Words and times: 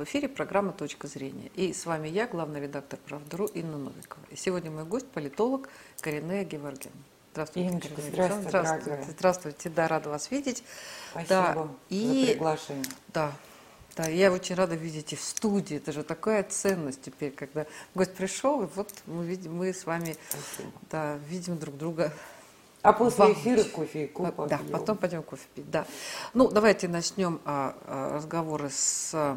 В 0.00 0.04
эфире 0.04 0.30
программа 0.30 0.72
«Точка 0.72 1.08
зрения». 1.08 1.50
И 1.56 1.74
с 1.74 1.84
вами 1.84 2.08
я, 2.08 2.26
главный 2.26 2.58
редактор 2.58 2.98
«Правдару» 3.06 3.44
Инна 3.44 3.76
Новикова. 3.76 4.24
И 4.30 4.36
сегодня 4.36 4.70
мой 4.70 4.84
гость– 4.84 5.06
политолог 5.12 5.68
Коренея 6.00 6.42
Геворгян. 6.42 6.90
Здравствуйте, 7.32 7.68
Инночка, 7.68 8.00
здравствуйте, 8.00 8.48
здравствуйте, 8.48 9.06
здравствуйте, 9.10 9.68
да, 9.68 9.88
рада 9.88 10.08
вас 10.08 10.30
видеть. 10.30 10.64
Спасибо 11.10 11.28
да, 11.28 11.52
за 11.52 11.68
и, 11.90 12.26
приглашение. 12.28 12.84
Да, 13.08 13.32
да, 13.94 14.06
я 14.06 14.32
очень 14.32 14.54
рада 14.54 14.74
видеть 14.74 15.12
и 15.12 15.16
в 15.16 15.20
студии. 15.20 15.76
Это 15.76 15.92
же 15.92 16.02
такая 16.02 16.44
ценность 16.44 17.02
теперь, 17.02 17.32
когда 17.32 17.66
гость 17.94 18.14
пришел, 18.14 18.62
и 18.62 18.68
вот 18.74 18.90
мы, 19.04 19.26
видим, 19.26 19.54
мы 19.54 19.74
с 19.74 19.84
вами 19.84 20.16
да, 20.90 21.18
видим 21.28 21.58
друг 21.58 21.76
друга 21.76 22.10
а 22.80 22.94
после 22.94 23.24
Вам. 23.24 23.32
эфира 23.34 23.64
кофе 23.64 24.04
и 24.04 24.06
кофе. 24.06 24.32
Да, 24.48 24.60
потом 24.72 24.96
пойдем 24.96 25.22
кофе 25.22 25.46
пить. 25.54 25.70
Да. 25.70 25.84
Ну, 26.32 26.48
давайте 26.48 26.88
начнем 26.88 27.38
а, 27.44 27.76
а, 27.84 28.14
разговоры 28.16 28.70
с... 28.70 29.36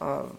А, 0.00 0.30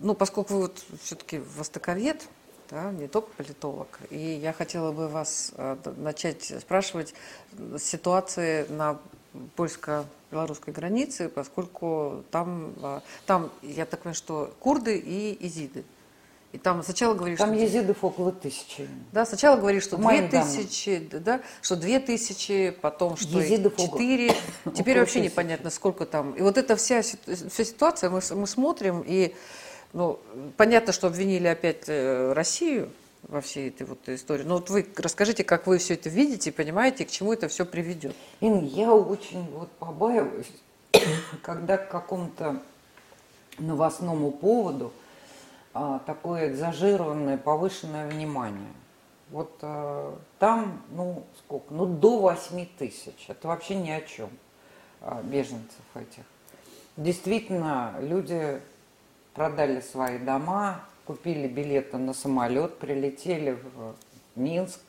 ну, 0.00 0.14
поскольку 0.14 0.54
вы 0.54 0.60
вот 0.62 0.84
все-таки 1.02 1.38
востоковед, 1.56 2.26
да, 2.70 2.90
не 2.90 3.06
только 3.06 3.28
политолог, 3.36 4.00
и 4.08 4.18
я 4.18 4.52
хотела 4.52 4.92
бы 4.92 5.08
вас 5.08 5.52
а, 5.56 5.78
начать 5.96 6.54
спрашивать 6.60 7.14
ситуации 7.78 8.66
на 8.68 8.98
польско-белорусской 9.56 10.72
границе, 10.72 11.28
поскольку 11.28 12.24
там, 12.30 12.72
а, 12.82 13.02
там, 13.26 13.50
я 13.60 13.84
так 13.84 14.00
понимаю, 14.00 14.14
что 14.14 14.54
курды 14.58 14.96
и 14.98 15.36
изиды. 15.46 15.84
И 16.52 16.58
там 16.58 16.82
сначала 16.82 17.14
говорили, 17.14 17.36
Там 17.36 17.54
что... 17.54 17.62
езидов 17.62 18.04
около 18.04 18.30
тысячи. 18.30 18.86
Да, 19.10 19.24
сначала 19.24 19.56
говорили, 19.56 19.80
что 19.80 19.96
две 19.96 20.28
тысячи, 20.28 21.08
да, 21.10 21.40
что 21.62 21.76
две 21.76 21.98
тысячи, 21.98 22.76
потом 22.82 23.16
что 23.16 23.40
Езидов 23.40 23.74
четыре. 23.76 24.34
Теперь 24.74 24.98
вообще 24.98 25.20
тысячи. 25.20 25.32
непонятно, 25.32 25.70
сколько 25.70 26.04
там. 26.04 26.32
И 26.32 26.42
вот 26.42 26.58
эта 26.58 26.76
вся, 26.76 27.00
вся 27.00 27.64
ситуация, 27.64 28.10
мы, 28.10 28.20
мы 28.32 28.46
смотрим, 28.46 29.02
и 29.06 29.34
ну, 29.94 30.20
понятно, 30.58 30.92
что 30.92 31.06
обвинили 31.06 31.46
опять 31.46 31.84
э, 31.86 32.34
Россию 32.34 32.90
во 33.22 33.40
всей 33.40 33.68
этой 33.68 33.86
вот 33.86 34.06
истории. 34.08 34.42
Но 34.42 34.56
вот 34.56 34.68
вы 34.68 34.86
расскажите, 34.96 35.44
как 35.44 35.66
вы 35.66 35.78
все 35.78 35.94
это 35.94 36.10
видите, 36.10 36.52
понимаете, 36.52 37.06
к 37.06 37.10
чему 37.10 37.32
это 37.32 37.48
все 37.48 37.64
приведет. 37.64 38.14
Ин, 38.40 38.66
я 38.66 38.92
очень 38.92 39.48
вот 39.52 39.70
побаиваюсь, 39.72 40.52
когда 41.42 41.78
к 41.78 41.88
какому-то 41.88 42.60
новостному 43.58 44.30
поводу 44.30 44.92
такое 45.72 46.48
экзажированное, 46.48 47.38
повышенное 47.38 48.08
внимание. 48.08 48.72
Вот 49.30 49.56
а, 49.62 50.18
там, 50.38 50.82
ну, 50.90 51.24
сколько? 51.38 51.72
Ну, 51.72 51.86
до 51.86 52.18
8 52.18 52.66
тысяч. 52.78 53.24
Это 53.28 53.48
вообще 53.48 53.76
ни 53.76 53.90
о 53.90 54.02
чем 54.02 54.28
а, 55.00 55.22
беженцев 55.22 55.84
этих. 55.94 56.24
Действительно, 56.98 57.94
люди 58.00 58.60
продали 59.32 59.80
свои 59.80 60.18
дома, 60.18 60.84
купили 61.06 61.48
билеты 61.48 61.96
на 61.96 62.12
самолет, 62.12 62.78
прилетели 62.78 63.52
в 63.52 63.94
Минск, 64.36 64.80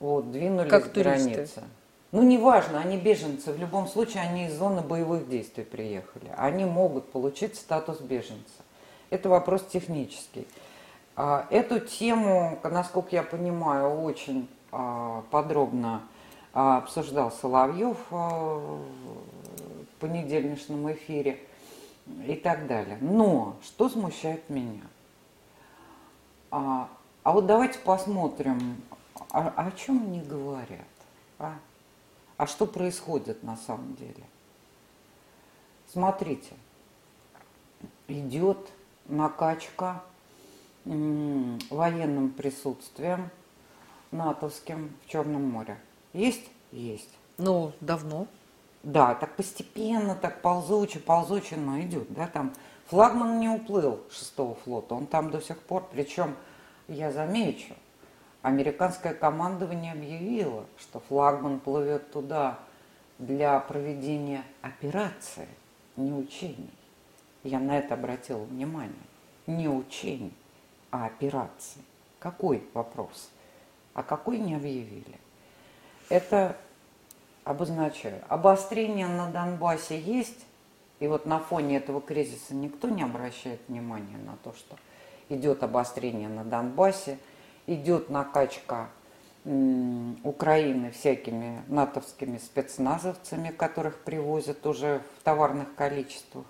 вот, 0.00 0.32
двинулись 0.32 0.70
Как 0.70 0.90
к 0.90 0.92
туристы. 0.92 1.30
границе. 1.30 1.62
Ну, 2.10 2.22
неважно, 2.22 2.80
они 2.80 2.96
беженцы. 2.96 3.52
В 3.52 3.58
любом 3.58 3.86
случае, 3.86 4.22
они 4.22 4.46
из 4.46 4.54
зоны 4.54 4.80
боевых 4.80 5.28
действий 5.28 5.64
приехали. 5.64 6.32
Они 6.36 6.64
могут 6.64 7.12
получить 7.12 7.56
статус 7.56 8.00
беженца. 8.00 8.62
Это 9.10 9.28
вопрос 9.28 9.64
технический. 9.66 10.46
А, 11.16 11.46
Эту 11.50 11.80
тему, 11.80 12.58
насколько 12.62 13.10
я 13.16 13.22
понимаю, 13.22 14.00
очень 14.02 14.48
а, 14.70 15.24
подробно 15.30 16.02
а, 16.52 16.78
обсуждал 16.78 17.32
Соловьев 17.32 17.96
в 18.10 18.80
понедельничном 19.98 20.92
эфире 20.92 21.40
и 22.26 22.34
так 22.34 22.66
далее. 22.66 22.98
Но 23.00 23.56
что 23.62 23.88
смущает 23.88 24.48
меня? 24.48 24.82
А, 26.50 26.88
а 27.22 27.32
вот 27.32 27.46
давайте 27.46 27.78
посмотрим, 27.78 28.80
а- 29.30 29.52
о 29.56 29.70
чем 29.72 30.02
они 30.04 30.20
говорят, 30.20 30.86
а? 31.38 31.54
А 32.36 32.46
что 32.46 32.66
происходит 32.66 33.42
на 33.42 33.56
самом 33.56 33.96
деле? 33.96 34.22
Смотрите, 35.92 36.54
идет 38.06 38.70
накачка 39.08 40.02
военным 40.84 42.30
присутствием 42.30 43.30
натовским 44.10 44.92
в 45.04 45.08
Черном 45.08 45.50
море. 45.50 45.78
Есть? 46.12 46.48
Есть. 46.72 47.10
Ну, 47.36 47.72
давно. 47.80 48.26
Да, 48.82 49.14
так 49.14 49.36
постепенно, 49.36 50.14
так 50.14 50.40
ползуче, 50.40 51.00
ползуче, 51.00 51.56
но 51.56 51.80
идет, 51.80 52.12
да, 52.12 52.26
там 52.28 52.54
флагман 52.86 53.40
не 53.40 53.48
уплыл 53.48 54.00
шестого 54.10 54.54
флота, 54.54 54.94
он 54.94 55.06
там 55.06 55.30
до 55.30 55.40
сих 55.40 55.58
пор, 55.58 55.86
причем, 55.92 56.36
я 56.86 57.10
замечу, 57.10 57.74
американское 58.42 59.14
командование 59.14 59.92
объявило, 59.92 60.64
что 60.78 61.00
флагман 61.00 61.58
плывет 61.58 62.12
туда 62.12 62.60
для 63.18 63.58
проведения 63.58 64.44
операции, 64.62 65.48
не 65.96 66.12
учений. 66.12 66.70
Я 67.44 67.60
на 67.60 67.78
это 67.78 67.94
обратила 67.94 68.44
внимание. 68.44 68.94
Не 69.46 69.68
учений, 69.68 70.34
а 70.90 71.06
операции. 71.06 71.80
Какой 72.18 72.62
вопрос? 72.74 73.30
А 73.94 74.02
какой 74.02 74.38
не 74.38 74.54
объявили? 74.54 75.18
Это 76.08 76.56
обозначаю. 77.44 78.22
Обострение 78.28 79.06
на 79.06 79.30
Донбассе 79.30 79.98
есть, 79.98 80.44
и 81.00 81.06
вот 81.06 81.26
на 81.26 81.38
фоне 81.38 81.76
этого 81.76 82.00
кризиса 82.00 82.54
никто 82.54 82.88
не 82.88 83.02
обращает 83.02 83.60
внимания 83.68 84.18
на 84.18 84.36
то, 84.42 84.52
что 84.52 84.76
идет 85.28 85.62
обострение 85.62 86.28
на 86.28 86.44
Донбассе, 86.44 87.18
идет 87.66 88.10
накачка 88.10 88.88
Украины 89.44 90.90
всякими 90.90 91.62
натовскими 91.68 92.38
спецназовцами, 92.38 93.50
которых 93.50 94.00
привозят 94.00 94.66
уже 94.66 95.00
в 95.18 95.22
товарных 95.22 95.74
количествах. 95.74 96.44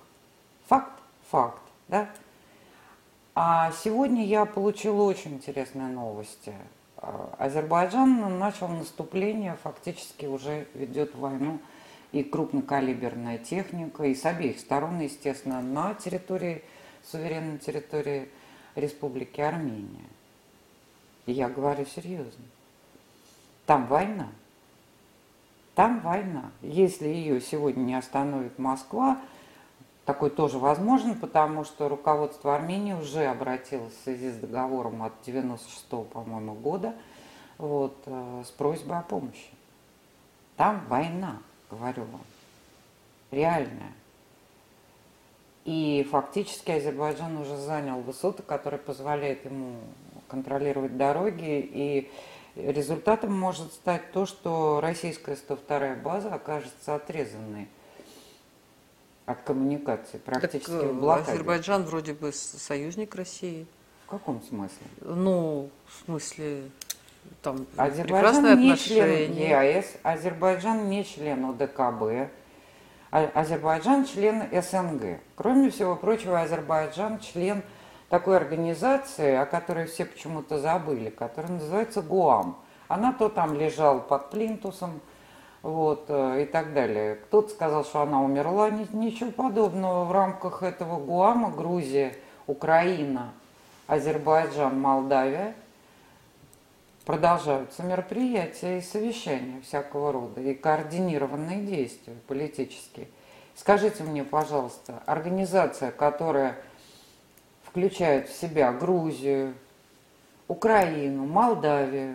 Факт? 0.69 0.93
Факт, 1.31 1.63
да? 1.89 2.09
А 3.35 3.73
сегодня 3.73 4.25
я 4.25 4.45
получила 4.45 5.03
очень 5.03 5.35
интересные 5.35 5.89
новости. 5.89 6.55
А, 6.99 7.35
Азербайджан 7.39 8.39
начал 8.39 8.69
наступление, 8.69 9.57
фактически 9.63 10.27
уже 10.27 10.67
ведет 10.75 11.15
войну 11.15 11.59
и 12.13 12.23
крупнокалиберная 12.23 13.39
техника, 13.39 14.05
и 14.05 14.15
с 14.15 14.27
обеих 14.27 14.59
сторон, 14.59 15.01
естественно, 15.01 15.63
на 15.63 15.95
территории, 15.95 16.63
суверенной 17.11 17.59
территории 17.59 18.29
Республики 18.75 19.41
Армения. 19.41 20.05
И 21.25 21.33
я 21.33 21.49
говорю 21.49 21.87
серьезно. 21.87 22.45
Там 23.65 23.87
война. 23.87 24.29
Там 25.75 26.01
война. 26.01 26.51
Если 26.61 27.07
ее 27.07 27.41
сегодня 27.41 27.83
не 27.83 27.95
остановит 27.95 28.59
Москва, 28.59 29.19
такой 30.09 30.31
тоже 30.31 30.59
возможен, 30.59 31.17
потому 31.17 31.65
что 31.65 31.87
руководство 31.87 32.55
Армении 32.55 32.95
уже 32.95 33.27
обратилось 33.27 33.93
в 33.93 34.05
связи 34.05 34.31
с 34.31 34.37
договором 34.37 35.03
от 35.03 35.13
96 35.27 35.87
по-моему, 36.09 36.55
года 36.55 36.95
вот, 37.59 37.95
э, 38.07 38.43
с 38.47 38.51
просьбой 38.53 39.01
о 39.01 39.03
помощи. 39.03 39.51
Там 40.57 40.83
война, 40.89 41.43
говорю 41.71 42.05
вам, 42.05 42.23
реальная. 43.31 43.93
И 45.67 46.09
фактически 46.11 46.71
Азербайджан 46.71 47.37
уже 47.37 47.59
занял 47.59 48.01
высоты, 48.01 48.43
которые 48.43 48.81
позволяют 48.81 49.45
ему 49.45 49.77
контролировать 50.29 50.97
дороги. 50.97 51.61
И 51.71 52.11
результатом 52.57 53.39
может 53.39 53.75
стать 53.75 54.11
то, 54.13 54.25
что 54.25 54.81
российская 54.81 55.37
102-я 55.37 55.97
база 55.97 56.33
окажется 56.33 56.95
отрезанной 56.95 57.69
от 59.29 59.43
коммуникации, 59.43 60.17
практически 60.19 60.71
Так, 60.71 60.83
э, 60.83 60.87
в 60.89 61.01
блокаде. 61.01 61.33
Азербайджан 61.33 61.85
вроде 61.85 62.15
бы 62.15 62.33
союзник 62.33 63.15
России. 63.15 63.67
В 64.07 64.11
каком 64.11 64.43
смысле? 64.43 64.87
Ну, 65.03 65.69
в 65.87 66.05
смысле, 66.07 66.71
там 67.43 67.67
Азербайджан 67.77 68.59
не 68.59 68.75
член. 68.77 69.33
ЕАЭС, 69.35 69.97
Азербайджан 70.03 70.89
не 70.89 71.05
член 71.05 71.45
ОДКБ, 71.45 72.31
А- 73.11 73.31
Азербайджан 73.35 74.07
член 74.07 74.45
СНГ. 74.51 75.21
Кроме 75.35 75.71
всего 75.71 75.95
прочего, 75.95 76.41
Азербайджан 76.41 77.19
член 77.21 77.63
такой 78.09 78.37
организации, 78.39 79.35
о 79.35 79.45
которой 79.45 79.85
все 79.87 80.07
почему-то 80.07 80.59
забыли, 80.59 81.11
которая 81.11 81.53
называется 81.53 82.01
ГУАМ. 82.01 82.59
Она 82.89 83.13
то 83.13 83.29
там 83.29 83.55
лежала 83.55 83.99
под 83.99 84.31
плинтусом, 84.31 85.01
вот, 85.63 86.07
э, 86.09 86.43
и 86.43 86.47
так 86.47 86.73
далее. 86.73 87.17
Кто-то 87.17 87.49
сказал, 87.51 87.85
что 87.85 88.03
она 88.03 88.23
умерла, 88.23 88.71
Ни- 88.71 88.89
ничего 88.93 89.31
подобного. 89.31 90.05
В 90.05 90.13
рамках 90.13 90.63
этого 90.63 90.99
ГУАМа 90.99 91.51
Грузия, 91.51 92.15
Украина, 92.47 93.33
Азербайджан, 93.87 94.81
Молдавия 94.81 95.55
продолжаются 97.05 97.83
мероприятия 97.83 98.79
и 98.79 98.83
совещания 98.83 99.61
всякого 99.63 100.13
рода, 100.13 100.41
и 100.41 100.55
координированные 100.55 101.65
действия 101.65 102.15
политические 102.27 103.09
Скажите 103.59 104.05
мне, 104.05 104.23
пожалуйста, 104.23 105.03
организация, 105.05 105.91
которая 105.91 106.57
включает 107.65 108.29
в 108.29 108.41
себя 108.41 108.73
Грузию, 108.73 109.55
Украину, 110.47 111.27
Молдавию 111.27 112.15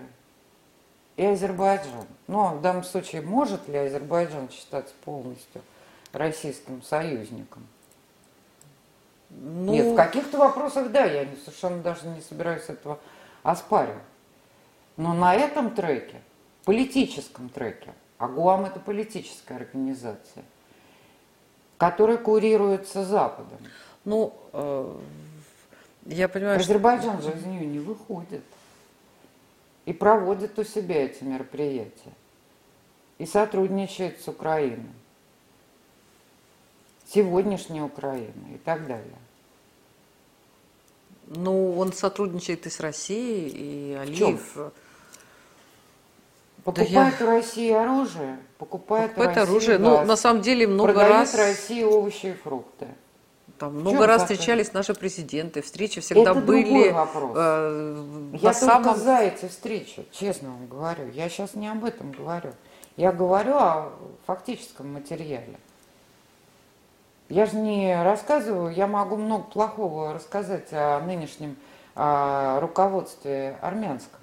и 1.15 1.25
Азербайджан. 1.25 2.07
Но 2.27 2.55
в 2.55 2.61
данном 2.61 2.83
случае 2.83 3.21
может 3.21 3.67
ли 3.67 3.77
Азербайджан 3.77 4.49
считаться 4.49 4.93
полностью 5.05 5.61
российским 6.11 6.81
союзником? 6.81 7.67
Ну... 9.29 9.71
Нет, 9.71 9.87
в 9.87 9.95
каких-то 9.95 10.37
вопросах 10.37 10.91
да, 10.91 11.05
я 11.05 11.25
не, 11.25 11.35
совершенно 11.37 11.81
даже 11.81 12.07
не 12.07 12.21
собираюсь 12.21 12.65
этого 12.67 12.99
оспаривать. 13.41 14.03
Но 14.95 15.13
на 15.13 15.33
этом 15.33 15.73
треке, 15.73 16.21
политическом 16.65 17.49
треке, 17.49 17.93
а 18.19 18.27
ГУАМ 18.27 18.65
это 18.65 18.79
политическая 18.79 19.55
организация, 19.55 20.43
которая 21.77 22.17
курируется 22.17 23.03
Западом. 23.03 23.57
Ну, 24.05 24.33
э, 24.53 24.99
я 26.05 26.27
понимаю, 26.27 26.59
Азербайджан 26.59 27.21
что... 27.21 27.31
же 27.31 27.37
из 27.37 27.45
нее 27.45 27.65
не 27.65 27.79
выходит. 27.79 28.43
И 29.85 29.93
проводит 29.93 30.57
у 30.59 30.63
себя 30.63 31.05
эти 31.05 31.23
мероприятия. 31.23 32.13
И 33.17 33.25
сотрудничает 33.25 34.21
с 34.21 34.27
Украиной. 34.27 34.89
Сегодняшней 37.07 37.81
Украиной 37.81 38.55
и 38.55 38.57
так 38.57 38.87
далее. 38.87 39.17
Ну, 41.27 41.77
он 41.77 41.93
сотрудничает 41.93 42.65
и 42.65 42.69
с 42.69 42.79
Россией, 42.79 43.49
и 43.49 43.93
Алиев. 43.93 44.57
Покупает 46.63 47.17
да 47.19 47.25
я... 47.25 47.27
у 47.27 47.29
России 47.31 47.71
оружие, 47.71 48.39
покупает, 48.57 49.11
покупает 49.11 49.37
России 49.37 49.49
оружие. 49.51 49.77
Ну, 49.79 49.89
газ, 49.89 49.99
ну, 49.99 50.05
на 50.05 50.15
самом 50.15 50.41
деле 50.41 50.65
много 50.65 50.93
продает 50.93 51.13
раз... 51.13 51.35
России 51.35 51.83
овощи 51.83 52.27
и 52.27 52.33
фрукты. 52.33 52.87
Там 53.63 53.79
много 53.79 54.05
раз 54.07 54.23
встречались 54.23 54.73
наши 54.73 54.93
президенты, 54.93 55.61
встречи 55.61 56.01
всегда 56.01 56.31
Это 56.31 56.41
были. 56.41 56.91
вопрос. 56.91 57.31
Э, 57.33 58.29
я 58.33 58.53
самом... 58.53 58.83
только 58.83 58.99
за 58.99 59.19
эти 59.19 59.47
встречи, 59.47 60.05
честно 60.11 60.49
вам 60.49 60.67
говорю. 60.67 61.09
Я 61.11 61.29
сейчас 61.29 61.55
не 61.55 61.69
об 61.69 61.85
этом 61.85 62.11
говорю. 62.11 62.51
Я 62.97 63.13
говорю 63.13 63.55
о 63.55 63.93
фактическом 64.27 64.91
материале. 64.91 65.57
Я 67.29 67.45
же 67.45 67.55
не 67.55 68.03
рассказываю, 68.03 68.73
я 68.73 68.85
могу 68.85 69.15
много 69.15 69.45
плохого 69.45 70.13
рассказать 70.13 70.67
о 70.73 70.99
нынешнем 70.99 71.55
о 71.95 72.59
руководстве 72.59 73.57
армянском. 73.61 74.19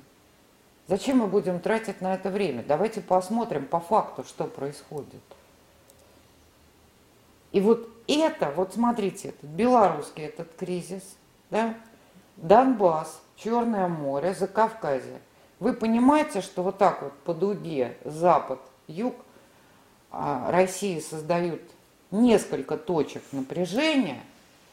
Зачем 0.86 1.20
мы 1.20 1.28
будем 1.28 1.60
тратить 1.60 2.02
на 2.02 2.12
это 2.12 2.28
время? 2.28 2.62
Давайте 2.62 3.00
посмотрим 3.00 3.64
по 3.64 3.80
факту, 3.80 4.22
что 4.22 4.44
происходит. 4.44 5.22
И 7.52 7.60
вот 7.60 7.99
это, 8.16 8.50
вот 8.50 8.74
смотрите, 8.74 9.28
этот 9.28 9.50
белорусский 9.50 10.24
этот 10.24 10.54
кризис, 10.54 11.02
да, 11.50 11.74
Донбасс, 12.36 13.20
Черное 13.36 13.88
море, 13.88 14.34
Закавказье. 14.34 15.20
Вы 15.58 15.74
понимаете, 15.74 16.40
что 16.40 16.62
вот 16.62 16.78
так 16.78 17.02
вот 17.02 17.12
по 17.20 17.34
дуге 17.34 17.96
запад, 18.04 18.60
юг 18.86 19.14
а, 20.10 20.50
России 20.50 20.98
создают 21.00 21.60
несколько 22.10 22.76
точек 22.76 23.22
напряжения, 23.32 24.20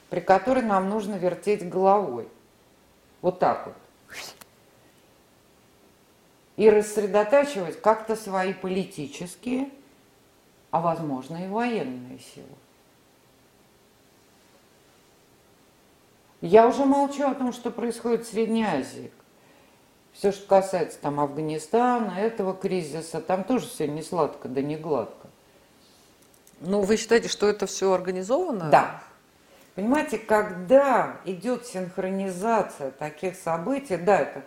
при 0.09 0.21
которой 0.21 0.63
нам 0.63 0.89
нужно 0.89 1.15
вертеть 1.15 1.67
головой. 1.67 2.27
Вот 3.21 3.39
так 3.39 3.67
вот. 3.67 3.75
И 6.55 6.69
рассредотачивать 6.69 7.81
как-то 7.81 8.15
свои 8.15 8.53
политические, 8.53 9.69
а 10.71 10.81
возможно 10.81 11.45
и 11.45 11.47
военные 11.47 12.19
силы. 12.19 12.47
Я 16.41 16.67
уже 16.67 16.85
молчу 16.85 17.27
о 17.27 17.33
том, 17.33 17.51
что 17.51 17.71
происходит 17.71 18.25
в 18.25 18.29
Средней 18.29 18.63
Азии. 18.63 19.11
Все, 20.13 20.31
что 20.31 20.47
касается 20.47 20.99
там 20.99 21.19
Афганистана, 21.19 22.11
этого 22.17 22.53
кризиса, 22.53 23.21
там 23.21 23.43
тоже 23.43 23.67
все 23.67 23.87
не 23.87 24.01
сладко, 24.01 24.47
да 24.47 24.61
не 24.61 24.75
гладко. 24.75 25.27
Ну, 26.61 26.81
вы 26.81 26.97
считаете, 26.97 27.27
что 27.27 27.47
это 27.47 27.67
все 27.67 27.91
организовано? 27.91 28.69
Да. 28.69 29.03
Понимаете, 29.75 30.17
когда 30.17 31.17
идет 31.25 31.67
синхронизация 31.67 32.89
таких 32.91 33.35
событий, 33.35 33.97
да, 33.97 34.21
это 34.21 34.43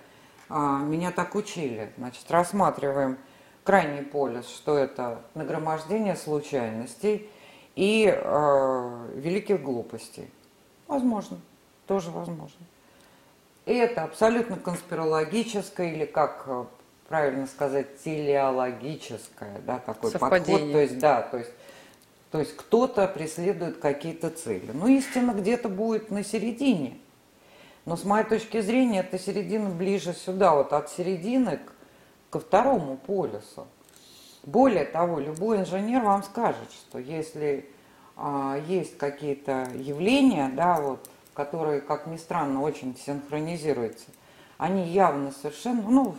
а, 0.49 0.81
меня 0.81 1.13
так 1.13 1.37
учили, 1.37 1.93
значит, 1.97 2.29
рассматриваем 2.29 3.17
крайний 3.63 4.03
полюс, 4.03 4.49
что 4.49 4.77
это 4.77 5.23
нагромождение 5.35 6.17
случайностей 6.17 7.31
и 7.77 8.13
э, 8.13 9.11
великих 9.15 9.63
глупостей. 9.63 10.29
Возможно, 10.89 11.39
тоже 11.91 12.13
возможно. 12.13 12.65
И 13.67 13.75
это 13.75 14.05
абсолютно 14.05 14.55
конспирологическое 14.55 15.93
или 15.93 16.05
как 16.05 16.45
э, 16.47 16.65
правильно 17.09 17.49
сказать, 17.49 18.01
телеологическое, 18.05 19.61
да, 19.67 19.81
такой 19.81 20.13
Совпадение. 20.13 20.53
подход. 20.53 20.73
То 20.73 20.79
есть, 20.79 20.99
да, 21.01 21.23
то 21.23 21.39
есть 21.39 21.51
то 22.31 22.39
есть 22.39 22.57
кто-то 22.57 23.09
преследует 23.09 23.79
какие-то 23.79 24.31
цели. 24.31 24.71
Ну, 24.73 24.87
истина 24.87 25.33
где-то 25.33 25.69
будет 25.69 26.13
на 26.13 26.23
середине. 26.23 26.97
Но 27.87 27.97
с 27.97 28.05
моей 28.05 28.25
точки 28.25 28.61
зрения, 28.61 29.01
эта 29.01 29.19
середина 29.19 29.69
ближе 29.71 30.13
сюда, 30.13 30.55
вот 30.55 30.73
от 30.73 30.91
середины 30.91 31.57
к, 31.57 31.73
ко 32.31 32.39
второму 32.39 32.99
полюсу. 32.99 33.67
Более 34.45 34.85
того, 34.85 35.19
любой 35.19 35.59
инженер 35.59 36.05
вам 36.05 36.23
скажет, 36.23 36.71
что 36.71 37.01
если 37.01 37.69
а, 38.17 38.61
есть 38.69 38.97
какие-то 38.97 39.69
явления, 39.75 40.53
да, 40.55 40.81
вот, 40.81 41.11
которые, 41.35 41.81
как 41.81 42.07
ни 42.07 42.17
странно, 42.17 42.63
очень 42.63 42.97
синхронизируются, 42.97 44.07
они 44.59 44.87
явно 44.89 45.33
совершенно, 45.33 45.83
ну, 45.83 46.17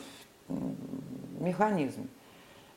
механизм, 1.40 2.10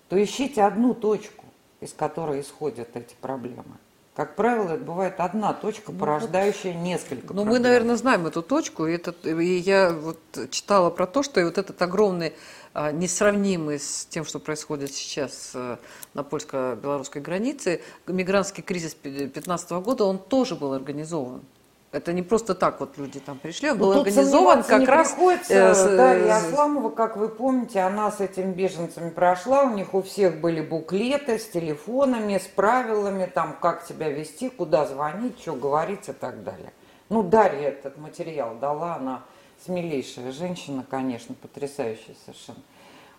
то 0.09 0.23
ищите 0.23 0.63
одну 0.63 0.95
точку 0.95 1.45
из 1.85 1.93
которой 1.93 2.41
исходят 2.41 2.89
эти 2.95 3.15
проблемы. 3.21 3.77
Как 4.17 4.37
правило, 4.37 4.75
это 4.75 4.85
бывает 4.85 5.15
одна 5.19 5.53
точка, 5.53 5.91
ну 5.91 5.99
порождающая 5.99 6.73
ну, 6.73 6.83
несколько. 6.83 7.35
Ну, 7.35 7.43
проблем. 7.43 7.49
мы, 7.49 7.59
наверное, 7.59 7.97
знаем 7.97 8.27
эту 8.27 8.43
точку. 8.43 8.87
И, 8.87 8.95
этот, 8.95 9.27
и 9.27 9.57
я 9.59 9.91
вот 9.91 10.21
читала 10.51 10.91
про 10.91 11.07
то, 11.07 11.23
что 11.23 11.41
и 11.41 11.45
вот 11.45 11.59
этот 11.59 11.83
огромный, 11.83 12.33
а, 12.75 12.93
несравнимый 12.93 13.81
с 13.81 14.07
тем, 14.07 14.25
что 14.25 14.39
происходит 14.39 14.93
сейчас 14.93 15.53
а, 15.55 15.79
на 16.15 16.23
польско-белорусской 16.23 17.21
границе, 17.21 17.83
мигрантский 18.07 18.63
кризис 18.63 18.97
2015 19.03 19.73
года, 19.73 20.05
он 20.05 20.19
тоже 20.19 20.55
был 20.55 20.73
организован. 20.73 21.43
Это 21.95 22.13
не 22.13 22.23
просто 22.23 22.57
так 22.57 22.81
вот 22.81 22.99
люди 22.99 23.21
там 23.21 23.39
пришли, 23.39 23.71
он 23.71 23.79
ну, 23.79 23.85
был 23.85 24.01
организован 24.01 24.65
как 24.65 24.89
раз... 24.89 25.15
Э, 25.49 25.97
Дарья 25.97 26.39
Асламова, 26.39 26.91
как 26.91 27.17
вы 27.17 27.29
помните, 27.29 27.79
она 27.79 28.11
с 28.11 28.19
этими 28.19 28.53
беженцами 28.53 29.11
прошла, 29.11 29.63
у 29.63 29.71
них 29.71 29.95
у 29.95 30.03
всех 30.03 30.41
были 30.41 30.61
буклеты 30.61 31.39
с 31.39 31.47
телефонами, 31.49 32.39
с 32.39 32.49
правилами, 32.49 33.31
там, 33.33 33.57
как 33.61 33.87
себя 33.87 34.09
вести, 34.11 34.49
куда 34.49 34.87
звонить, 34.87 35.39
что 35.39 35.53
говорить 35.53 36.09
и 36.09 36.13
так 36.13 36.43
далее. 36.43 36.73
Ну, 37.11 37.23
Дарья 37.23 37.69
этот 37.69 37.97
материал 37.97 38.57
дала, 38.57 38.97
она 38.97 39.23
смелейшая 39.65 40.33
женщина, 40.33 40.85
конечно, 40.91 41.37
потрясающая 41.41 42.17
совершенно. 42.25 42.63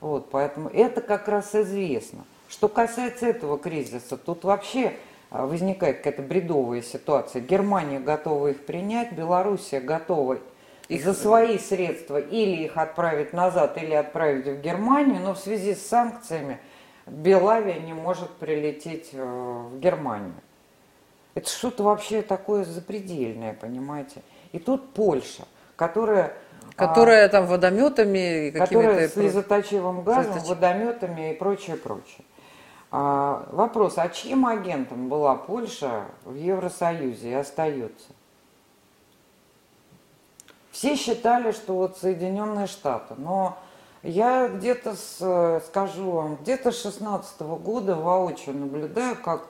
Вот, 0.02 0.30
поэтому 0.32 0.68
это 0.68 1.00
как 1.00 1.30
раз 1.30 1.56
известно. 1.56 2.26
Что 2.50 2.68
касается 2.68 3.26
этого 3.26 3.58
кризиса, 3.58 4.18
тут 4.18 4.44
вообще 4.44 4.98
возникает 5.42 5.98
какая-то 5.98 6.22
бредовая 6.22 6.82
ситуация. 6.82 7.42
Германия 7.42 8.00
готова 8.00 8.48
их 8.48 8.66
принять, 8.66 9.12
Белоруссия 9.12 9.80
готова 9.80 10.40
их 10.88 11.04
за 11.04 11.14
свои 11.14 11.58
средства 11.58 12.18
или 12.18 12.64
их 12.64 12.78
отправить 12.78 13.34
назад, 13.34 13.78
или 13.82 13.94
отправить 13.94 14.46
в 14.46 14.62
Германию, 14.62 15.20
но 15.20 15.34
в 15.34 15.40
связи 15.40 15.74
с 15.76 15.86
санкциями 15.86 16.60
Белавия 17.06 17.80
не 17.80 17.94
может 17.94 18.30
прилететь 18.32 19.10
э, 19.14 19.24
в 19.24 19.80
Германию. 19.80 20.36
Это 21.34 21.50
что-то 21.50 21.84
вообще 21.84 22.22
такое 22.22 22.64
запредельное, 22.64 23.54
понимаете? 23.54 24.22
И 24.54 24.60
тут 24.60 24.94
Польша, 24.94 25.44
которая... 25.76 26.34
Которая 26.76 27.26
а, 27.26 27.30
там 27.30 27.46
водометами... 27.46 28.52
Которая 28.52 29.10
с 29.10 29.14
слезоточивым 29.14 30.04
газом, 30.04 30.40
водометами 30.40 31.32
и 31.32 31.36
прочее, 31.36 31.76
прочее. 31.76 32.26
А, 32.98 33.46
вопрос, 33.52 33.98
а 33.98 34.08
чьим 34.08 34.46
агентом 34.46 35.10
была 35.10 35.36
Польша 35.36 36.06
в 36.24 36.34
Евросоюзе 36.34 37.32
и 37.32 37.34
остается? 37.34 38.08
Все 40.72 40.96
считали, 40.96 41.52
что 41.52 41.74
вот 41.74 41.98
Соединенные 41.98 42.68
Штаты, 42.68 43.16
но 43.18 43.58
я 44.02 44.48
где-то, 44.48 44.96
скажу 45.60 46.10
вам, 46.10 46.38
где-то 46.38 46.72
с 46.72 46.82
16 46.84 47.42
года 47.42 47.96
воочию 47.96 48.56
наблюдаю, 48.56 49.18
как 49.18 49.48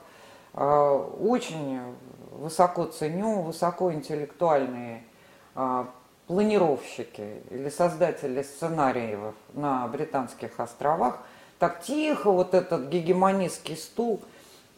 э, 0.54 1.08
очень 1.20 1.82
высоко 2.32 2.86
ценю, 2.86 3.42
высокоинтеллектуальные 3.42 5.04
э, 5.54 5.84
планировщики 6.26 7.42
или 7.50 7.68
создатели 7.68 8.42
сценариев 8.42 9.36
на 9.54 9.86
Британских 9.86 10.58
островах– 10.58 11.20
так 11.58 11.82
тихо 11.82 12.30
вот 12.30 12.54
этот 12.54 12.88
гегемонистский 12.88 13.76
стул 13.76 14.20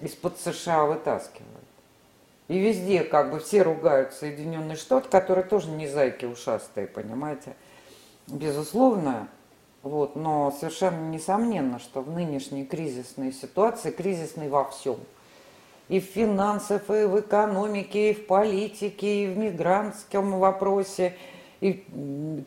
из-под 0.01 0.39
США 0.39 0.85
вытаскивают. 0.85 1.65
И 2.49 2.59
везде 2.59 3.05
как 3.05 3.31
бы 3.31 3.41
все 3.41 3.63
ругают 3.63 4.15
Соединенные 4.15 4.77
Штаты, 4.77 5.09
которые 5.09 5.45
тоже 5.45 5.69
не 5.69 5.87
зайки 5.87 6.25
ушастые, 6.25 6.87
понимаете. 6.87 7.55
Безусловно, 8.27 9.29
вот, 9.83 10.17
но 10.17 10.51
совершенно 10.51 11.09
несомненно, 11.11 11.79
что 11.79 12.01
в 12.01 12.11
нынешней 12.11 12.65
кризисной 12.65 13.33
ситуации, 13.33 13.91
кризисной 13.91 14.49
во 14.49 14.65
всем, 14.65 14.99
и 15.89 16.01
в 16.01 16.05
финансах, 16.05 16.91
и 16.91 17.05
в 17.05 17.21
экономике, 17.21 18.11
и 18.11 18.15
в 18.15 18.27
политике, 18.27 19.25
и 19.25 19.27
в 19.27 19.37
мигрантском 19.37 20.39
вопросе, 20.39 21.17
и 21.61 21.85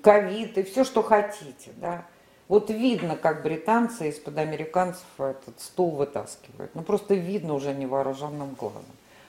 ковид, 0.03 0.57
и 0.57 0.63
все, 0.63 0.83
что 0.83 1.01
хотите, 1.03 1.71
да. 1.77 2.05
Вот 2.51 2.69
видно, 2.69 3.15
как 3.15 3.43
британцы 3.43 4.09
из-под 4.09 4.37
американцев 4.37 5.05
этот 5.17 5.57
стул 5.61 5.91
вытаскивают. 5.91 6.75
Ну, 6.75 6.81
просто 6.81 7.13
видно 7.13 7.53
уже 7.53 7.73
невооруженным 7.73 8.55
глазом. 8.55 8.83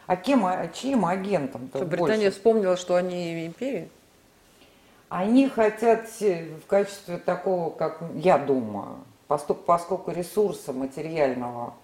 А 0.08 0.16
кем, 0.16 0.44
а 0.44 0.66
чьим 0.66 1.06
агентом-то 1.06 1.78
Что 1.78 1.86
Британия 1.86 2.16
больше? 2.16 2.30
вспомнила, 2.32 2.76
что 2.76 2.96
они 2.96 3.46
империя? 3.46 3.88
Они 5.08 5.48
хотят 5.48 6.08
в 6.20 6.66
качестве 6.66 7.16
такого, 7.16 7.70
как 7.70 8.02
я 8.16 8.38
думаю, 8.38 8.96
поскольку, 9.28 9.62
поскольку 9.62 10.10
ресурса 10.10 10.72
материального 10.72 11.74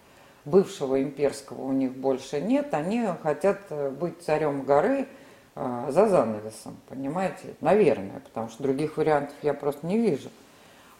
бывшего 0.45 1.00
имперского 1.00 1.62
у 1.62 1.73
них 1.73 1.92
больше 1.92 2.40
нет, 2.40 2.75
они 2.75 3.07
хотят 3.23 3.61
э, 3.71 3.90
быть 3.90 4.21
царем 4.23 4.62
горы 4.62 5.07
э, 5.54 5.87
за 5.90 6.09
занавесом, 6.09 6.76
понимаете? 6.88 7.54
Наверное, 7.61 8.18
потому 8.25 8.49
что 8.49 8.64
других 8.64 8.97
вариантов 8.97 9.37
я 9.42 9.54
просто 9.54 9.87
не 9.87 9.99
вижу. 9.99 10.30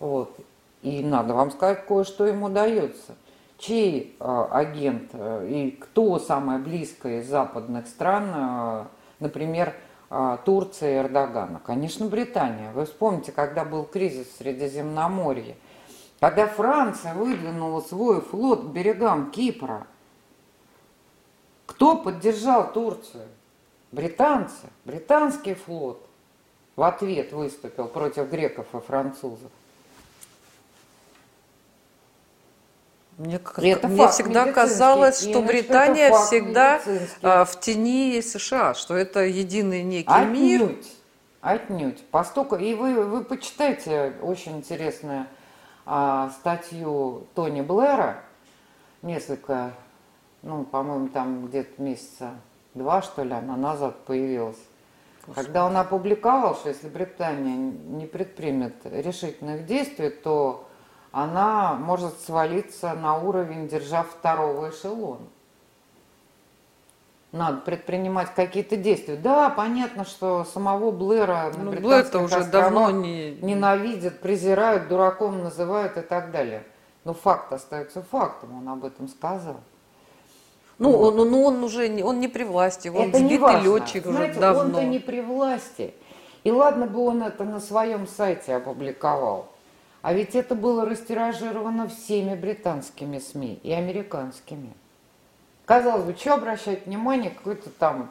Вот. 0.01 0.35
И 0.83 1.03
надо 1.03 1.35
вам 1.35 1.51
сказать, 1.51 1.87
кое-что 1.87 2.27
ему 2.27 2.49
дается. 2.49 3.15
Чей 3.59 4.17
э, 4.21 4.47
агент 4.51 5.11
э, 5.13 5.49
и 5.51 5.71
кто 5.73 6.19
самое 6.21 6.61
близкое 6.61 7.21
из 7.21 7.29
западных 7.29 7.89
стран, 7.89 8.31
э, 8.33 8.85
например, 9.19 9.75
э, 10.11 10.39
Турция 10.45 10.95
и 10.95 11.07
Эрдогана? 11.07 11.61
Конечно, 11.65 12.07
Британия. 12.07 12.71
Вы 12.71 12.85
вспомните, 12.85 13.33
когда 13.33 13.65
был 13.65 13.83
кризис 13.83 14.29
в 14.29 14.37
Средиземноморье, 14.37 15.57
когда 16.21 16.47
Франция 16.47 17.15
выдвинула 17.15 17.81
свой 17.81 18.21
флот 18.21 18.63
к 18.63 18.67
берегам 18.67 19.33
Кипра, 19.33 19.87
кто 21.67 21.97
поддержал 21.97 22.73
Турцию? 22.73 23.27
Британцы, 23.91 24.69
британский 24.85 25.55
флот 25.55 26.01
в 26.77 26.83
ответ 26.83 27.33
выступил 27.33 27.89
против 27.89 28.31
греков 28.31 28.67
и 28.75 28.81
французов. 28.81 29.51
Мне, 33.19 33.41
как, 33.41 33.59
это 33.59 33.89
мне 33.89 34.07
всегда 34.09 34.53
казалось, 34.53 35.29
что 35.29 35.43
Британия 35.43 36.13
всегда 36.13 36.81
а, 37.21 37.45
в 37.45 37.59
тени 37.59 38.21
США, 38.21 38.75
что 38.75 38.95
это 38.95 39.25
единый 39.25 39.83
некий 39.83 40.09
отнюдь, 40.09 40.61
мир. 40.61 40.77
Отнюдь. 41.41 42.07
Постоку, 42.11 42.55
и 42.55 42.75
вы, 42.75 43.05
вы 43.05 43.25
почитайте 43.25 44.15
очень 44.23 44.59
интересную 44.59 45.27
а, 45.85 46.31
статью 46.39 47.27
Тони 47.35 47.61
Блэра, 47.61 48.23
несколько, 49.03 49.73
ну, 50.43 50.63
по-моему, 50.63 51.09
там 51.09 51.47
где-то 51.47 51.83
месяца 51.83 52.31
два, 52.75 53.03
что 53.03 53.25
ли, 53.25 53.33
она 53.33 53.57
назад 53.57 53.97
появилась. 54.05 54.59
Когда 55.35 55.67
он 55.67 55.77
опубликовал, 55.77 56.55
что 56.55 56.69
если 56.69 56.89
Британия 56.89 57.57
не 57.57 58.07
предпримет 58.07 58.75
решительных 58.85 59.67
действий, 59.67 60.11
то 60.11 60.68
она 61.13 61.75
может 61.75 62.21
свалиться 62.21 62.93
на 62.95 63.17
уровень, 63.17 63.69
держа 63.69 64.03
второго 64.03 64.71
эшелона. 64.71 65.27
Надо 67.31 67.59
предпринимать 67.59 68.35
какие-то 68.35 68.77
действия. 68.77 69.17
Да, 69.17 69.51
понятно, 69.51 70.07
что 70.07 70.45
самого 70.45 70.91
Блэра 70.91 71.53
ну, 71.59 71.73
Блэр-то 71.73 72.21
уже 72.21 72.43
давно 72.45 72.91
не... 72.91 73.33
ненавидят, 73.43 74.21
презирают, 74.21 74.89
дураком 74.89 75.43
называют 75.43 75.99
и 75.99 76.01
так 76.01 76.31
далее. 76.31 76.65
Но 77.05 77.13
факт 77.13 77.53
остается 77.53 78.03
фактом, 78.03 78.57
он 78.59 78.69
об 78.69 78.85
этом 78.85 79.09
сказал. 79.09 79.61
Ну, 80.79 80.93
вот. 80.93 81.19
он, 81.19 81.31
ну, 81.31 81.43
он 81.43 81.63
уже 81.65 81.89
не, 81.89 82.03
он 82.03 82.21
не 82.21 82.29
при 82.29 82.45
власти, 82.45 82.89
он 82.89 83.09
это 83.09 83.19
сбитый 83.19 83.61
летчик 83.61 84.05
Знаете, 84.05 84.31
уже 84.31 84.41
давно. 84.41 84.63
он-то 84.63 84.85
не 84.85 84.99
при 84.99 85.21
власти. 85.21 85.93
И 86.45 86.51
ладно 86.51 86.87
бы 86.87 87.01
он 87.01 87.23
это 87.23 87.45
на 87.45 87.61
своем 87.61 88.07
сайте 88.07 88.55
опубликовал. 88.55 89.49
А 90.09 90.15
ведь 90.15 90.35
это 90.35 90.55
было 90.55 90.87
растиражировано 90.87 91.87
всеми 91.87 92.35
британскими 92.35 93.19
СМИ 93.19 93.61
и 93.63 93.73
американскими. 93.73 94.73
Казалось 95.67 96.05
бы, 96.05 96.17
что 96.17 96.33
обращать 96.33 96.87
внимание, 96.87 97.29
какой-то 97.29 97.69
там 97.69 98.11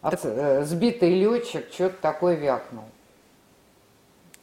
от, 0.00 0.24
э, 0.24 0.64
сбитый 0.64 1.14
летчик 1.14 1.72
что-то 1.72 1.98
такое 2.02 2.34
вякнул. 2.34 2.86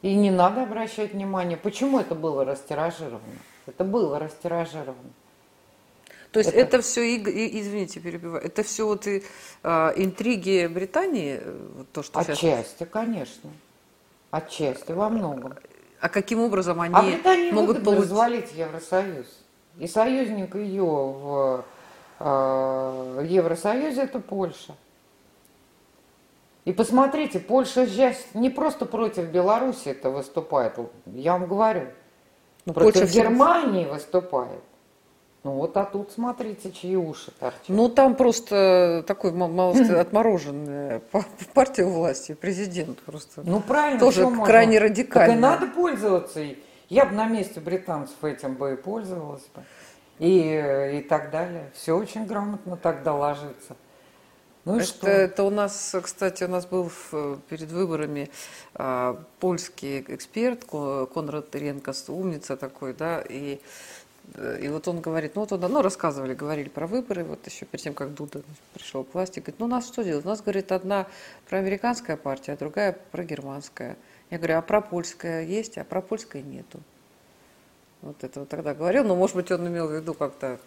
И 0.00 0.14
не 0.14 0.30
надо 0.30 0.62
обращать 0.62 1.12
внимание, 1.12 1.58
почему 1.58 2.00
это 2.00 2.14
было 2.14 2.42
растиражировано. 2.42 3.20
Это 3.66 3.84
было 3.84 4.18
растиражировано. 4.18 5.12
То 6.32 6.40
есть 6.40 6.48
это, 6.48 6.78
это 6.78 6.80
все, 6.80 7.16
извините, 7.16 8.00
перебиваю, 8.00 8.42
это 8.42 8.62
все 8.62 8.86
вот 8.86 9.06
и, 9.06 9.24
а, 9.62 9.92
интриги 9.94 10.68
Британии, 10.68 11.38
то, 11.92 12.02
что 12.02 12.18
Отчасти, 12.18 12.40
сейчас... 12.78 12.88
конечно. 12.90 13.50
Отчасти, 14.30 14.92
во 14.92 15.10
многом. 15.10 15.52
А 16.00 16.08
каким 16.08 16.40
образом 16.40 16.80
они 16.80 16.94
а 16.94 17.02
Британия 17.02 17.52
могут 17.52 17.84
получить... 17.84 18.04
развалить 18.04 18.54
Евросоюз. 18.54 19.26
И 19.78 19.86
союзник 19.86 20.54
ее 20.54 20.84
в 20.84 21.64
э, 22.20 23.26
Евросоюзе 23.28 24.02
это 24.02 24.20
Польша. 24.20 24.74
И 26.64 26.72
посмотрите, 26.72 27.40
Польша 27.40 27.86
сейчас 27.86 28.16
не 28.34 28.50
просто 28.50 28.84
против 28.84 29.30
Беларуси 29.30 29.88
это 29.88 30.10
выступает, 30.10 30.74
я 31.06 31.32
вам 31.32 31.46
говорю, 31.46 31.86
ну, 32.66 32.74
против 32.74 33.00
Польша 33.00 33.14
Германии 33.14 33.86
выступает. 33.86 34.62
Ну 35.48 35.54
вот, 35.54 35.74
а 35.78 35.86
тут 35.86 36.12
смотрите, 36.12 36.70
чьи 36.70 36.94
уши 36.94 37.30
торчат. 37.40 37.62
Ну 37.68 37.88
там 37.88 38.16
просто 38.16 39.02
такой 39.06 39.32
мало 39.32 39.74
отмороженная 39.98 41.00
партия 41.54 41.86
власти, 41.86 42.34
президент 42.34 42.98
просто. 42.98 43.40
Ну 43.46 43.60
правильно. 43.60 43.98
Тоже 43.98 44.28
крайне 44.44 44.78
радикально. 44.78 45.28
Так 45.28 45.36
и 45.38 45.40
надо 45.40 45.66
пользоваться. 45.74 46.44
Я 46.90 47.06
бы 47.06 47.14
на 47.14 47.28
месте 47.28 47.60
британцев 47.60 48.22
этим 48.22 48.56
бы 48.56 48.74
и 48.74 48.76
пользовалась 48.76 49.46
бы. 49.54 49.62
И, 50.18 50.98
и 50.98 51.00
так 51.08 51.30
далее. 51.30 51.70
Все 51.74 51.96
очень 51.96 52.26
грамотно 52.26 52.76
тогда 52.76 53.14
ложится. 53.14 53.74
Ну 54.66 54.74
и 54.74 54.80
это, 54.80 54.86
что? 54.86 55.06
это 55.08 55.44
у 55.44 55.50
нас, 55.50 55.96
кстати, 56.02 56.44
у 56.44 56.48
нас 56.48 56.66
был 56.66 56.90
в, 56.90 57.38
перед 57.48 57.70
выборами 57.70 58.28
а, 58.74 59.18
польский 59.40 60.04
эксперт 60.08 60.66
Конрад 60.66 61.54
Ренкос, 61.54 62.10
умница 62.10 62.58
такой, 62.58 62.92
да, 62.92 63.22
и 63.26 63.60
Э, 63.60 63.97
и 64.36 64.68
вот 64.68 64.86
он 64.88 65.00
говорит, 65.00 65.34
ну 65.34 65.42
вот 65.42 65.52
он, 65.52 65.60
ну 65.60 65.82
рассказывали, 65.82 66.34
говорили 66.34 66.68
про 66.68 66.86
выборы, 66.86 67.24
вот 67.24 67.46
еще 67.46 67.64
перед 67.64 67.82
тем, 67.82 67.94
как 67.94 68.14
Дуда 68.14 68.42
пришел 68.74 69.04
к 69.04 69.14
власти, 69.14 69.40
говорит, 69.40 69.58
ну 69.58 69.66
у 69.66 69.68
нас 69.68 69.86
что 69.86 70.04
делать? 70.04 70.24
У 70.24 70.28
нас, 70.28 70.42
говорит, 70.42 70.70
одна 70.70 71.06
проамериканская 71.48 72.16
партия, 72.16 72.52
а 72.52 72.56
другая 72.56 72.96
прогерманская. 73.10 73.96
Я 74.30 74.38
говорю, 74.38 74.58
а 74.58 74.62
пропольская 74.62 75.44
есть, 75.44 75.78
а 75.78 75.84
пропольской 75.84 76.42
нету. 76.42 76.80
Вот 78.02 78.22
это 78.22 78.40
вот 78.40 78.48
тогда 78.48 78.74
говорил, 78.74 79.04
но 79.04 79.16
может 79.16 79.34
быть 79.34 79.50
он 79.50 79.66
имел 79.66 79.88
в 79.88 79.92
виду 79.92 80.14
как-то 80.14 80.58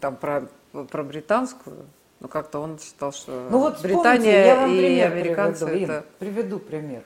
там 0.00 0.16
про, 0.16 0.48
про 0.72 1.02
британскую, 1.02 1.86
но 2.20 2.28
как-то 2.28 2.60
он 2.60 2.78
считал, 2.78 3.12
что 3.12 3.48
ну 3.50 3.58
вот 3.58 3.82
Британия 3.82 4.46
я 4.46 4.56
вам 4.56 4.70
и 4.70 5.00
американцы 5.00 5.66
приведу, 5.66 5.92
это... 5.92 6.06
приведу 6.18 6.58
пример. 6.60 7.02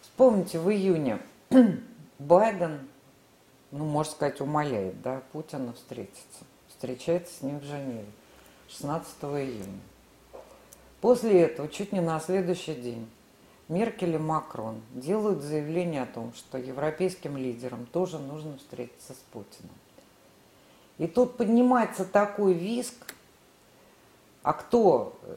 Вспомните, 0.00 0.58
в 0.58 0.70
июне 0.70 1.18
Байден 2.18 2.80
ну, 3.70 3.84
можно 3.84 4.12
сказать, 4.12 4.40
умоляет, 4.40 5.00
да, 5.02 5.22
Путина 5.32 5.72
встретиться. 5.72 6.44
Встречается 6.68 7.34
с 7.34 7.42
ним 7.42 7.58
в 7.60 7.64
Женеве 7.64 8.06
16 8.68 9.14
июня. 9.22 9.80
После 11.00 11.42
этого, 11.42 11.68
чуть 11.68 11.92
не 11.92 12.00
на 12.00 12.18
следующий 12.20 12.74
день, 12.74 13.08
Меркель 13.68 14.14
и 14.14 14.18
Макрон 14.18 14.80
делают 14.94 15.42
заявление 15.42 16.02
о 16.02 16.06
том, 16.06 16.32
что 16.32 16.56
европейским 16.56 17.36
лидерам 17.36 17.86
тоже 17.86 18.18
нужно 18.18 18.56
встретиться 18.56 19.12
с 19.12 19.22
Путиным. 19.32 19.70
И 20.96 21.06
тут 21.06 21.36
поднимается 21.36 22.04
такой 22.04 22.54
виск, 22.54 23.14
а 24.42 24.52
кто 24.52 25.18
э, 25.22 25.36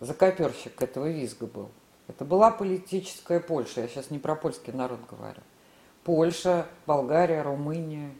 закоперщик 0.00 0.80
этого 0.80 1.10
визга 1.10 1.46
был? 1.46 1.68
Это 2.08 2.24
была 2.24 2.50
политическая 2.50 3.40
Польша, 3.40 3.82
я 3.82 3.88
сейчас 3.88 4.10
не 4.10 4.18
про 4.18 4.34
польский 4.34 4.72
народ 4.72 5.00
говорю. 5.10 5.40
Польша, 6.04 6.66
Болгария, 6.86 7.42
Румыния. 7.42 8.10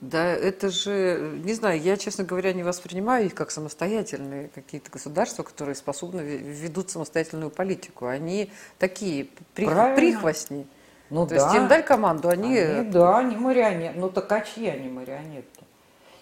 Да, 0.00 0.24
это 0.24 0.70
же, 0.70 1.38
не 1.44 1.52
знаю, 1.52 1.78
я, 1.78 1.98
честно 1.98 2.24
говоря, 2.24 2.54
не 2.54 2.62
воспринимаю 2.62 3.26
их 3.26 3.34
как 3.34 3.50
самостоятельные 3.50 4.48
какие-то 4.48 4.90
государства, 4.90 5.42
которые 5.42 5.74
способны 5.74 6.20
ведут 6.20 6.90
самостоятельную 6.90 7.50
политику. 7.50 8.06
Они 8.06 8.50
такие 8.78 9.28
при, 9.54 9.66
прихвостни. 9.66 10.66
Ну, 11.10 11.26
То 11.26 11.34
да. 11.34 11.44
есть 11.44 11.54
им 11.54 11.68
дай 11.68 11.82
команду, 11.82 12.28
они... 12.28 12.56
они... 12.56 12.90
Да, 12.90 13.18
они 13.18 13.36
марионетки. 13.36 13.98
Ну 13.98 14.08
так 14.08 14.30
а 14.32 14.40
чьи 14.40 14.68
они 14.68 14.88
марионетки? 14.88 15.64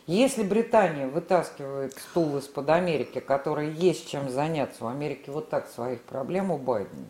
Если 0.08 0.42
Британия 0.42 1.06
вытаскивает 1.06 1.92
стул 1.98 2.38
из-под 2.38 2.70
Америки, 2.70 3.20
который 3.20 3.70
есть 3.70 4.08
чем 4.08 4.30
заняться, 4.30 4.86
у 4.86 4.88
Америки 4.88 5.28
вот 5.28 5.50
так 5.50 5.68
своих 5.68 6.00
проблем 6.00 6.50
у 6.50 6.56
Байдена, 6.56 7.04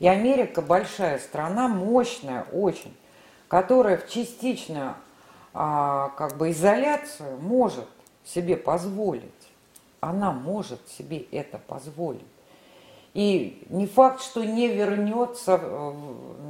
и 0.00 0.08
Америка 0.08 0.62
большая 0.62 1.18
страна, 1.18 1.68
мощная 1.68 2.46
очень, 2.52 2.96
которая 3.48 3.98
в 3.98 4.08
частичную 4.08 4.94
а, 5.52 6.08
как 6.16 6.36
бы 6.36 6.50
изоляцию 6.50 7.38
может 7.38 7.86
себе 8.24 8.56
позволить. 8.56 9.22
Она 10.00 10.32
может 10.32 10.80
себе 10.88 11.18
это 11.30 11.58
позволить. 11.58 12.24
И 13.12 13.66
не 13.68 13.86
факт, 13.86 14.22
что 14.22 14.42
не 14.42 14.68
вернется 14.68 15.58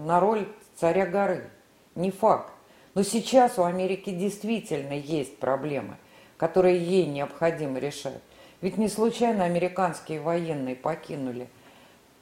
на 0.04 0.20
роль 0.20 0.46
царя 0.76 1.06
горы. 1.06 1.50
Не 1.96 2.12
факт. 2.12 2.52
Но 2.94 3.02
сейчас 3.02 3.58
у 3.58 3.64
Америки 3.64 4.10
действительно 4.10 4.92
есть 4.92 5.38
проблемы, 5.38 5.96
которые 6.36 6.78
ей 6.78 7.06
необходимо 7.06 7.78
решать. 7.78 8.20
Ведь 8.60 8.76
не 8.76 8.88
случайно 8.88 9.44
американские 9.44 10.20
военные 10.20 10.76
покинули. 10.76 11.48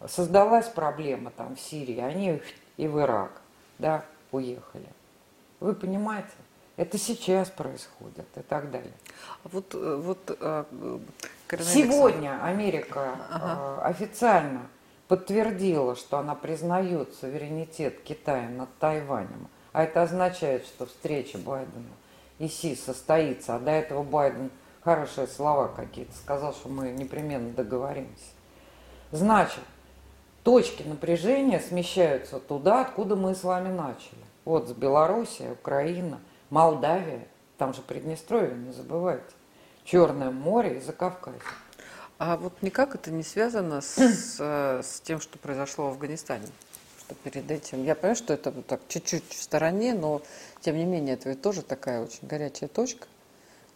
Создалась 0.07 0.69
проблема 0.69 1.31
там 1.31 1.57
в 1.57 1.61
Сирии, 1.61 1.99
они 1.99 2.41
и 2.77 2.87
в 2.87 3.01
Ирак, 3.01 3.33
да, 3.79 4.05
уехали. 4.31 4.89
Вы 5.61 5.75
понимаете? 5.75 6.29
Это 6.77 6.97
сейчас 6.97 7.51
происходит 7.51 8.27
и 8.37 8.41
так 8.41 8.71
далее. 8.71 8.93
А 9.43 9.49
вот, 9.51 9.75
э, 9.75 10.01
вот 10.01 10.39
а, 10.41 10.65
Сегодня 11.61 12.39
Америка 12.45 13.17
ага. 13.31 13.83
официально 13.83 14.69
подтвердила, 15.09 15.97
что 15.97 16.19
она 16.19 16.37
признает 16.37 17.15
суверенитет 17.15 18.01
Китая 18.03 18.49
над 18.49 18.69
Тайванем. 18.79 19.49
А 19.73 19.83
это 19.83 20.03
означает, 20.03 20.67
что 20.67 20.87
встреча 20.87 21.39
Байдена 21.39 21.91
и 22.39 22.49
Си 22.49 22.77
состоится. 22.77 23.57
А 23.57 23.59
до 23.59 23.73
этого 23.73 24.03
Байден 24.03 24.51
хорошие 24.83 25.27
слова 25.27 25.69
какие-то 25.69 26.15
сказал, 26.17 26.53
что 26.53 26.69
мы 26.69 26.91
непременно 26.91 27.51
договоримся. 27.51 28.31
Значит, 29.11 29.65
точки 30.49 30.83
напряжения 30.83 31.61
смещаются 31.61 32.41
туда, 32.41 32.81
откуда 32.81 33.17
мы 33.17 33.35
с 33.35 33.45
вами 33.45 33.69
начали. 33.69 34.25
Вот 34.47 34.67
с 34.67 34.73
Белоруссией, 34.73 35.53
Украина, 35.53 36.21
Молдавия, 36.49 37.29
там 37.59 37.75
же 37.75 37.83
Приднестровье, 37.83 38.55
не 38.55 38.73
забывайте. 38.73 39.27
Черное 39.85 40.31
море 40.31 40.79
и 40.79 40.81
Закавказье. 40.81 41.43
А 42.19 42.39
вот 42.39 42.55
никак 42.63 42.95
это 42.95 43.11
не 43.11 43.25
связано 43.25 43.83
с, 43.83 43.97
с 44.83 45.01
тем, 45.03 45.21
что 45.21 45.39
произошло 45.39 45.89
в 45.89 45.93
Афганистане? 45.93 46.49
Что 47.01 47.15
перед 47.17 47.51
этим, 47.51 47.85
я 47.85 47.95
понимаю, 47.95 48.17
что 48.17 48.33
это 48.33 48.51
так 48.51 48.81
чуть-чуть 48.89 49.29
в 49.29 49.43
стороне, 49.43 49.93
но 49.93 50.23
тем 50.63 50.79
не 50.79 50.87
менее 50.87 51.17
это 51.17 51.29
ведь 51.29 51.43
тоже 51.43 51.61
такая 51.61 52.01
очень 52.01 52.27
горячая 52.27 52.71
точка. 52.71 53.07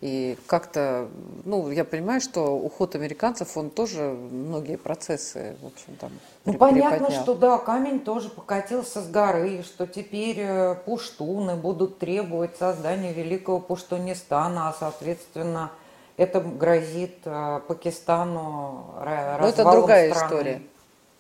И 0.03 0.37
как-то, 0.49 1.09
ну, 1.45 1.71
я 1.71 1.85
понимаю, 1.85 2.21
что 2.21 2.57
уход 2.57 2.97
американцев, 2.97 3.57
он 3.57 3.71
тоже 3.71 4.03
многие 4.03 4.77
процессы, 4.77 5.57
в 5.63 5.67
общем, 5.67 5.95
там 5.95 6.11
Ну, 6.45 6.55
понятно, 6.55 7.09
что 7.13 7.35
да, 7.35 7.57
камень 7.59 8.01
тоже 8.01 8.29
покатился 8.29 9.01
с 9.01 9.09
горы, 9.09 9.63
что 9.63 9.87
теперь 9.87 10.41
э, 10.41 10.75
пуштуны 10.75 11.55
будут 11.55 12.01
требовать 12.01 12.57
создания 12.57 13.13
великого 13.13 13.61
Пуштунистана, 13.61 14.71
а, 14.71 14.75
соответственно, 14.77 15.71
это 16.17 16.41
грозит 16.41 17.19
э, 17.25 17.61
Пакистану 17.69 18.95
развалом 18.99 19.41
Но 19.41 19.47
это 19.47 19.71
другая 19.71 20.11
страны. 20.13 20.27
история. 20.27 20.63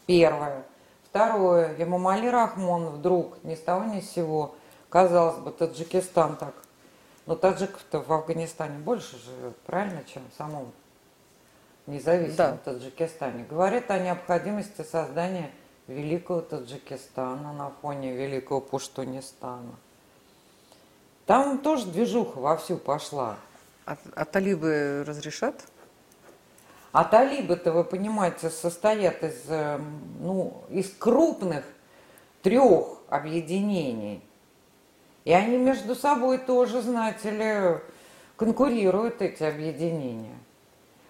Первое. 0.07 0.65
Второе. 1.09 1.77
Эмомали 1.79 2.27
Рахмон 2.27 2.87
вдруг 2.87 3.45
ни 3.45 3.55
с 3.55 3.61
того 3.61 3.85
ни 3.85 4.01
с 4.01 4.11
сего, 4.11 4.57
казалось 4.89 5.37
бы, 5.37 5.53
Таджикистан 5.53 6.35
так. 6.35 6.55
Но 7.27 7.37
таджиков-то 7.37 8.01
в 8.01 8.13
Афганистане 8.13 8.79
больше 8.79 9.17
живет, 9.19 9.57
правильно, 9.59 10.03
чем 10.05 10.23
в 10.33 10.37
самом 10.37 10.73
независимом 11.87 12.37
да. 12.37 12.57
Таджикистане. 12.65 13.45
Говорит 13.45 13.91
о 13.91 13.99
необходимости 13.99 14.83
создания 14.83 15.51
великого 15.87 16.41
Таджикистана 16.41 17.53
на 17.53 17.71
фоне 17.81 18.13
великого 18.15 18.61
Пуштунистана. 18.61 19.75
Там 21.27 21.59
тоже 21.59 21.87
движуха 21.87 22.39
вовсю 22.39 22.77
пошла. 22.77 23.37
А, 23.87 23.97
а 24.15 24.25
талибы 24.25 25.05
разрешат? 25.07 25.65
А 26.93 27.05
талибы-то, 27.05 27.73
вы 27.73 27.85
понимаете, 27.85 28.51
состоят 28.51 29.23
из, 29.23 29.49
эм, 29.49 30.03
ну, 30.21 30.63
из 30.69 30.91
крупных 30.91 31.65
трех 32.43 32.99
объединений. 33.09 34.23
И 35.25 35.33
они 35.33 35.57
между 35.57 35.95
собой 35.95 36.39
тоже, 36.39 36.83
знаете 36.83 37.31
ли, 37.31 37.81
конкурируют, 38.37 39.23
эти 39.23 39.43
объединения. 39.43 40.39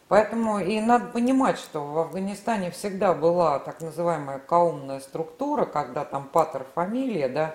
Поэтому 0.09 0.59
и 0.59 0.81
надо 0.81 1.07
понимать, 1.07 1.59
что 1.59 1.85
в 1.85 1.99
Афганистане 1.99 2.71
всегда 2.71 3.15
была 3.15 3.59
так 3.59 3.81
называемая 3.81 4.39
каумная 4.39 5.01
структура, 5.01 5.65
когда 5.65 6.05
там 6.05 6.29
патер 6.31 6.67
фамилия, 6.75 7.29
да, 7.29 7.55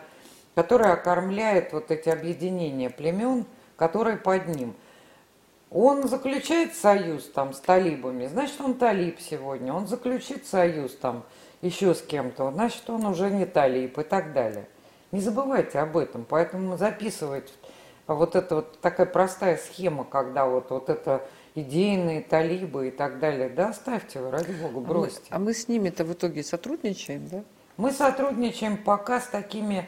которая 0.55 0.93
окормляет 0.93 1.73
вот 1.73 1.91
эти 1.91 2.09
объединения 2.09 2.89
племен, 2.89 3.45
которые 3.75 4.17
под 4.17 4.47
ним– 4.47 4.75
он 5.69 6.07
заключает 6.07 6.75
союз 6.75 7.25
там 7.25 7.53
с 7.53 7.59
талибами, 7.59 8.27
значит, 8.27 8.59
он 8.61 8.75
талиб 8.75 9.19
сегодня. 9.19 9.73
Он 9.73 9.87
заключит 9.87 10.45
союз 10.45 10.95
там 10.95 11.23
еще 11.61 11.93
с 11.93 12.01
кем-то, 12.01 12.51
значит, 12.51 12.89
он 12.89 13.05
уже 13.05 13.29
не 13.29 13.45
талиб 13.45 13.97
и 13.97 14.03
так 14.03 14.33
далее. 14.33 14.67
Не 15.11 15.21
забывайте 15.21 15.79
об 15.79 15.97
этом, 15.97 16.25
поэтому 16.27 16.77
записывать 16.77 17.53
вот 18.07 18.35
это 18.35 18.55
вот 18.55 18.79
такая 18.79 19.05
простая 19.05 19.57
схема, 19.57 20.03
когда 20.03 20.45
вот, 20.45 20.69
вот 20.69 20.89
это 20.89 21.27
идейные 21.55 22.21
талибы 22.21 22.89
и 22.89 22.91
так 22.91 23.19
далее, 23.19 23.49
да, 23.49 23.69
оставьте 23.69 24.19
вы, 24.19 24.31
ради 24.31 24.51
бога, 24.51 24.79
бросьте. 24.79 25.27
А 25.29 25.39
мы, 25.39 25.43
а 25.43 25.45
мы 25.45 25.53
с 25.53 25.67
ними-то 25.67 26.03
в 26.05 26.13
итоге 26.13 26.43
сотрудничаем, 26.43 27.27
да? 27.27 27.43
Мы 27.77 27.91
сотрудничаем 27.91 28.77
пока 28.77 29.19
с 29.19 29.27
такими 29.27 29.87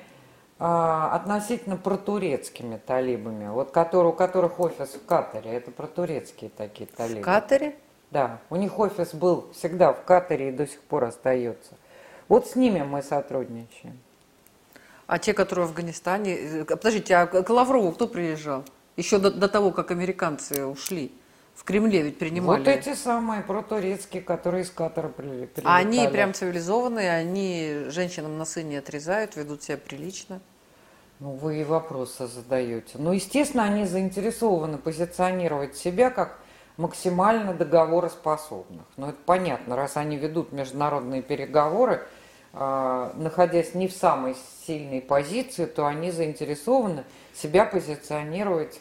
а, 0.58 1.16
относительно 1.16 1.78
протурецкими 1.78 2.78
талибами, 2.86 3.50
вот 3.50 3.72
которые, 3.72 4.14
у 4.14 4.16
которых 4.16 4.60
офис 4.60 4.90
в 4.90 5.06
Катаре, 5.06 5.52
это 5.52 5.72
протурецкие 5.72 6.52
такие 6.56 6.88
талибы. 6.88 7.22
В 7.22 7.26
Катаре? 7.26 7.76
Да, 8.12 8.40
у 8.50 8.56
них 8.56 8.78
офис 8.80 9.14
был 9.14 9.52
всегда 9.54 9.94
в 9.94 10.04
Катаре 10.04 10.50
и 10.50 10.52
до 10.52 10.68
сих 10.68 10.82
пор 10.82 11.06
остается. 11.06 11.76
Вот 12.28 12.48
с 12.48 12.56
ними 12.56 12.82
мы 12.82 13.02
сотрудничаем. 13.02 14.00
А 15.10 15.18
те, 15.18 15.34
которые 15.34 15.66
в 15.66 15.70
Афганистане... 15.70 16.38
Э, 16.38 16.66
подождите, 16.66 17.16
а 17.16 17.26
к 17.26 17.50
Лаврову 17.50 17.92
кто 17.94 18.08
приезжал? 18.08 18.64
Еще 18.96 19.18
до, 19.18 19.32
до 19.32 19.50
того, 19.50 19.72
как 19.72 19.90
американцы 19.90 20.68
ушли. 20.68 21.12
В 21.56 21.64
Кремле 21.64 22.04
ведь 22.04 22.20
принимали. 22.20 22.60
Вот 22.60 22.68
эти 22.68 22.94
самые 22.94 23.42
протурецкие, 23.42 24.22
которые 24.22 24.66
из 24.66 24.70
Катара 24.70 25.10
прилетали. 25.10 25.66
А 25.66 25.78
они 25.78 26.08
прям 26.10 26.36
цивилизованные, 26.36 27.12
они 27.12 27.86
женщинам 27.88 28.38
носы 28.38 28.62
не 28.62 28.76
отрезают, 28.76 29.36
ведут 29.36 29.64
себя 29.64 29.78
прилично. 29.78 30.42
Ну, 31.20 31.32
вы 31.32 31.62
и 31.62 31.64
вопросы 31.64 32.28
задаете. 32.28 33.00
Ну, 33.00 33.12
естественно, 33.12 33.64
они 33.64 33.86
заинтересованы 33.86 34.78
позиционировать 34.78 35.76
себя 35.76 36.12
как 36.12 36.38
максимально 36.78 37.56
договороспособных. 37.56 38.86
Ну, 38.96 39.08
это 39.08 39.18
понятно, 39.26 39.76
раз 39.76 39.98
они 39.98 40.18
ведут 40.18 40.52
международные 40.52 41.24
переговоры, 41.24 42.04
находясь 42.54 43.76
не 43.76 43.88
в 43.88 43.94
самой 43.94 44.36
сильной 44.66 45.02
позиции, 45.02 45.66
то 45.66 45.86
они 45.86 46.12
заинтересованы 46.12 47.04
себя 47.34 47.66
позиционировать 47.66 48.80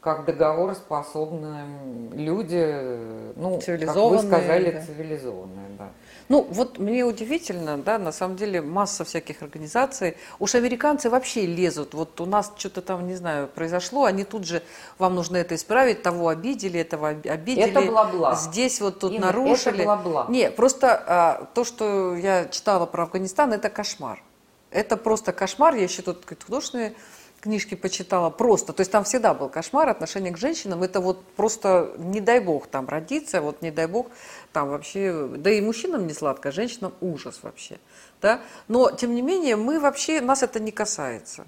как 0.00 0.24
договороспособные 0.24 1.64
люди, 2.12 3.34
ну, 3.36 3.60
как 3.64 3.94
вы 3.94 4.18
сказали, 4.18 4.72
да. 4.72 4.80
цивилизованные, 4.82 5.68
да. 5.78 5.90
Ну, 6.32 6.46
вот 6.48 6.78
мне 6.78 7.04
удивительно, 7.04 7.76
да, 7.76 7.98
на 7.98 8.10
самом 8.10 8.36
деле 8.36 8.62
масса 8.62 9.04
всяких 9.04 9.42
организаций. 9.42 10.16
Уж 10.38 10.54
американцы 10.54 11.10
вообще 11.10 11.44
лезут. 11.44 11.92
Вот 11.92 12.18
у 12.22 12.24
нас 12.24 12.50
что-то 12.56 12.80
там, 12.80 13.06
не 13.06 13.16
знаю, 13.16 13.48
произошло, 13.48 14.06
они 14.06 14.24
тут 14.24 14.46
же, 14.46 14.62
вам 14.96 15.14
нужно 15.14 15.36
это 15.36 15.56
исправить, 15.56 16.02
того 16.02 16.28
обидели, 16.28 16.80
этого 16.80 17.08
обидели. 17.08 17.68
Это 17.68 17.82
бла-бла. 17.82 18.34
Здесь 18.34 18.80
вот 18.80 19.00
тут 19.00 19.12
Инна, 19.12 19.26
нарушили. 19.26 19.74
Это 19.74 19.84
бла-бла. 19.84 20.26
Не, 20.30 20.50
просто 20.50 21.04
а, 21.06 21.48
то, 21.52 21.64
что 21.64 22.16
я 22.16 22.46
читала 22.46 22.86
про 22.86 23.02
Афганистан, 23.02 23.52
это 23.52 23.68
кошмар. 23.68 24.22
Это 24.70 24.96
просто 24.96 25.34
кошмар. 25.34 25.74
Я 25.74 25.82
еще 25.82 26.00
тут 26.00 26.24
художественные 26.46 26.94
книжки 27.42 27.74
почитала 27.74 28.30
просто, 28.30 28.72
то 28.72 28.80
есть 28.80 28.92
там 28.92 29.02
всегда 29.04 29.34
был 29.34 29.48
кошмар, 29.48 29.88
отношение 29.88 30.32
к 30.32 30.38
женщинам, 30.38 30.82
это 30.82 31.00
вот 31.00 31.22
просто 31.34 31.92
не 31.98 32.20
дай 32.20 32.38
бог 32.40 32.68
там 32.68 32.88
родиться, 32.88 33.42
вот 33.42 33.62
не 33.62 33.72
дай 33.72 33.86
бог 33.86 34.06
там 34.52 34.68
вообще, 34.68 35.28
да 35.36 35.50
и 35.50 35.60
мужчинам 35.60 36.06
не 36.06 36.14
сладко, 36.14 36.50
а 36.50 36.52
женщинам 36.52 36.94
ужас 37.00 37.40
вообще, 37.42 37.78
да, 38.22 38.40
но 38.68 38.92
тем 38.92 39.14
не 39.14 39.22
менее 39.22 39.56
мы 39.56 39.80
вообще, 39.80 40.20
нас 40.20 40.42
это 40.42 40.60
не 40.60 40.70
касается. 40.70 41.46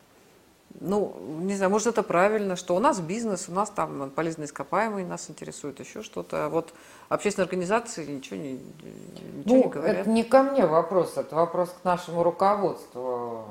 Ну, 0.80 1.16
не 1.42 1.54
знаю, 1.54 1.70
может 1.70 1.86
это 1.86 2.02
правильно, 2.02 2.56
что 2.56 2.74
у 2.74 2.80
нас 2.80 2.98
бизнес, 2.98 3.48
у 3.48 3.52
нас 3.52 3.70
там 3.70 4.10
полезные 4.10 4.46
ископаемые 4.46 5.06
нас 5.06 5.30
интересует, 5.30 5.78
еще 5.78 6.02
что-то. 6.02 6.46
А 6.46 6.48
вот 6.48 6.74
общественные 7.08 7.44
организации 7.44 8.04
ничего 8.04 8.36
не, 8.36 8.54
ничего 8.54 9.42
ну, 9.44 9.56
не 9.56 9.68
говорят. 9.68 9.96
Это 9.98 10.10
не 10.10 10.24
ко 10.24 10.42
мне 10.42 10.66
вопрос, 10.66 11.16
это 11.16 11.36
вопрос 11.36 11.72
к 11.80 11.84
нашему 11.84 12.24
руководству. 12.24 13.44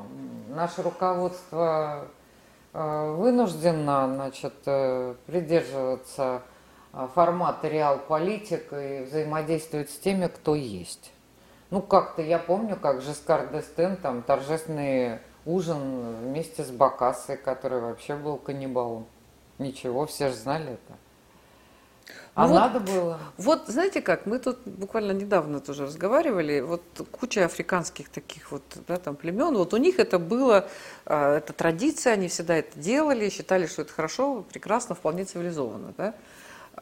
Наше 0.50 0.82
руководство 0.82 2.08
вынуждена 2.74 4.12
значит, 4.14 4.54
э, 4.66 5.16
придерживаться 5.28 6.42
э, 6.92 7.08
формата 7.14 7.68
реал-политик 7.68 8.74
и 8.74 9.04
взаимодействовать 9.04 9.92
с 9.92 9.98
теми, 9.98 10.28
кто 10.28 10.56
есть. 10.56 11.12
Ну, 11.70 11.82
как-то 11.82 12.22
я 12.22 12.40
помню, 12.40 12.76
как 12.76 13.02
Жескар 13.02 13.48
Дестен, 13.52 13.96
там, 13.98 14.24
торжественный 14.24 15.20
ужин 15.46 16.18
вместе 16.22 16.64
с 16.64 16.72
Бакасой, 16.72 17.38
который 17.38 17.80
вообще 17.80 18.16
был 18.16 18.38
каннибалом. 18.38 19.06
Ничего, 19.60 20.06
все 20.06 20.30
же 20.30 20.36
знали 20.36 20.74
это. 20.74 20.98
А 22.36 22.48
Ну 22.48 22.54
вот- 22.54 22.60
надо 22.60 22.80
было. 22.80 23.20
Вот 23.38 23.68
знаете 23.68 24.02
как, 24.02 24.26
мы 24.26 24.40
тут 24.40 24.58
буквально 24.66 25.12
недавно 25.12 25.60
тоже 25.60 25.86
разговаривали, 25.86 26.62
вот 26.62 26.82
куча 27.12 27.46
африканских 27.46 28.10
таких 28.10 28.52
вот 28.52 28.64
да, 28.88 28.98
там 28.98 29.16
племен, 29.16 29.56
вот 29.56 29.74
у 29.74 29.78
них 29.78 30.00
это 30.00 30.18
было, 30.18 30.68
а, 31.06 31.38
это 31.38 31.54
традиция, 31.54 32.14
они 32.14 32.30
всегда 32.30 32.56
это 32.56 32.80
делали, 32.80 33.30
считали, 33.30 33.68
что 33.68 33.84
это 33.84 33.94
хорошо, 33.94 34.44
прекрасно, 34.52 34.96
вполне 34.96 35.26
цивилизованно, 35.26 35.94
да. 35.96 36.16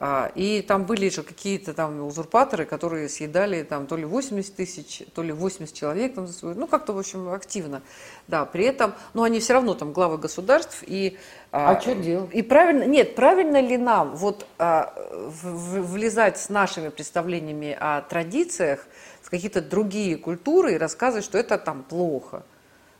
А, 0.04 0.32
И 0.34 0.64
там 0.64 0.86
были 0.86 1.10
же 1.10 1.22
какие-то 1.22 1.76
там 1.76 2.02
узурпаторы, 2.04 2.66
которые 2.66 3.08
съедали 3.08 3.62
там 3.62 3.86
то 3.86 3.96
ли 3.96 4.04
80 4.04 4.56
тысяч, 4.56 5.04
то 5.14 5.22
ли 5.22 5.32
80 5.32 5.76
человек, 5.76 6.16
там, 6.16 6.26
за 6.26 6.34
свою- 6.34 6.56
ну 6.56 6.66
как-то, 6.66 6.94
в 6.94 6.98
общем, 6.98 7.30
активно. 7.30 7.84
Да, 8.28 8.46
при 8.46 8.66
этом, 8.66 8.96
но 9.14 9.22
они 9.22 9.40
все 9.40 9.54
равно 9.54 9.76
там 9.76 9.94
главы 9.94 10.18
государств 10.18 10.84
и... 10.88 11.20
А 11.52 11.76
чё 11.76 11.94
делать? 11.94 12.34
И 12.34 12.42
правильно, 12.42 12.84
нет, 12.86 13.14
правильно 13.14 13.62
ли 13.62 13.78
нам 13.78 14.16
вот 14.16 14.48
а, 14.58 14.92
в- 15.28 15.46
в- 15.82 15.92
влезать 15.94 16.40
с 16.40 16.50
нашими 16.50 16.90
представлениями 16.90 17.78
о 17.80 18.02
традициях 18.02 18.88
в 19.22 19.30
какие-то 19.30 19.62
другие 19.62 20.18
культуры 20.18 20.74
и 20.74 20.78
рассказывать, 20.80 21.26
что 21.26 21.38
это 21.38 21.60
там 21.60 21.84
плохо? 21.84 22.42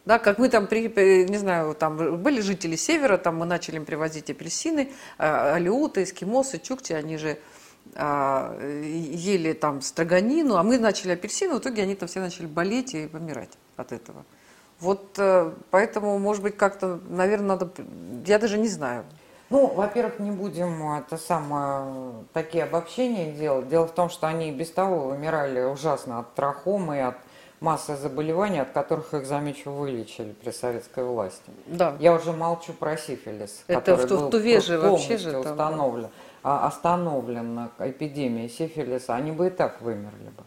Да, 0.06 0.18
как 0.18 0.40
мы 0.40 0.50
там, 0.50 0.66
при, 0.66 0.88
не 1.30 1.38
знаю, 1.38 1.76
там 1.76 2.22
были 2.22 2.42
жители 2.42 2.76
севера, 2.76 3.18
там 3.18 3.38
мы 3.38 3.46
начали 3.46 3.76
им 3.76 3.86
привозить 3.86 4.32
апельсины, 4.32 4.92
а, 5.20 5.54
алиуты, 5.54 6.04
эскимосы, 6.04 6.58
чукчи, 6.58 6.94
они 6.94 7.18
же 7.18 7.38
а, 7.96 8.58
ели 8.60 9.54
там 9.54 9.82
строганину, 9.82 10.56
а 10.56 10.64
мы 10.64 10.80
начали 10.80 11.12
апельсины, 11.12 11.54
в 11.56 11.60
итоге 11.60 11.84
они 11.84 11.96
там 11.96 12.10
все 12.10 12.20
начали 12.20 12.48
болеть 12.48 12.96
и 12.96 13.08
помирать 13.08 13.52
от 13.78 13.92
этого. 13.92 14.26
Вот 14.80 15.14
э, 15.20 15.52
поэтому, 15.70 16.18
может 16.18 16.42
быть, 16.42 16.58
как-то, 16.58 17.00
наверное, 17.08 17.50
надо, 17.50 17.70
я 18.26 18.40
даже 18.40 18.58
не 18.58 18.68
знаю. 18.68 19.06
Ну, 19.52 19.68
во-первых, 19.68 20.18
не 20.18 20.32
будем 20.32 20.94
это 20.94 21.18
самое, 21.18 22.14
такие 22.34 22.64
обобщения 22.64 23.32
делать. 23.32 23.68
Дело 23.68 23.86
в 23.86 23.92
том, 23.92 24.10
что 24.10 24.26
они 24.26 24.50
и 24.50 24.52
без 24.52 24.72
того 24.72 25.10
вымирали 25.10 25.62
ужасно 25.62 26.20
от 26.20 26.34
трахомы 26.34 27.04
от 27.04 27.18
массы 27.62 27.96
заболеваний, 27.96 28.60
от 28.60 28.72
которых 28.72 29.14
их, 29.14 29.26
замечу, 29.26 29.72
вылечили 29.72 30.34
при 30.34 30.50
советской 30.50 31.06
власти. 31.06 31.52
Да. 31.68 31.96
Я 32.00 32.14
уже 32.14 32.34
молчу 32.34 32.74
про 32.74 32.98
сифилис, 32.98 33.64
Это 33.68 33.80
который 33.80 34.06
в 34.06 34.10
был 34.10 34.30
Туве 34.30 34.60
же 34.60 34.78
вообще 34.80 35.18
же 35.18 35.32
там, 35.32 35.44
да. 35.44 35.52
установлен, 35.52 36.10
а, 36.44 36.68
остановлена 36.68 37.72
эпидемия 37.80 38.50
сифилиса, 38.50 39.16
они 39.16 39.32
бы 39.32 39.48
и 39.48 39.50
так 39.52 39.82
вымерли 39.82 40.30
бы. 40.36 40.44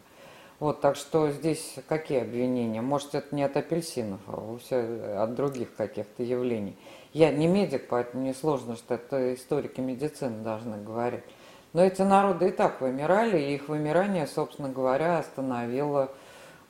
Вот, 0.60 0.80
так 0.80 0.96
что 0.96 1.30
здесь 1.30 1.76
какие 1.88 2.22
обвинения? 2.22 2.80
Может, 2.80 3.14
это 3.14 3.34
не 3.34 3.42
от 3.42 3.56
апельсинов, 3.56 4.20
а 4.26 4.36
вовсе 4.36 4.76
от 5.18 5.34
других 5.34 5.74
каких-то 5.74 6.22
явлений. 6.22 6.76
Я 7.12 7.30
не 7.30 7.46
медик, 7.46 7.88
поэтому 7.88 8.22
мне 8.22 8.34
сложно, 8.34 8.76
что 8.76 8.94
это 8.94 9.34
историки 9.34 9.80
медицины 9.80 10.42
должны 10.42 10.76
говорить. 10.82 11.24
Но 11.72 11.84
эти 11.84 12.02
народы 12.02 12.48
и 12.48 12.50
так 12.50 12.80
вымирали, 12.80 13.38
и 13.38 13.54
их 13.54 13.68
вымирание, 13.68 14.26
собственно 14.26 14.68
говоря, 14.68 15.18
остановило 15.18 16.10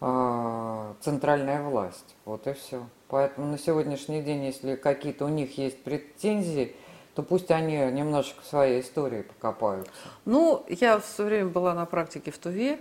центральная 0.01 1.63
власть. 1.63 2.15
Вот 2.25 2.47
и 2.47 2.53
все. 2.53 2.83
Поэтому 3.09 3.47
на 3.47 3.59
сегодняшний 3.59 4.23
день, 4.23 4.45
если 4.45 4.75
какие-то 4.77 5.25
у 5.25 5.29
них 5.29 5.57
есть 5.59 5.83
претензии, 5.83 6.75
то 7.15 7.23
пусть 7.23 7.51
они 7.51 7.77
немножечко 7.77 8.43
в 8.43 8.47
своей 8.47 8.81
истории 8.81 9.23
покопаются. 9.23 9.91
Ну, 10.25 10.65
я 10.69 10.99
все 10.99 11.25
время 11.25 11.49
была 11.49 11.73
на 11.75 11.87
практике 11.87 12.31
в 12.33 12.39
Туве, 12.39 12.81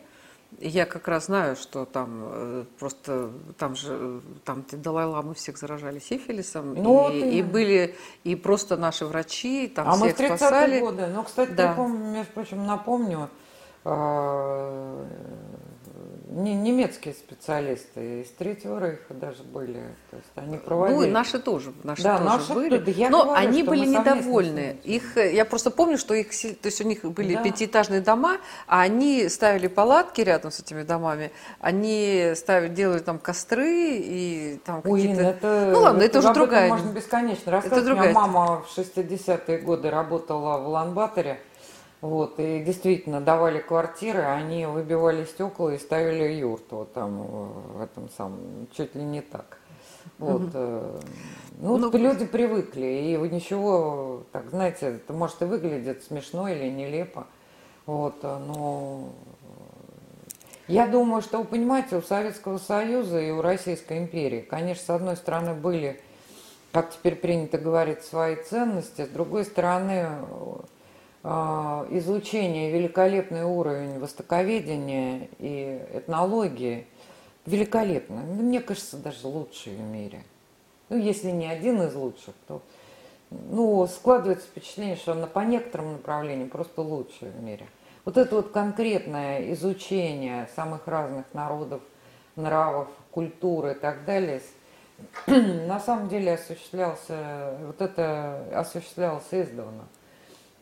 я 0.59 0.85
как 0.85 1.07
раз 1.07 1.25
знаю, 1.25 1.55
что 1.55 1.85
там 1.85 2.21
э, 2.25 2.65
просто 2.79 3.31
там 3.57 3.75
же 3.75 4.21
там 4.45 4.63
Далай-ламы 4.71 5.33
всех 5.33 5.57
заражали 5.57 5.99
сифилисом, 5.99 6.75
Ну, 6.75 6.93
вот 6.93 7.11
и, 7.13 7.19
именно. 7.21 7.31
и 7.31 7.41
были 7.41 7.95
и 8.23 8.35
просто 8.35 8.77
наши 8.77 9.05
врачи, 9.05 9.67
там 9.67 9.87
а 9.87 9.95
мы 9.95 10.09
в 10.09 10.15
всех 10.15 10.31
30-е 10.31 10.37
спасали. 10.37 10.79
годы. 10.79 11.07
Ну, 11.07 11.23
кстати, 11.23 11.51
Да. 11.51 11.63
я 11.69 11.73
помню, 11.73 12.05
между 12.11 12.31
прочим, 12.33 12.65
напомню, 12.67 13.29
э, 13.85 15.05
не- 16.33 16.55
немецкие 16.55 17.13
специалисты 17.13 18.21
из 18.21 18.29
Третьего 18.31 18.79
Рейха 18.79 19.13
даже 19.13 19.43
были. 19.43 19.81
То 20.11 20.17
есть 20.17 20.29
они 20.35 20.57
проводили. 20.57 20.97
Ну, 20.97 21.03
и 21.03 21.09
наши 21.11 21.39
тоже, 21.39 21.73
наши 21.83 22.03
Да, 22.03 22.17
тоже 22.17 22.29
наши 22.29 22.53
были. 22.53 22.77
тоже. 22.79 22.91
Я 22.91 23.09
Но 23.09 23.23
говорю, 23.25 23.47
они 23.47 23.63
были 23.63 23.85
недовольны. 23.85 24.77
Их, 24.83 25.17
э, 25.17 25.33
я 25.33 25.45
просто 25.45 25.69
помню, 25.71 25.97
что 25.97 26.13
их, 26.13 26.29
то 26.29 26.67
есть 26.67 26.81
у 26.81 26.83
них 26.87 27.03
были 27.03 27.35
Да. 27.35 27.43
пятиэтажные 27.43 28.01
дома, 28.01 28.37
а 28.67 28.81
они 28.81 29.29
ставили 29.29 29.67
палатки 29.67 30.21
рядом 30.21 30.51
с 30.51 30.59
этими 30.59 30.83
домами, 30.83 31.31
они 31.59 32.33
ставили, 32.35 32.73
делали 32.73 32.99
там 32.99 33.19
костры 33.19 33.97
и 33.97 34.59
там 34.65 34.81
какие-то... 34.81 35.21
Это, 35.21 35.69
Ну 35.73 35.79
ладно, 35.81 36.01
это 36.03 36.19
уже 36.19 36.27
об 36.29 36.31
этом 36.31 36.43
другая- 36.43 36.69
можно 36.69 36.89
бесконечно 36.91 37.51
рассказывать. 37.51 37.85
другая 37.85 38.07
У 38.07 38.09
меня 38.11 38.19
мама 38.19 38.61
в 38.63 38.77
60-е 38.77 39.57
годы 39.59 39.89
работала 39.89 40.57
в 40.59 40.67
Улан-Баторе. 40.67 41.39
Вот, 42.03 42.37
и 42.37 42.59
действительно 42.59 43.21
давали 43.21 43.59
квартиры, 43.59 44.23
они 44.23 44.65
выбивали 44.65 45.23
стекла 45.23 45.73
и 45.73 45.77
ставили 45.77 46.33
юрту 46.33 46.79
вот 46.79 46.91
там 46.91 47.21
э, 47.21 47.77
в 47.77 47.81
этом 47.81 48.09
самом, 48.09 48.67
чуть 48.75 48.93
ли 48.93 49.03
не 49.03 49.21
так. 49.21 49.57
Вот, 50.17 50.49
э, 50.53 50.99
ну, 51.61 51.77
Ну, 51.77 51.97
люди 51.97 52.25
привыкли, 52.25 52.85
и 52.85 53.17
ничего, 53.33 54.23
так, 54.33 54.49
знаете, 54.49 54.87
это 54.97 55.13
может 55.13 55.41
и 55.43 55.45
выглядит 55.45 56.03
смешно 56.03 56.49
или 56.49 56.69
нелепо, 56.69 57.25
вот, 57.85 58.15
э, 58.23 58.37
но 58.37 59.07
я 60.67 60.87
думаю, 60.87 61.21
что 61.21 61.37
вы 61.37 61.45
понимаете, 61.45 61.95
у 61.95 62.01
Советского 62.01 62.57
Союза 62.57 63.21
и 63.21 63.31
у 63.31 63.41
Российской 63.41 63.99
империи, 63.99 64.41
конечно, 64.41 64.83
с 64.83 64.89
одной 64.89 65.15
стороны 65.15 65.53
были, 65.53 66.01
как 66.73 66.91
теперь 66.91 67.15
принято 67.15 67.57
говорить, 67.57 68.03
свои 68.03 68.35
ценности, 68.35 69.05
с 69.05 69.07
другой 69.07 69.45
стороны, 69.45 70.05
э, 71.23 71.27
изучение, 71.91 72.71
великолепный 72.71 73.43
уровень 73.43 73.99
востоковедения 73.99 75.29
и 75.39 75.81
этнологии 75.93 76.87
великолепно. 77.45 78.17
Мне 78.17 78.59
кажется, 78.59 78.97
даже 78.97 79.27
лучший 79.27 79.75
в 79.75 79.81
мире. 79.81 80.23
Ну, 80.89 80.97
если 80.97 81.31
не 81.31 81.47
один 81.47 81.81
из 81.81 81.95
лучших, 81.95 82.33
то 82.47 82.61
ну, 83.49 83.87
складывается 83.87 84.45
впечатление, 84.47 84.95
что 84.95 85.13
она 85.13 85.27
по 85.27 85.39
некоторым 85.39 85.93
направлениям 85.93 86.49
просто 86.49 86.81
лучшая 86.81 87.31
в 87.31 87.41
мире. 87.41 87.65
Вот 88.05 88.17
это 88.17 88.35
вот 88.35 88.51
конкретное 88.51 89.53
изучение 89.53 90.49
самых 90.55 90.87
разных 90.87 91.25
народов, 91.33 91.81
нравов, 92.35 92.89
культуры 93.11 93.71
и 93.71 93.75
так 93.75 94.05
далее, 94.05 94.41
на 95.27 95.79
самом 95.79 96.09
деле 96.09 96.33
осуществлялся, 96.33 97.57
вот 97.65 97.81
это 97.81 98.45
осуществлялось 98.53 99.23
издавна. 99.31 99.85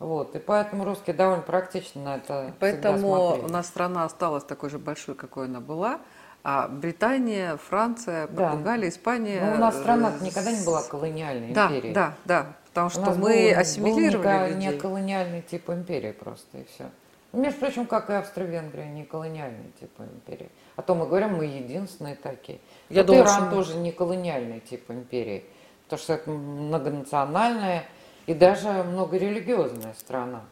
Вот, 0.02 0.34
и 0.34 0.40
поэтому 0.40 0.84
русские 0.84 1.14
довольно 1.14 1.42
практично 1.42 2.02
на 2.02 2.16
это 2.16 2.52
Поэтому 2.58 3.36
у 3.44 3.48
нас 3.48 3.68
страна 3.68 4.04
осталась 4.04 4.42
такой 4.42 4.68
же 4.68 4.78
большой, 4.80 5.14
какой 5.14 5.46
она 5.46 5.60
была, 5.60 6.00
а 6.42 6.66
Британия, 6.66 7.56
Франция, 7.56 8.26
Да. 8.26 8.48
Португалия, 8.48 8.88
Испания... 8.88 9.40
Ну, 9.46 9.54
у 9.54 9.58
нас 9.58 9.76
страна 9.78 10.12
э, 10.20 10.24
никогда 10.24 10.50
не 10.50 10.64
была 10.66 10.82
колониальной 10.82 11.52
Да, 11.52 11.66
империей. 11.68 11.94
да, 11.94 12.14
да, 12.24 12.46
потому 12.68 12.88
У 12.88 12.90
что 12.90 13.00
мы 13.12 13.52
был- 13.52 13.58
ассимилировали 13.60 14.16
был 14.16 14.56
не, 14.58 14.66
людей. 14.66 14.72
не 14.72 14.78
колониальный 14.80 15.42
тип 15.42 15.70
империи 15.70 16.10
просто, 16.10 16.58
и 16.58 16.64
все. 16.64 16.90
Между 17.32 17.60
прочим, 17.60 17.86
как 17.86 18.10
и 18.10 18.14
Австро-Венгрия, 18.14 18.86
не 18.86 19.04
колониальный 19.04 19.72
тип 19.80 19.92
империи. 20.00 20.50
А 20.74 20.82
то 20.82 20.96
мы 20.96 21.06
говорим, 21.06 21.36
мы 21.36 21.44
единственные 21.44 22.16
такие. 22.16 22.58
Я 22.90 23.02
Вот 23.02 23.06
думала, 23.06 23.22
Иран 23.24 23.36
что 23.46 23.50
тоже 23.50 23.76
не 23.76 23.92
колониальный 23.92 24.58
тип 24.58 24.90
империи, 24.90 25.44
потому 25.84 26.00
что 26.02 26.14
это 26.14 26.28
многонациональная 26.28 27.84
и 28.26 28.34
даже 28.34 28.68
многорелигиозная 28.84 29.94
страна 29.98 30.42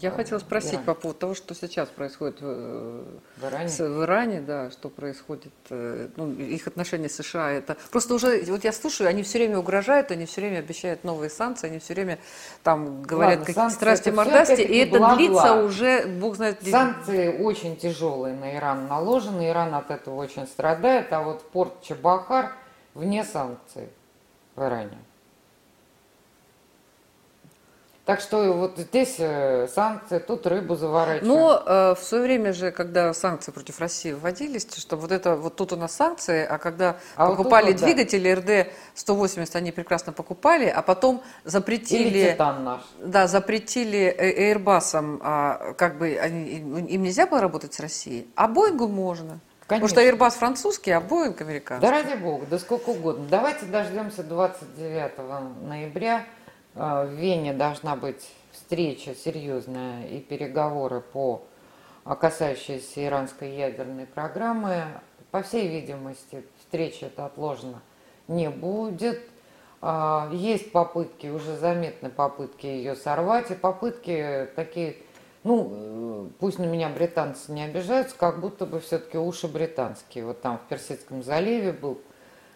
Я 0.00 0.10
хотела 0.10 0.38
спросить 0.38 0.74
Иран. 0.74 0.84
по 0.84 0.94
поводу 0.94 1.18
того, 1.18 1.34
что 1.34 1.54
сейчас 1.54 1.88
происходит 1.88 2.40
в, 2.42 2.44
э, 2.46 3.02
в 3.38 3.44
Иране. 3.46 3.68
с- 3.70 3.78
в 3.80 4.02
Иране, 4.04 4.40
да, 4.42 4.70
что 4.70 4.90
происходит, 4.90 5.52
э, 5.70 6.08
ну, 6.16 6.30
их 6.32 6.66
отношения 6.66 7.08
с 7.08 7.16
США, 7.16 7.50
это 7.52 7.76
просто 7.90 8.12
уже, 8.14 8.42
вот 8.48 8.64
я 8.64 8.72
слушаю, 8.72 9.08
они 9.08 9.22
все 9.22 9.38
время 9.38 9.58
угрожают, 9.58 10.10
они 10.10 10.26
все 10.26 10.42
время 10.42 10.58
обещают 10.58 11.04
новые 11.04 11.30
санкции, 11.30 11.68
они 11.70 11.78
все 11.78 11.94
время 11.94 12.18
там 12.62 13.02
говорят 13.02 13.38
Ладно, 13.38 13.46
какие 13.46 13.54
санкции 13.62 13.76
страсти 13.76 14.10
мордасти, 14.10 14.60
и 14.60 14.76
это 14.76 14.98
бла-бла. 14.98 15.16
длится 15.16 15.54
уже, 15.64 16.06
бог 16.06 16.36
знает, 16.36 16.60
где- 16.60 16.70
Санкции 16.70 17.38
очень 17.42 17.74
тяжелые 17.76 18.34
на 18.36 18.54
Иран 18.56 18.86
наложены, 18.88 19.48
Иран 19.48 19.74
от 19.74 19.90
этого 19.90 20.16
очень 20.16 20.46
страдает, 20.46 21.10
а 21.14 21.22
вот 21.22 21.42
порт 21.50 21.80
Чабахар 21.82 22.52
вне 22.94 23.24
санкций 23.24 23.88
в 24.54 24.62
Иране. 24.62 24.98
Так 28.08 28.22
что 28.22 28.54
вот 28.54 28.78
здесь 28.78 29.16
э, 29.18 29.68
санкции, 29.68 30.18
тут 30.18 30.46
рыбу 30.46 30.76
заворачивают. 30.76 31.24
Но 31.24 31.62
э, 31.66 31.94
в 31.94 32.02
свое 32.02 32.24
время 32.24 32.54
же, 32.54 32.70
когда 32.70 33.12
санкции 33.12 33.52
против 33.52 33.78
России 33.80 34.12
вводились, 34.12 34.66
что 34.78 34.96
вот 34.96 35.12
это 35.12 35.36
вот 35.36 35.56
тут 35.56 35.74
у 35.74 35.76
нас 35.76 35.92
санкции, 35.92 36.42
а 36.42 36.56
когда 36.56 36.96
а 37.16 37.28
покупали 37.28 37.66
вот 37.66 37.72
тут, 37.72 37.84
двигатели 37.84 38.34
да. 38.34 38.40
РД-180, 38.96 39.54
они 39.56 39.72
прекрасно 39.72 40.14
покупали, 40.14 40.68
а 40.68 40.80
потом 40.80 41.22
запретили... 41.44 42.08
Или 42.08 42.30
титан 42.30 42.64
наш. 42.64 42.80
Да, 42.98 43.26
запретили 43.26 43.98
э, 43.98 44.54
Airbus, 44.54 45.18
а, 45.20 45.74
как 45.74 45.98
бы 45.98 46.18
они, 46.18 46.52
им 46.52 47.02
нельзя 47.02 47.26
было 47.26 47.42
работать 47.42 47.74
с 47.74 47.80
Россией, 47.80 48.26
а 48.36 48.48
Боингу 48.48 48.88
можно. 48.88 49.40
Конечно. 49.66 49.86
Потому 49.86 49.88
что 49.88 50.00
Airbus 50.00 50.30
французский, 50.38 50.92
а 50.92 51.02
Боинг 51.02 51.42
американский. 51.42 51.86
Да 51.86 51.92
ради 51.92 52.14
бога, 52.14 52.46
да 52.48 52.58
сколько 52.58 52.88
угодно. 52.88 53.26
Давайте 53.28 53.66
дождемся 53.66 54.22
29 54.22 55.68
ноября 55.68 56.24
в 56.78 57.10
Вене 57.10 57.52
должна 57.52 57.96
быть 57.96 58.24
встреча 58.52 59.14
серьезная 59.14 60.06
и 60.06 60.20
переговоры 60.20 61.00
по 61.00 61.42
а, 62.04 62.14
касающиеся 62.16 63.04
иранской 63.04 63.50
ядерной 63.56 64.06
программы. 64.06 64.84
По 65.30 65.42
всей 65.42 65.68
видимости, 65.68 66.44
встреча 66.60 67.06
это 67.06 67.26
отложена 67.26 67.82
не 68.28 68.48
будет. 68.48 69.20
А, 69.80 70.30
есть 70.32 70.72
попытки, 70.72 71.26
уже 71.26 71.56
заметны 71.56 72.10
попытки 72.10 72.66
ее 72.66 72.96
сорвать, 72.96 73.50
и 73.50 73.54
попытки 73.54 74.48
такие, 74.56 74.96
ну, 75.44 76.30
пусть 76.38 76.58
на 76.58 76.64
меня 76.64 76.88
британцы 76.88 77.52
не 77.52 77.64
обижаются, 77.64 78.16
как 78.16 78.40
будто 78.40 78.66
бы 78.66 78.80
все-таки 78.80 79.18
уши 79.18 79.48
британские. 79.48 80.24
Вот 80.24 80.40
там 80.40 80.58
в 80.58 80.68
Персидском 80.68 81.22
заливе 81.22 81.72
был, 81.72 82.00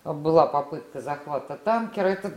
была 0.05 0.47
попытка 0.47 1.01
захвата 1.01 1.57
танкера. 1.57 2.09
Это 2.09 2.33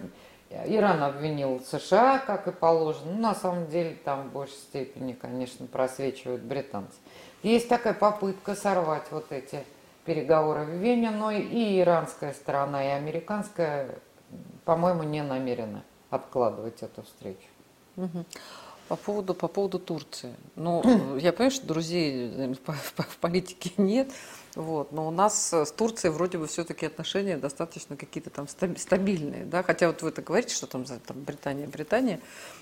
Иран 0.50 1.04
обвинил 1.04 1.62
США, 1.62 2.20
как 2.20 2.48
и 2.48 2.52
положено. 2.52 3.12
Ну, 3.12 3.20
на 3.20 3.36
самом 3.36 3.68
деле, 3.68 3.98
там 4.04 4.30
в 4.30 4.32
большей 4.32 4.56
степени, 4.56 5.14
конечно, 5.14 5.66
просвечивают 5.68 6.42
британцы. 6.42 6.98
Есть 7.44 7.68
такая 7.68 7.94
попытка 7.94 8.56
сорвать 8.56 9.06
вот 9.12 9.32
эти 9.32 9.64
переговоры 10.06 10.66
в 10.66 10.70
Вене, 10.70 11.12
но 11.12 11.32
и 11.32 11.80
иранская 11.80 12.34
сторона, 12.34 12.84
и 12.84 12.88
американская, 12.90 14.00
по-моему, 14.64 15.04
не 15.04 15.24
намерены 15.24 15.82
откладывать 16.10 16.82
эту 16.82 17.04
встречу. 17.04 17.48
По 18.88 18.96
поводу, 18.96 19.34
по 19.34 19.48
поводу 19.48 19.80
Турции. 19.80 20.36
Ну, 20.56 20.82
я 21.18 21.34
понимаю, 21.34 21.52
что 21.52 21.66
друзей 21.66 22.56
в 22.98 23.18
политике 23.18 23.72
нет, 23.78 24.12
вот. 24.56 24.92
Но 24.92 25.08
у 25.08 25.12
нас 25.12 25.54
с 25.54 25.72
Турцией 25.72 26.12
вроде 26.12 26.38
бы 26.38 26.48
все-таки 26.48 26.86
отношения 26.86 27.38
достаточно 27.38 27.96
какие-то 27.96 28.30
там 28.30 28.48
стабильные, 28.48 29.46
да, 29.46 29.64
хотя 29.64 29.88
вот 29.88 30.02
вы 30.02 30.10
это 30.10 30.22
говорите, 30.22 30.56
что 30.56 30.66
там 30.66 30.86
за 30.86 31.00
там, 31.00 31.18
Британия, 31.22 31.68
Британия, 31.68 32.20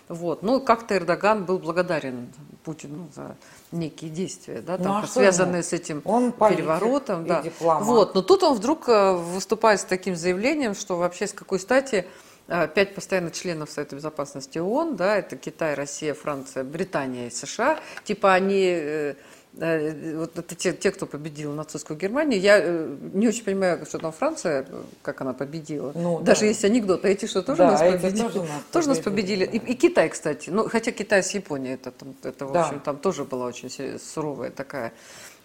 вот. 0.09 0.43
Ну, 0.43 0.59
как-то 0.59 0.97
Эрдоган 0.97 1.45
был 1.45 1.59
благодарен 1.59 2.33
Путину 2.63 3.09
за 3.15 3.37
некие 3.71 4.09
действия, 4.09 4.61
да, 4.61 4.77
там, 4.77 4.87
ну, 4.87 4.93
а 4.97 5.07
связанные 5.07 5.59
ему? 5.59 5.63
с 5.63 5.73
этим 5.73 6.01
он 6.03 6.31
переворотом, 6.31 7.25
да. 7.25 7.41
Дипломат. 7.41 7.83
Вот. 7.83 8.15
Но 8.15 8.21
тут 8.21 8.43
он 8.43 8.55
вдруг 8.55 8.89
э, 8.89 9.13
выступает 9.13 9.79
с 9.79 9.85
таким 9.85 10.15
заявлением, 10.15 10.75
что 10.75 10.97
вообще 10.97 11.27
с 11.27 11.33
какой 11.33 11.59
стати 11.59 12.05
э, 12.47 12.67
пять 12.67 12.95
постоянных 12.95 13.33
членов 13.33 13.69
Совета 13.69 13.95
Безопасности 13.95 14.57
ООН, 14.57 14.95
да, 14.95 15.17
это 15.17 15.37
Китай, 15.37 15.73
Россия, 15.73 16.13
Франция, 16.13 16.63
Британия 16.63 17.27
и 17.27 17.29
США, 17.29 17.79
типа 18.03 18.33
они 18.33 18.65
э, 18.65 19.15
вот 19.55 20.37
это 20.37 20.55
те, 20.55 20.73
те, 20.73 20.91
кто 20.91 21.05
победил 21.05 21.53
нацистскую 21.53 21.97
Германию. 21.97 22.41
Я 22.41 22.59
э, 22.59 22.95
не 23.13 23.27
очень 23.27 23.43
понимаю, 23.43 23.85
что 23.85 23.99
там 23.99 24.11
Франция, 24.11 24.65
как 25.03 25.21
она 25.21 25.33
победила. 25.33 25.91
Ну, 25.93 26.19
Даже 26.21 26.41
да. 26.41 26.45
есть 26.47 26.65
анекдот, 26.65 27.05
а 27.05 27.07
эти 27.07 27.27
что, 27.27 27.43
тоже 27.43 27.59
да, 27.59 27.71
нас 27.71 27.81
победили? 27.81 28.23
Тоже, 28.23 28.39
нас, 28.39 28.49
тоже 28.71 28.89
нас 28.89 28.99
победили. 28.99 29.45
Да. 29.45 29.51
И, 29.51 29.57
и 29.57 29.73
Китай, 29.75 30.09
кстати. 30.09 30.49
Ну, 30.49 30.67
хотя 30.67 30.91
Китай 30.91 31.21
с 31.21 31.31
Японией, 31.31 31.75
это, 31.75 31.93
это 32.23 32.45
в 32.47 32.57
общем, 32.57 32.79
там 32.79 32.97
тоже 32.97 33.25
была 33.25 33.45
очень 33.45 33.69
суровая 33.99 34.49
такая 34.49 34.89
да, 34.89 34.93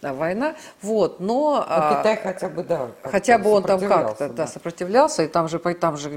война. 0.03 0.55
Вот, 0.83 1.21
но, 1.21 1.29
но 1.29 1.65
а, 1.69 1.99
Китай 1.99 2.17
хотя 2.17 2.49
бы, 2.49 2.63
да. 2.63 2.89
Хотя 3.03 3.39
бы 3.39 3.51
он 3.51 3.63
там 3.65 3.81
как-то 3.81 4.29
да. 4.29 4.35
Да, 4.35 4.47
сопротивлялся, 4.47 5.25
и 5.25 5.29
там 5.29 5.49
же 5.49 5.59
там 5.59 5.97
же 5.97 6.11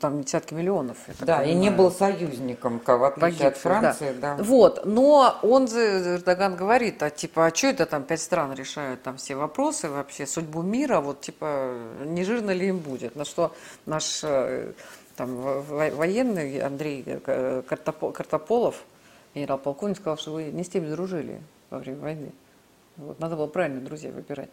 там 0.00 0.22
десятки 0.22 0.54
миллионов. 0.54 0.96
Да, 1.20 1.38
понимаю. 1.38 1.48
и 1.48 1.54
не 1.54 1.70
был 1.70 1.90
союзником, 1.90 2.80
в 2.84 3.04
отличие 3.04 3.20
Погибших, 3.20 3.46
от 3.46 3.56
Франции. 3.58 4.12
Да. 4.20 4.36
Да. 4.36 4.42
Вот, 4.42 4.86
но 4.86 5.38
он, 5.42 5.66
Эрдоган 5.66 6.56
говорит, 6.56 7.02
а 7.02 7.10
типа, 7.10 7.46
а 7.46 7.54
что 7.54 7.68
это 7.68 7.86
там 7.86 8.04
пять 8.04 8.22
стран 8.22 8.54
решают 8.54 9.02
там 9.02 9.16
все 9.16 9.34
вопросы, 9.34 9.88
вообще 9.88 10.26
судьбу 10.26 10.62
мира, 10.62 11.00
вот 11.00 11.20
типа, 11.20 11.74
не 12.04 12.24
жирно 12.24 12.50
ли 12.50 12.68
им 12.68 12.78
будет? 12.78 13.16
На 13.16 13.24
что 13.24 13.52
наш 13.86 14.20
э, 14.22 14.72
там 15.16 15.36
военный 15.36 16.60
Андрей 16.60 17.04
э, 17.06 17.62
Картополов, 17.68 18.76
генерал-полковник, 19.34 19.98
сказал, 19.98 20.16
что 20.16 20.32
вы 20.32 20.44
не 20.44 20.64
с 20.64 20.68
теми 20.68 20.88
дружили 20.88 21.40
во 21.68 21.78
время 21.78 22.00
войны. 22.00 22.32
Вот, 22.96 23.18
надо 23.20 23.36
было 23.36 23.46
правильно 23.46 23.80
друзей 23.80 24.10
выбирать. 24.10 24.50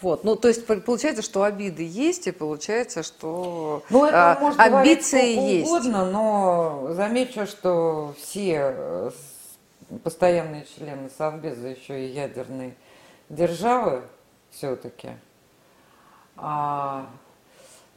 Вот, 0.00 0.22
ну 0.22 0.36
то 0.36 0.46
есть 0.46 0.64
получается, 0.84 1.22
что 1.22 1.42
обиды 1.42 1.84
есть, 1.84 2.28
и 2.28 2.30
получается, 2.30 3.02
что 3.02 3.82
ну, 3.90 4.04
это 4.04 4.32
а, 4.32 4.40
может 4.40 4.60
амбиции 4.60 5.34
есть. 5.34 5.68
Угодно, 5.68 6.08
но 6.08 6.88
замечу, 6.92 7.46
что 7.46 8.14
все 8.16 8.74
э, 8.76 9.10
постоянные 10.04 10.66
члены 10.66 11.10
Совбеза 11.16 11.66
еще 11.66 12.06
и 12.06 12.12
ядерные 12.12 12.76
державы 13.28 14.02
все-таки. 14.50 15.10
А, 16.36 17.06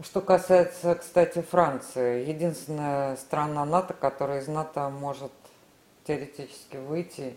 что 0.04 0.22
касается, 0.22 0.96
кстати, 0.96 1.44
Франции, 1.44 2.28
единственная 2.28 3.16
страна 3.18 3.64
НАТО, 3.64 3.94
которая 3.94 4.42
из 4.42 4.48
НАТО 4.48 4.90
может 4.90 5.32
теоретически 6.08 6.78
выйти 6.78 7.36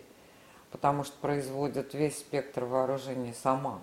потому 0.75 1.05
что 1.05 1.15
производит 1.21 1.93
весь 1.93 2.17
спектр 2.17 2.65
вооружений 2.65 3.33
сама. 3.41 3.79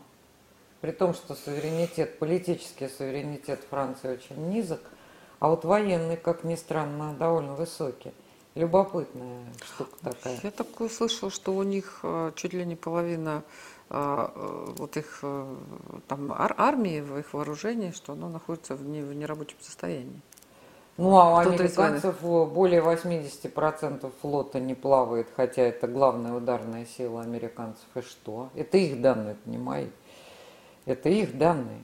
При 0.83 0.91
том, 0.91 1.15
что 1.15 1.35
суверенитет, 1.35 2.19
политический 2.19 2.87
суверенитет 2.87 3.61
Франции 3.71 4.13
очень 4.13 4.51
низок, 4.51 4.83
а 5.41 5.49
вот 5.49 5.65
военный, 5.65 6.19
как 6.19 6.45
ни 6.45 6.55
странно, 6.55 7.15
довольно 7.15 7.55
высокий. 7.55 8.13
Любопытная 8.55 9.47
штука 9.65 9.97
такая. 10.03 10.39
Я 10.43 10.51
такое 10.51 10.91
слышала, 10.91 11.31
что 11.31 11.55
у 11.55 11.63
них 11.63 12.01
э, 12.03 12.33
чуть 12.37 12.53
ли 12.53 12.67
не 12.67 12.77
половина 12.77 13.43
э, 13.89 13.95
э, 13.97 14.75
вот 14.77 14.99
их 14.99 15.25
там 16.09 16.31
ар 16.31 16.55
армии, 16.59 17.01
в 17.01 17.17
их 17.17 17.33
вооружении, 17.33 17.93
что 17.93 18.13
оно 18.13 18.29
находится 18.29 18.77
в, 18.77 18.85
не, 18.85 19.01
в 19.01 19.15
нерабочем 19.15 19.57
состоянии. 19.63 20.21
Ну, 20.99 21.17
а 21.17 21.33
у 21.33 21.37
американцев 21.37 22.21
более 22.21 22.83
80% 22.83 24.13
флота 24.21 24.61
не 24.61 24.75
плавает, 24.75 25.29
хотя 25.35 25.63
это 25.63 25.87
главная 25.87 26.35
ударная 26.35 26.87
сила 26.97 27.23
американцев. 27.23 27.87
И 27.95 28.03
что? 28.03 28.51
Это 28.55 28.77
их 28.77 29.01
данные, 29.01 29.37
мои. 29.47 29.87
Это 30.85 31.09
их 31.09 31.39
данные. 31.39 31.81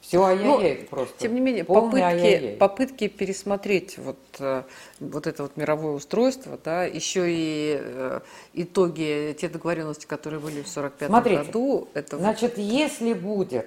Все 0.00 0.22
ай-яй-яй 0.22 0.80
ну, 0.82 0.88
просто. 0.88 1.18
Тем 1.18 1.34
не 1.34 1.40
менее, 1.40 1.64
попытки, 1.64 2.56
попытки 2.56 3.08
пересмотреть 3.08 3.98
вот, 3.98 4.18
э, 4.38 4.62
вот 5.00 5.26
это 5.26 5.42
вот 5.42 5.56
мировое 5.56 5.94
устройство, 5.94 6.58
да, 6.62 6.84
еще 6.84 7.24
и 7.28 7.76
э, 7.80 8.20
итоги, 8.52 9.36
те 9.40 9.48
договоренности, 9.48 10.06
которые 10.06 10.38
были 10.38 10.62
в 10.62 10.70
1945 10.76 11.46
году. 11.46 11.88
Это 11.94 12.18
значит, 12.18 12.56
вот... 12.56 12.62
если 12.62 13.14
будет, 13.14 13.66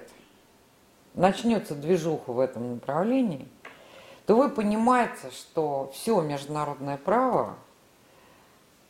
начнется 1.14 1.74
движуха 1.74 2.32
в 2.32 2.40
этом 2.40 2.74
направлении– 2.74 3.46
то 4.30 4.36
вы 4.36 4.48
понимаете, 4.48 5.32
что 5.32 5.90
все 5.92 6.20
международное 6.20 6.96
право 6.96 7.56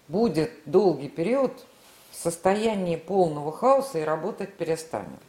будет 0.06 0.50
долгий 0.66 1.08
период 1.08 1.64
в 2.10 2.16
состоянии 2.16 2.96
полного 2.96 3.50
хаоса 3.50 4.00
и 4.00 4.02
работать 4.02 4.52
перестанет. 4.52 5.22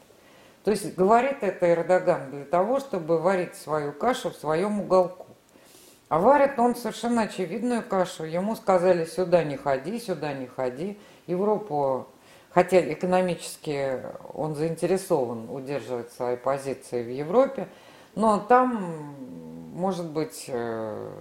То 0.66 0.72
есть 0.72 0.96
говорит 0.96 1.38
это 1.40 1.72
Эрдоган 1.72 2.30
для 2.30 2.44
того, 2.44 2.82
чтобы 2.82 3.20
варить 3.20 3.56
свою 3.56 3.94
кашу 3.94 4.32
в 4.32 4.36
своем 4.36 4.82
уголку. 4.82 5.28
А 6.10 6.20
варит 6.20 6.60
он 6.60 6.76
совершенно 6.76 7.22
очевидную 7.22 7.82
кашу. 7.82 8.26
Ему 8.26 8.58
сказали, 8.58 9.06
сюда 9.06 9.46
не 9.46 9.56
ходи, 9.56 9.98
сюда 9.98 10.34
не 10.34 10.48
ходи. 10.48 11.00
Европу, 11.26 12.06
хотя 12.50 12.82
экономически 12.82 14.02
он 14.34 14.56
заинтересован 14.56 15.50
удерживать 15.50 16.12
свои 16.12 16.36
позиции 16.36 17.02
в 17.02 17.10
Европе, 17.10 17.70
но 18.14 18.40
там 18.40 19.61
может 19.72 20.10
быть, 20.10 20.46
э, 20.48 21.12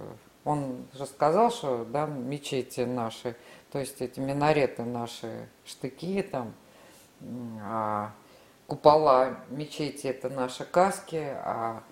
он 0.43 0.85
же 0.93 1.05
сказал, 1.05 1.51
что 1.51 1.85
да, 1.85 2.05
мечети 2.05 2.81
наши, 2.81 3.35
то 3.71 3.79
есть 3.79 4.01
эти 4.01 4.19
минареты 4.19 4.83
наши, 4.83 5.47
штыки 5.65 6.21
там, 6.21 6.53
а 7.63 8.11
купола 8.67 9.37
мечети 9.49 10.07
это 10.07 10.29
наши 10.29 10.65
каски, 10.65 11.23
а 11.43 11.83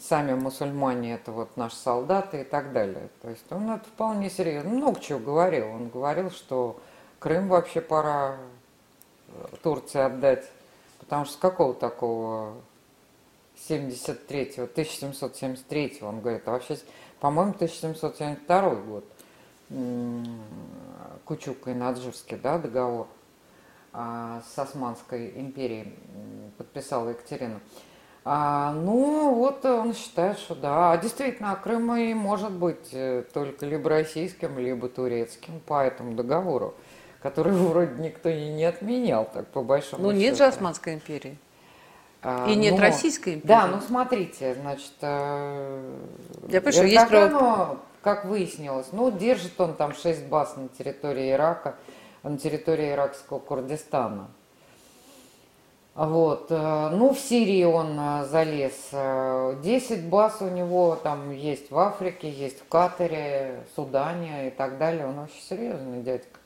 сами 0.00 0.34
мусульмане 0.34 1.14
это 1.14 1.32
вот 1.32 1.56
наши 1.56 1.76
солдаты 1.76 2.42
и 2.42 2.44
так 2.44 2.72
далее. 2.72 3.08
То 3.20 3.30
есть 3.30 3.44
он 3.50 3.70
это 3.70 3.84
вполне 3.84 4.30
серьезно, 4.30 4.70
много 4.70 5.00
чего 5.00 5.18
говорил. 5.18 5.68
Он 5.68 5.88
говорил, 5.88 6.30
что 6.30 6.80
Крым 7.18 7.48
вообще 7.48 7.80
пора 7.80 8.36
э, 9.28 9.56
Турции 9.62 10.00
отдать, 10.00 10.50
потому 10.98 11.24
что 11.24 11.34
с 11.34 11.36
какого 11.36 11.74
такого 11.74 12.54
73 13.68 14.54
1773 14.56 15.98
он 16.02 16.20
говорит, 16.20 16.42
а 16.46 16.52
вообще, 16.52 16.78
по-моему, 17.20 17.52
1772 17.52 18.74
год. 18.74 19.04
Кучук 21.24 21.68
и 21.68 21.72
Наджирский, 21.72 22.36
да, 22.36 22.58
договор 22.58 23.06
а, 23.92 24.42
с 24.54 24.58
Османской 24.58 25.32
империей 25.36 25.94
подписала 26.58 27.10
Екатерина. 27.10 27.60
А, 28.24 28.72
ну, 28.72 29.34
вот 29.34 29.64
он 29.64 29.94
считает, 29.94 30.38
что 30.38 30.54
да. 30.54 30.92
А 30.92 30.98
действительно, 30.98 31.56
Крым 31.56 31.94
и 31.96 32.14
может 32.14 32.52
быть 32.52 32.92
э, 32.92 33.24
только 33.32 33.66
либо 33.66 33.90
российским, 33.90 34.58
либо 34.58 34.88
турецким 34.88 35.58
по 35.60 35.82
этому 35.82 36.14
договору, 36.14 36.74
который 37.20 37.52
вроде 37.56 37.94
никто 38.00 38.28
и 38.28 38.48
не 38.50 38.64
отменял, 38.64 39.28
так 39.32 39.46
по 39.48 39.62
большому 39.62 40.04
Ну, 40.04 40.10
счету. 40.10 40.20
нет 40.22 40.36
же 40.36 40.44
Османской 40.44 40.94
империи. 40.94 41.36
А, 42.22 42.48
И 42.48 42.54
нет 42.54 42.74
ну, 42.74 42.80
Российской 42.80 43.34
империи. 43.34 43.48
Да, 43.48 43.66
ну 43.66 43.80
смотрите, 43.80 44.54
значит, 44.54 44.92
э, 45.00 45.92
Я 46.48 46.60
понимаю, 46.60 46.72
что 46.72 46.84
есть 46.84 47.12
Эрдогану, 47.12 47.78
как 48.00 48.24
выяснилось, 48.24 48.88
ну, 48.92 49.10
держит 49.10 49.60
он 49.60 49.74
там 49.74 49.94
6 49.94 50.26
баз 50.26 50.56
на 50.56 50.68
территории 50.68 51.32
Ирака, 51.32 51.76
на 52.22 52.38
территории 52.38 52.92
иракского 52.92 53.40
Курдистана. 53.40 54.28
Вот. 55.94 56.46
э, 56.50 56.88
Ну, 56.92 57.12
в 57.12 57.18
Сирии 57.18 57.64
он 57.64 57.98
э, 57.98 58.24
залез. 58.26 58.88
э, 58.92 59.56
10 59.62 60.06
баз 60.08 60.38
у 60.40 60.48
него 60.48 60.96
там 60.96 61.30
есть 61.32 61.70
в 61.70 61.78
Африке, 61.78 62.30
есть 62.30 62.60
в 62.60 62.68
Катаре, 62.68 63.64
Судане 63.76 64.48
и 64.48 64.50
так 64.50 64.78
далее. 64.78 65.06
Он 65.06 65.18
очень 65.18 65.42
серьезный 65.42 66.02
дядька. 66.02 66.38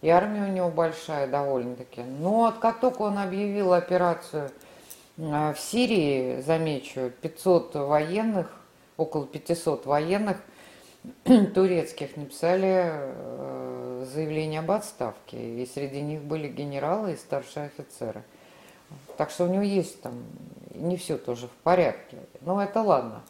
И 0.00 0.08
армия 0.08 0.42
у 0.44 0.52
него 0.52 0.68
большая 0.68 1.26
довольно-таки. 1.26 2.02
Но 2.02 2.54
как 2.60 2.78
только 2.78 3.02
он 3.02 3.18
объявил 3.18 3.72
операцию 3.72 4.50
в 5.18 5.56
Сирии, 5.58 6.40
замечу, 6.42 7.10
500 7.22 7.74
военных, 7.74 8.50
около 8.96 9.26
500 9.26 9.84
военных 9.84 10.36
турецких 11.54 12.16
написали 12.16 12.84
э, 12.84 14.06
заявление 14.12 14.60
об 14.60 14.70
отставке. 14.70 15.62
И 15.62 15.66
среди 15.66 16.02
них 16.02 16.22
были 16.22 16.46
генералы 16.46 17.12
и 17.14 17.16
старшие 17.16 17.66
офицеры. 17.66 18.22
Так 19.16 19.30
что 19.30 19.44
у 19.44 19.48
него 19.48 19.64
есть 19.64 20.00
там 20.02 20.14
не 20.72 20.96
все 20.96 21.18
тоже 21.18 21.48
в 21.48 21.62
порядке. 21.64 22.18
Но 22.40 22.62
это 22.62 22.80
ладно. 22.80 23.22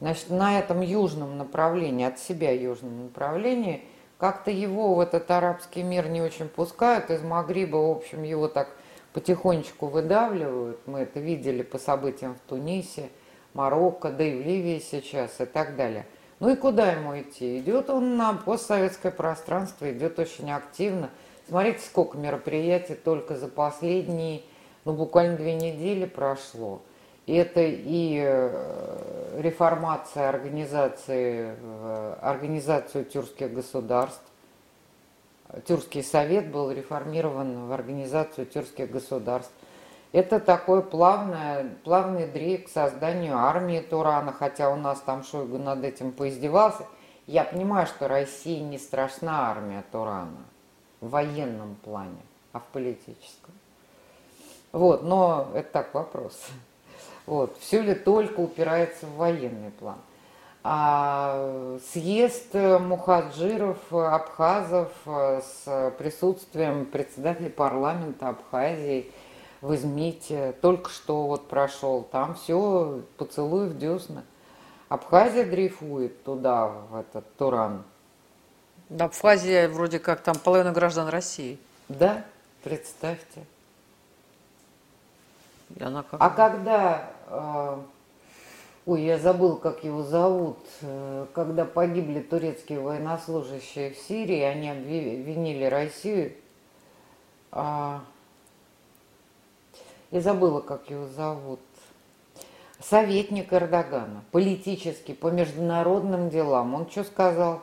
Значит, 0.00 0.28
на 0.28 0.58
этом 0.58 0.82
южном 0.82 1.38
направлении, 1.38 2.04
от 2.04 2.18
себя 2.18 2.50
южном 2.50 3.04
направлении, 3.04 3.82
как-то 4.18 4.50
его 4.50 4.94
в 4.94 5.00
этот 5.00 5.30
арабский 5.30 5.82
мир 5.82 6.08
не 6.08 6.20
очень 6.20 6.48
пускают. 6.48 7.10
Из 7.10 7.22
Магриба, 7.22 7.76
в 7.76 7.90
общем, 7.92 8.22
его 8.24 8.48
так 8.48 8.68
потихонечку 9.14 9.86
выдавливают. 9.86 10.80
Мы 10.86 11.00
это 11.00 11.20
видели 11.20 11.62
по 11.62 11.78
событиям 11.78 12.34
в 12.34 12.40
Тунисе, 12.48 13.08
Марокко, 13.54 14.10
да 14.10 14.24
и 14.24 14.42
в 14.42 14.46
Ливии 14.46 14.80
сейчас 14.80 15.40
и 15.40 15.46
так 15.46 15.76
далее. 15.76 16.04
Ну 16.40 16.50
и 16.50 16.56
куда 16.56 16.92
ему 16.92 17.18
идти? 17.18 17.60
Идет 17.60 17.88
он 17.88 18.16
на 18.18 18.34
постсоветское 18.34 19.12
пространство, 19.12 19.90
идет 19.90 20.18
очень 20.18 20.50
активно. 20.50 21.10
Смотрите, 21.48 21.78
сколько 21.80 22.18
мероприятий 22.18 22.94
только 22.94 23.36
за 23.36 23.48
последние 23.48 24.42
ну, 24.84 24.92
буквально 24.92 25.36
две 25.36 25.54
недели 25.54 26.04
прошло. 26.04 26.82
Это 27.26 27.60
и 27.62 28.20
э, 28.22 29.40
реформация 29.40 30.28
организации, 30.28 31.54
э, 31.58 32.16
организацию 32.20 33.04
тюркских 33.04 33.54
государств. 33.54 34.22
Тюркский 35.66 36.02
совет 36.02 36.50
был 36.50 36.70
реформирован 36.70 37.66
в 37.66 37.72
организацию 37.72 38.46
тюркских 38.46 38.90
государств. 38.90 39.52
Это 40.12 40.40
такой 40.40 40.82
плавный, 40.82 41.70
плавный 41.84 42.26
дрейф 42.26 42.66
к 42.66 42.68
созданию 42.68 43.36
армии 43.36 43.80
Турана, 43.80 44.32
хотя 44.32 44.70
у 44.70 44.76
нас 44.76 45.00
там 45.00 45.24
Шойгу 45.24 45.58
над 45.58 45.84
этим 45.84 46.12
поиздевался. 46.12 46.86
Я 47.26 47.44
понимаю, 47.44 47.86
что 47.86 48.06
России 48.06 48.60
не 48.60 48.78
страшна 48.78 49.50
армия 49.50 49.84
Турана 49.90 50.44
в 51.00 51.10
военном 51.10 51.76
плане, 51.76 52.20
а 52.52 52.60
в 52.60 52.64
политическом. 52.64 53.54
Вот, 54.72 55.02
но 55.02 55.50
это 55.54 55.70
так 55.70 55.94
вопрос. 55.94 56.38
Вот, 57.26 57.56
все 57.58 57.80
ли 57.80 57.94
только 57.94 58.40
упирается 58.40 59.06
в 59.06 59.16
военный 59.16 59.70
план. 59.70 59.98
А 60.66 61.78
съезд 61.92 62.54
мухаджиров, 62.54 63.76
абхазов 63.92 64.90
с 65.04 65.92
присутствием 65.98 66.86
председателя 66.86 67.50
парламента 67.50 68.30
Абхазии 68.30 69.12
в 69.60 69.74
Измите 69.74 70.54
только 70.62 70.88
что 70.90 71.26
вот 71.26 71.48
прошел. 71.48 72.02
Там 72.10 72.34
все 72.34 73.02
поцелуй 73.18 73.68
в 73.68 73.76
десна. 73.76 74.24
Абхазия 74.88 75.44
дрейфует 75.44 76.24
туда, 76.24 76.66
в 76.66 76.96
этот 76.96 77.36
Туран. 77.36 77.82
Да, 78.88 79.06
Абхазия 79.06 79.68
вроде 79.68 79.98
как 79.98 80.22
там 80.22 80.36
половина 80.36 80.72
граждан 80.72 81.08
России. 81.08 81.58
Да, 81.88 82.24
представьте. 82.62 83.44
И 85.76 85.82
она 85.82 86.02
как... 86.02 86.22
А 86.22 86.30
когда, 86.30 87.10
э, 87.28 87.78
ой, 88.86 89.02
я 89.02 89.18
забыл, 89.18 89.56
как 89.56 89.84
его 89.84 90.02
зовут, 90.02 90.58
э, 90.82 91.26
когда 91.32 91.64
погибли 91.64 92.20
турецкие 92.20 92.80
военнослужащие 92.80 93.92
в 93.92 93.98
Сирии, 93.98 94.40
они 94.40 94.70
обвинили 94.70 95.64
Россию. 95.64 96.32
А, 97.50 98.04
я 100.10 100.20
забыла, 100.20 100.60
как 100.60 100.90
его 100.90 101.06
зовут. 101.06 101.60
Советник 102.80 103.52
Эрдогана, 103.52 104.24
политический, 104.30 105.14
по 105.14 105.28
международным 105.28 106.28
делам. 106.28 106.74
Он 106.74 106.90
что 106.90 107.04
сказал? 107.04 107.62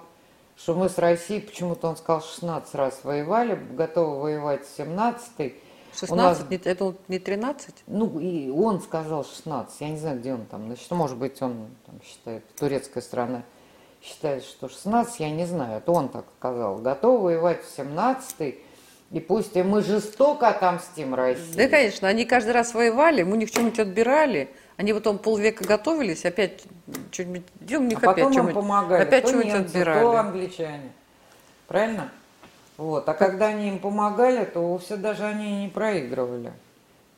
Что 0.57 0.75
мы 0.75 0.89
с 0.89 0.97
Россией, 0.97 1.41
почему-то 1.41 1.87
он 1.87 1.97
сказал, 1.97 2.21
16 2.21 2.75
раз 2.75 2.99
воевали, 3.03 3.55
готовы 3.55 4.19
воевать 4.19 4.61
17-й. 4.77 5.55
16, 5.93 6.11
У 6.11 6.15
нас- 6.15 6.49
не- 6.49 6.57
это 6.57 6.95
не 7.07 7.19
13? 7.19 7.75
Ну, 7.87 8.19
и 8.19 8.49
он 8.49 8.81
сказал 8.81 9.23
16. 9.25 9.81
Я 9.81 9.89
не 9.89 9.97
знаю, 9.97 10.19
где 10.19 10.33
он 10.33 10.45
там. 10.45 10.65
Значит, 10.67 10.89
может 10.91 11.17
быть, 11.17 11.41
он 11.41 11.67
там 11.85 11.99
считает, 12.03 12.43
турецкая 12.55 13.03
страна 13.03 13.43
считает, 14.01 14.43
что 14.43 14.67
16, 14.69 15.19
я 15.19 15.29
не 15.29 15.45
знаю. 15.45 15.77
Это 15.77 15.91
он 15.91 16.09
так 16.09 16.25
сказал. 16.39 16.77
Готов 16.77 17.21
воевать 17.21 17.63
в 17.63 17.75
17 17.75 18.55
и 19.11 19.19
пусть 19.19 19.55
и 19.57 19.63
мы 19.63 19.81
жестоко 19.83 20.47
отомстим 20.47 21.13
России. 21.13 21.55
Да, 21.55 21.67
конечно, 21.67 22.07
они 22.07 22.25
каждый 22.25 22.51
раз 22.51 22.73
воевали, 22.73 23.23
мы 23.23 23.33
у 23.33 23.35
них 23.35 23.49
что-нибудь 23.49 23.77
отбирали, 23.79 24.49
они 24.77 24.93
потом 24.93 25.17
полвека 25.19 25.65
готовились, 25.65 26.25
опять 26.25 26.63
что-нибудь 27.11 27.43
делаем, 27.59 27.87
у 27.87 27.89
них 27.89 27.99
а 28.01 28.07
потом 28.13 28.31
опять 28.31 28.37
им 28.47 28.53
помогали. 28.53 29.01
опять 29.03 29.23
то 29.25 29.31
немцы, 29.33 29.55
отбирали. 29.75 29.99
то 29.99 30.17
англичане. 30.17 30.91
Правильно? 31.67 32.09
Вот. 32.81 33.07
А 33.07 33.13
когда 33.13 33.49
они 33.49 33.67
им 33.67 33.77
помогали, 33.77 34.43
то 34.43 34.75
все 34.79 34.97
даже 34.97 35.23
они 35.23 35.65
не 35.65 35.69
проигрывали. 35.69 36.51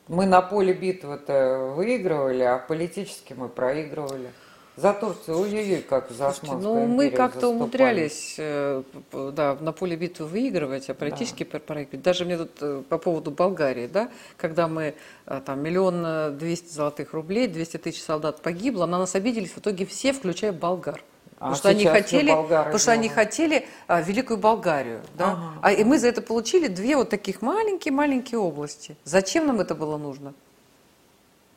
Мы 0.09 0.25
на 0.25 0.41
поле 0.41 0.73
битвы-то 0.73 1.73
выигрывали, 1.77 2.43
а 2.43 2.57
политически 2.57 3.31
мы 3.31 3.47
проигрывали. 3.47 4.31
За 4.75 4.91
Турцию, 4.91 5.39
ой-ой-ой, 5.39 5.85
как 5.87 6.09
за 6.09 6.33
Слушайте, 6.33 6.57
ну, 6.57 6.85
мы 6.85 7.11
как-то 7.11 7.47
умудрялись 7.47 8.35
э, 8.39 8.83
да, 9.13 9.55
на 9.61 9.71
поле 9.71 9.95
битвы 9.95 10.25
выигрывать, 10.25 10.89
а 10.89 10.95
политически 10.95 11.43
пр- 11.43 11.61
проигрывать. 11.61 12.03
Даже 12.03 12.25
мне 12.25 12.37
тут 12.37 12.51
э, 12.59 12.83
по 12.89 12.97
поводу 12.97 13.31
Болгарии, 13.31 13.87
да, 13.87 14.09
когда 14.35 14.67
мы 14.67 14.95
э, 15.27 15.41
там 15.45 15.61
миллион 15.61 16.37
двести 16.37 16.73
золотых 16.73 17.13
рублей, 17.13 17.47
200 17.47 17.77
тысяч 17.77 18.03
солдат 18.03 18.41
погибло, 18.41 18.85
на 18.85 18.99
нас 18.99 19.15
обиделись 19.15 19.51
в 19.51 19.59
итоге 19.59 19.85
все, 19.85 20.11
включая 20.11 20.51
болгар. 20.51 21.01
А 21.43 21.51
Потому 21.51 21.55
что 21.57 21.69
они 21.69 21.85
хотели, 21.85 22.31
болгары 22.31 22.63
потому 22.63 22.79
что 22.79 22.91
они 22.93 23.09
хотели 23.09 23.67
а, 23.87 24.01
Великую 24.01 24.37
Болгарию, 24.37 25.01
да? 25.17 25.31
Ага. 25.31 25.59
А 25.61 25.71
и 25.73 25.83
мы 25.83 25.99
за 25.99 26.07
это 26.07 26.21
получили 26.21 26.69
две 26.69 26.95
вот 26.95 27.09
таких 27.09 27.41
маленькие-маленькие 27.41 28.39
области. 28.39 28.95
Зачем 29.03 29.47
нам 29.47 29.59
это 29.59 29.75
было 29.75 29.97
нужно? 29.97 30.33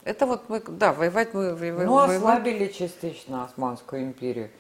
Это 0.03 0.27
вот 0.27 0.49
мы, 0.49 0.61
да, 0.66 0.92
воевать 0.92 1.35
мы 1.35 1.55
воевали. 1.55 1.87
Ну, 1.87 1.99
ослабили 1.99 2.66
частично 2.66 3.44
Османскую 3.44 4.03
империю. 4.03 4.51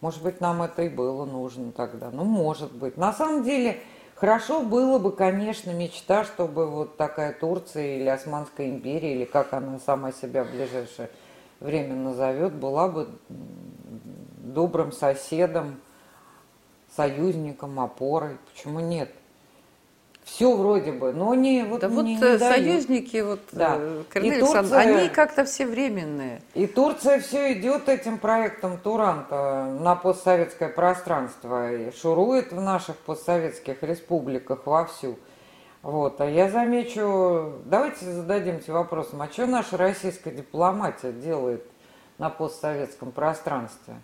Может 0.00 0.22
быть, 0.22 0.40
нам 0.40 0.62
это 0.62 0.82
и 0.82 0.88
было 0.88 1.24
нужно 1.24 1.72
тогда. 1.72 2.10
Ну, 2.12 2.22
может 2.22 2.70
быть. 2.70 2.96
На 2.96 3.12
самом 3.12 3.42
деле, 3.42 3.80
хорошо 4.14 4.60
было 4.62 5.00
бы, 5.00 5.10
конечно, 5.10 5.72
мечта, 5.72 6.22
чтобы 6.22 6.70
вот 6.70 6.96
такая 6.96 7.32
Турция 7.32 7.96
или 7.96 8.08
Османская 8.08 8.68
империя, 8.68 9.16
или 9.16 9.24
как 9.24 9.52
она 9.52 9.80
сама 9.84 10.12
себя 10.12 10.44
в 10.44 10.50
ближайшее 10.52 11.10
время 11.58 11.96
назовет, 11.96 12.52
была 12.52 12.86
бы 12.86 13.08
добрым 14.52 14.92
соседом, 14.92 15.76
союзником, 16.94 17.78
опорой. 17.80 18.36
Почему 18.52 18.80
нет? 18.80 19.10
Все 20.24 20.56
вроде 20.56 20.90
бы, 20.90 21.12
но 21.12 21.34
не 21.34 21.62
вот 21.62 21.82
Да 21.82 21.88
вот 21.88 22.04
не, 22.04 22.16
не 22.16 22.18
э, 22.20 22.36
дают. 22.36 22.42
союзники, 22.42 23.18
вот 23.22 23.38
Да. 23.52 23.76
э, 23.78 24.02
И 24.08 24.12
Корнелий 24.12 24.36
Александрович, 24.38 24.70
Турция- 24.72 24.98
они 24.98 25.08
как-то 25.08 25.44
все 25.44 25.66
временные. 25.66 26.42
И 26.54 26.66
Турция 26.66 27.20
все 27.20 27.52
идет 27.52 27.88
этим 27.88 28.18
проектом 28.18 28.76
Туранта 28.78 29.76
на 29.78 29.94
постсоветское 29.94 30.68
пространство 30.68 31.72
и 31.72 31.92
шурует 31.92 32.50
в 32.50 32.60
наших 32.60 32.96
постсоветских 32.96 33.80
республиках 33.84 34.66
вовсю. 34.66 35.16
Вот, 35.82 36.20
а 36.20 36.26
я 36.28 36.50
замечу, 36.50 37.52
давайте 37.64 38.04
зададимся 38.10 38.72
вопросом, 38.72 39.22
а 39.22 39.28
что 39.30 39.46
наша 39.46 39.76
российская 39.76 40.32
дипломатия 40.32 41.12
делает 41.12 41.62
на 42.18 42.30
постсоветском 42.30 43.12
пространстве? 43.12 43.96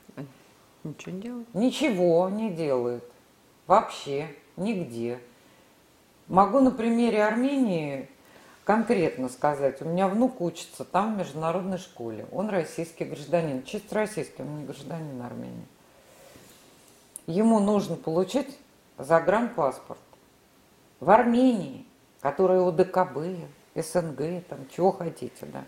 Ничего 0.85 1.13
не 1.13 1.21
делает. 1.21 1.55
Ничего 1.55 2.29
не 2.29 2.51
делает. 2.51 3.05
Вообще, 3.67 4.35
нигде. 4.57 5.21
Могу 6.29 6.61
на 6.61 6.71
примере 6.71 7.25
Армении 7.25 8.09
конкретно 8.65 9.29
сказать. 9.29 9.81
У 9.83 9.85
меня 9.85 10.09
внук 10.09 10.41
учится 10.41 10.85
там 10.85 11.15
в 11.15 11.19
международной 11.19 11.79
школе. 11.79 12.27
Он 12.33 12.49
российский 12.49 13.05
гражданин, 13.05 13.63
чисто 13.65 13.95
российский, 13.95 14.43
он 14.43 14.61
не 14.61 14.65
гражданин 14.65 15.21
Армении. 15.23 15.67
Ему 17.27 17.61
нужно 17.61 17.97
получить 17.97 18.59
загранпаспорт 18.99 20.01
в 21.01 21.11
Армении, 21.11 21.87
которая 22.21 22.61
ОДКБ, 22.61 23.19
СНГ, 23.75 24.45
там, 24.49 24.69
чего 24.75 24.93
хотите, 24.93 25.47
да. 25.47 25.65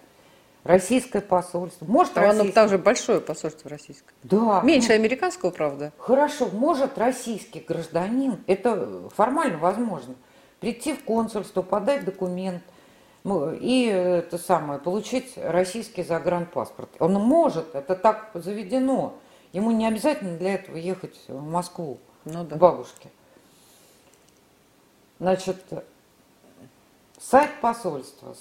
Российское 0.64 1.20
посольство. 1.20 1.84
Может, 1.84 2.16
а 2.16 2.22
российское... 2.22 2.42
оно 2.42 2.52
там 2.52 2.68
же 2.70 2.78
большое 2.78 3.20
посольство 3.20 3.70
российское. 3.70 4.14
Да. 4.22 4.62
Меньше 4.62 4.88
ну, 4.88 4.94
американского, 4.94 5.50
правда. 5.50 5.92
Хорошо, 5.98 6.48
может 6.52 6.96
российский 6.96 7.60
гражданин, 7.60 8.42
это 8.46 9.10
формально 9.14 9.58
возможно, 9.58 10.14
прийти 10.60 10.94
в 10.94 11.04
консульство, 11.04 11.60
подать 11.60 12.04
документ 12.04 12.62
и 13.24 13.86
это 13.86 14.36
самое, 14.36 14.78
получить 14.78 15.32
российский 15.36 16.02
загранпаспорт. 16.02 16.90
Он 16.98 17.14
может, 17.14 17.74
это 17.74 17.94
так 17.94 18.30
заведено. 18.34 19.14
Ему 19.52 19.70
не 19.70 19.86
обязательно 19.86 20.36
для 20.36 20.54
этого 20.54 20.76
ехать 20.76 21.18
в 21.28 21.42
Москву 21.42 21.98
ну, 22.26 22.44
да. 22.44 22.56
к 22.56 22.58
бабушке. 22.58 23.08
Значит, 25.18 25.56
сайт 27.18 27.50
посольства, 27.62 28.34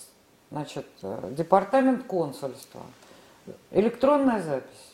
значит, 0.54 0.86
департамент 1.32 2.06
консульства, 2.06 2.82
электронная 3.72 4.40
запись 4.40 4.94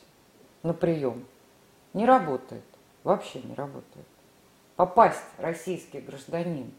на 0.63 0.73
прием 0.73 1.25
не 1.93 2.05
работает, 2.05 2.63
вообще 3.03 3.41
не 3.41 3.53
работает. 3.55 4.05
Попасть 4.77 5.19
российский 5.37 5.99
гражданин 5.99 6.71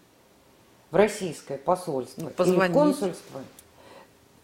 в 0.91 0.97
российское 0.97 1.59
посольство 1.59 2.33
ну, 2.39 2.45
или 2.47 2.69
в 2.69 2.73
консульство 2.73 3.43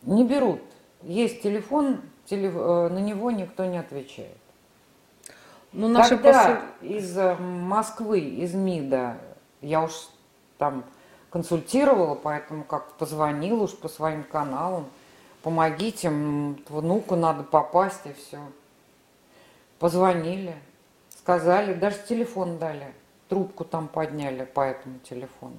не 0.03 0.22
берут. 0.22 0.61
Есть 1.03 1.41
телефон, 1.41 2.03
теле, 2.26 2.51
э, 2.55 2.89
на 2.89 2.99
него 2.99 3.30
никто 3.30 3.64
не 3.64 3.78
отвечает. 3.78 4.37
Ну, 5.72 5.89
наши 5.89 6.11
Когда 6.11 6.43
посол... 6.43 6.57
из 6.82 7.16
э, 7.16 7.37
Москвы, 7.37 8.20
из 8.20 8.53
МИДа, 8.53 9.16
я 9.62 9.82
уж 9.82 10.09
там 10.59 10.84
консультировала, 11.37 12.14
поэтому 12.14 12.64
как 12.64 12.95
позвонила 12.95 13.64
уж 13.64 13.76
по 13.76 13.89
своим 13.89 14.24
каналам, 14.24 14.87
помогите, 15.43 16.09
внуку 16.09 17.14
надо 17.14 17.43
попасть 17.43 18.07
и 18.07 18.14
все. 18.14 18.39
Позвонили, 19.78 20.55
сказали, 21.18 21.74
даже 21.74 21.99
телефон 22.09 22.57
дали, 22.57 22.91
трубку 23.28 23.66
там 23.66 23.87
подняли 23.87 24.47
по 24.47 24.62
этому 24.62 24.99
телефону. 25.01 25.59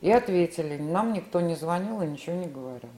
И 0.00 0.10
ответили, 0.10 0.78
нам 0.78 1.12
никто 1.12 1.42
не 1.42 1.54
звонил 1.54 2.00
и 2.00 2.06
ничего 2.06 2.36
не 2.36 2.46
говорил. 2.46 2.88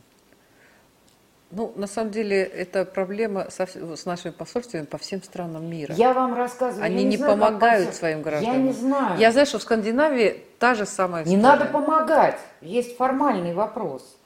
Ну, 1.51 1.73
на 1.75 1.89
самом 1.89 2.13
деле, 2.13 2.43
это 2.43 2.85
проблема 2.85 3.49
со, 3.51 3.67
с 3.67 4.05
нашими 4.07 4.31
посольствами 4.31 4.85
по 4.85 4.99
всем 4.99 5.21
странам 5.21 5.69
мира. 5.69 5.93
Я 5.95 6.13
вам 6.13 6.35
рассказываю. 6.35 6.85
Они 6.85 7.03
не, 7.03 7.11
не 7.11 7.17
знаю, 7.17 7.33
помогают 7.33 7.95
своим 7.95 8.23
гражданам. 8.23 8.57
Я 8.57 8.63
не 8.63 8.73
знаю. 8.73 9.19
Я 9.19 9.33
знаю, 9.33 9.47
что 9.47 9.59
в 9.59 9.63
Скандинавии 9.63 10.45
та 10.61 10.75
же 10.75 10.87
самая 10.87 11.25
история. 11.25 11.37
Не 11.37 11.43
надо 11.43 11.65
помогать. 11.65 12.39
Есть 12.61 12.97
формальный 12.97 13.53
вопрос. 13.53 14.17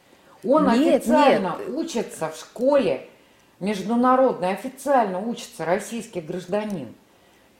Он 0.46 0.70
нет, 0.72 1.02
официально 1.02 1.56
нет. 1.58 1.68
учится 1.74 2.28
в 2.28 2.36
школе 2.36 3.08
международной, 3.58 4.52
официально 4.52 5.18
учится 5.18 5.64
российский 5.64 6.20
гражданин. 6.20 6.94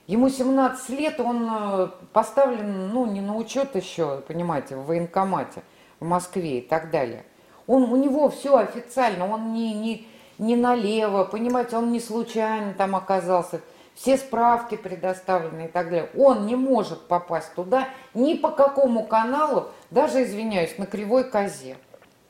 Ему 0.06 0.28
17 0.28 0.90
лет, 0.90 1.18
он 1.18 1.48
э, 1.50 1.88
поставлен, 2.12 2.88
ну, 2.88 3.06
не 3.06 3.22
на 3.22 3.36
учет 3.36 3.74
еще, 3.74 4.22
понимаете, 4.28 4.76
в 4.76 4.84
военкомате 4.84 5.62
в 6.00 6.04
Москве 6.04 6.58
и 6.58 6.60
так 6.60 6.90
далее. 6.90 7.24
Он, 7.66 7.84
у 7.84 7.96
него 7.96 8.28
все 8.28 8.56
официально, 8.56 9.28
он 9.28 9.52
не, 9.52 9.72
не, 9.72 10.08
не 10.38 10.56
налево, 10.56 11.24
понимаете, 11.24 11.76
он 11.76 11.92
не 11.92 12.00
случайно 12.00 12.74
там 12.74 12.94
оказался. 12.94 13.60
Все 13.94 14.16
справки 14.16 14.76
предоставлены 14.76 15.66
и 15.66 15.68
так 15.68 15.88
далее. 15.88 16.10
Он 16.16 16.46
не 16.46 16.56
может 16.56 17.02
попасть 17.02 17.54
туда 17.54 17.88
ни 18.12 18.34
по 18.34 18.50
какому 18.50 19.04
каналу, 19.04 19.68
даже, 19.90 20.24
извиняюсь, 20.24 20.76
на 20.78 20.86
кривой 20.86 21.24
козе. 21.24 21.76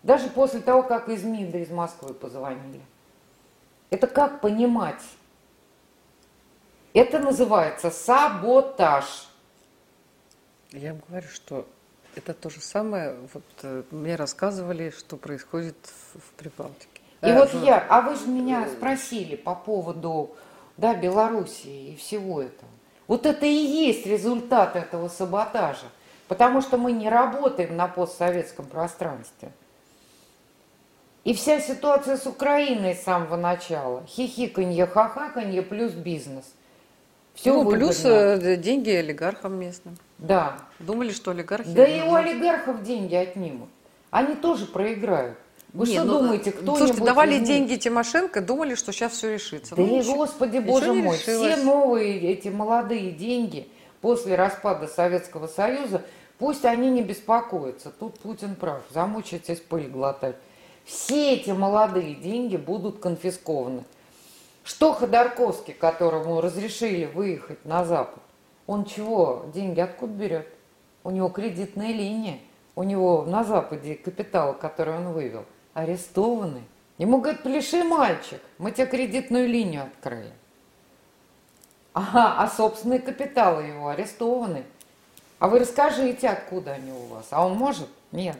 Даже 0.03 0.29
после 0.29 0.61
того, 0.61 0.83
как 0.83 1.09
из 1.09 1.25
МИДа 1.25 1.59
из 1.59 1.71
Москвы 1.71 2.13
позвонили. 2.13 2.83
Это 3.89 4.07
как 4.07 4.43
понимать? 4.43 5.01
Это 6.93 7.19
называется 7.19 7.91
саботаж. 7.91 9.29
Я 10.73 10.93
вам 10.93 11.03
говорю, 11.09 11.29
что 11.29 11.67
это 12.17 12.35
то 12.35 12.51
же 12.51 12.61
самое, 12.61 13.15
вот 13.33 13.45
э, 13.63 13.83
мне 13.91 14.17
рассказывали, 14.17 14.91
что 14.91 15.17
происходит 15.17 15.77
в, 15.83 16.19
в 16.19 16.33
Прибалтике. 16.37 17.01
И 17.23 17.27
э, 17.27 17.39
вот 17.39 17.53
в... 17.53 17.65
я, 17.65 17.85
а 17.89 18.01
вы 18.03 18.17
же 18.17 18.27
меня 18.27 18.67
спросили 18.69 19.37
по 19.37 19.55
поводу 19.55 20.35
да, 20.77 20.95
Белоруссии 20.95 21.93
и 21.93 21.97
всего 21.97 22.43
этого. 22.43 22.71
Вот 23.07 23.27
это 23.27 23.47
и 23.47 23.53
есть 23.53 24.07
результат 24.07 24.77
этого 24.77 25.09
саботажа, 25.09 25.87
потому 26.29 26.63
что 26.63 26.79
мы 26.79 26.93
не 26.93 27.09
работаем 27.09 27.77
на 27.77 27.87
постсоветском 27.87 28.67
пространстве. 28.67 29.53
И 31.25 31.33
вся 31.33 31.61
ситуация 31.61 32.19
с 32.19 32.27
Украиной 32.27 32.95
с 32.95 33.03
самого 33.03 33.37
начала. 33.37 34.05
Хихиканье, 34.07 34.87
хахаканье 34.87 35.63
плюс 35.63 35.93
бизнес. 35.93 36.45
Все 37.35 37.55
ну, 37.55 37.71
плюс 37.71 38.03
э, 38.05 38.57
деньги 38.57 38.91
олигархам 38.91 39.59
местным. 39.59 39.97
Да. 40.19 40.59
Думали, 40.79 41.13
что 41.13 41.31
олигархи... 41.31 41.69
Да 41.69 41.87
и 41.87 42.03
у 42.03 42.15
олигархов 42.15 42.83
деньги 42.83 43.15
отнимут. 43.15 43.69
Они 44.11 44.35
тоже 44.35 44.67
проиграют. 44.67 45.39
Вы 45.73 45.89
Нет, 45.89 46.03
что 46.03 46.05
ну, 46.05 46.21
думаете, 46.21 46.53
кто 46.53 46.77
Слушайте, 46.77 47.03
давали 47.03 47.35
из 47.35 47.47
деньги 47.49 47.75
Тимошенко, 47.75 48.41
думали, 48.41 48.77
что 48.77 48.93
сейчас 48.93 49.13
все 49.13 49.35
решится. 49.35 49.75
Да 49.75 49.83
ну, 49.83 50.01
и, 50.01 50.05
господи, 50.05 50.59
боже 50.59 50.93
мой, 50.93 51.17
все 51.17 51.57
новые 51.57 52.21
эти 52.21 52.47
молодые 52.47 53.11
деньги 53.11 53.67
после 54.01 54.37
распада 54.37 54.87
Советского 54.87 55.49
Союза, 55.49 56.03
пусть 56.39 56.65
они 56.65 56.91
не 56.91 57.03
беспокоятся. 57.03 57.91
Тут 57.91 58.21
Путин 58.21 58.55
прав, 58.55 58.83
замучитесь 58.91 59.59
пыль 59.59 59.89
глотать. 59.89 60.37
Все 60.85 61.35
эти 61.35 61.51
молодые 61.51 62.15
деньги 62.15 62.57
будут 62.57 63.01
конфискованы. 63.01 63.83
Что 64.63 64.93
Ходорковский, 64.93 65.75
которому 65.75 66.41
разрешили 66.41 67.07
выехать 67.07 67.65
на 67.65 67.85
Запад, 67.85 68.23
он 68.67 68.85
чего, 68.85 69.47
деньги 69.53 69.81
откуда 69.81 70.13
берет? 70.13 70.49
У 71.03 71.11
него 71.11 71.29
кредитная 71.29 71.93
линия, 71.93 72.39
у 72.77 72.83
него 72.83 73.25
на 73.25 73.45
Западе 73.45 73.95
капитал, 73.95 74.55
который 74.55 74.97
он 74.97 75.13
вывел, 75.13 75.45
арестованный. 75.75 76.65
Ему 76.99 77.21
говорят, 77.21 77.43
пляши, 77.43 77.85
мальчик, 77.85 78.41
мы 78.59 78.71
тебе 78.71 78.87
кредитную 78.87 79.49
линию 79.49 79.85
открыли. 79.85 80.33
Ага, 81.93 82.37
а 82.39 82.49
собственные 82.49 83.01
капиталы 83.01 83.65
его 83.65 83.89
арестованы. 83.89 84.65
А 85.39 85.49
вы 85.49 85.61
расскажите, 85.61 86.29
откуда 86.29 86.73
они 86.73 86.93
у 86.93 87.07
вас. 87.07 87.27
А 87.31 87.45
он 87.47 87.57
может? 87.57 87.89
Нет. 88.13 88.39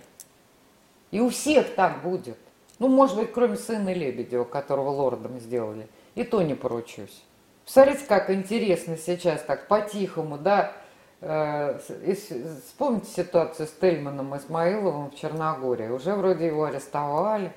И 1.11 1.21
у 1.21 1.29
всех 1.29 1.75
так 1.75 2.03
будет. 2.03 2.39
Ну, 2.79 2.89
может 2.89 3.17
быть, 3.17 3.33
кроме 3.33 3.57
сына 3.57 3.93
Лебедева, 3.93 4.45
которого 4.45 4.91
лордом 4.91 5.39
сделали. 5.39 5.87
И 6.15 6.25
то 6.25 6.43
не 6.43 6.55
поручусь. 6.55 7.23
Смотрите, 7.67 8.05
как 8.07 8.31
интересно 8.31 8.97
сейчас 8.97 9.43
так 9.43 9.69
по-тихому, 9.69 10.37
да, 10.37 10.73
э, 11.21 11.79
вспомните 12.67 13.11
ситуацию 13.11 13.67
с 13.67 13.73
Тельманом 13.73 14.37
Исмаиловым 14.37 15.11
в 15.11 15.17
Черногории. 15.17 15.89
Уже 15.89 16.15
вроде 16.15 16.47
его 16.47 16.65
арестовали, 16.65 17.53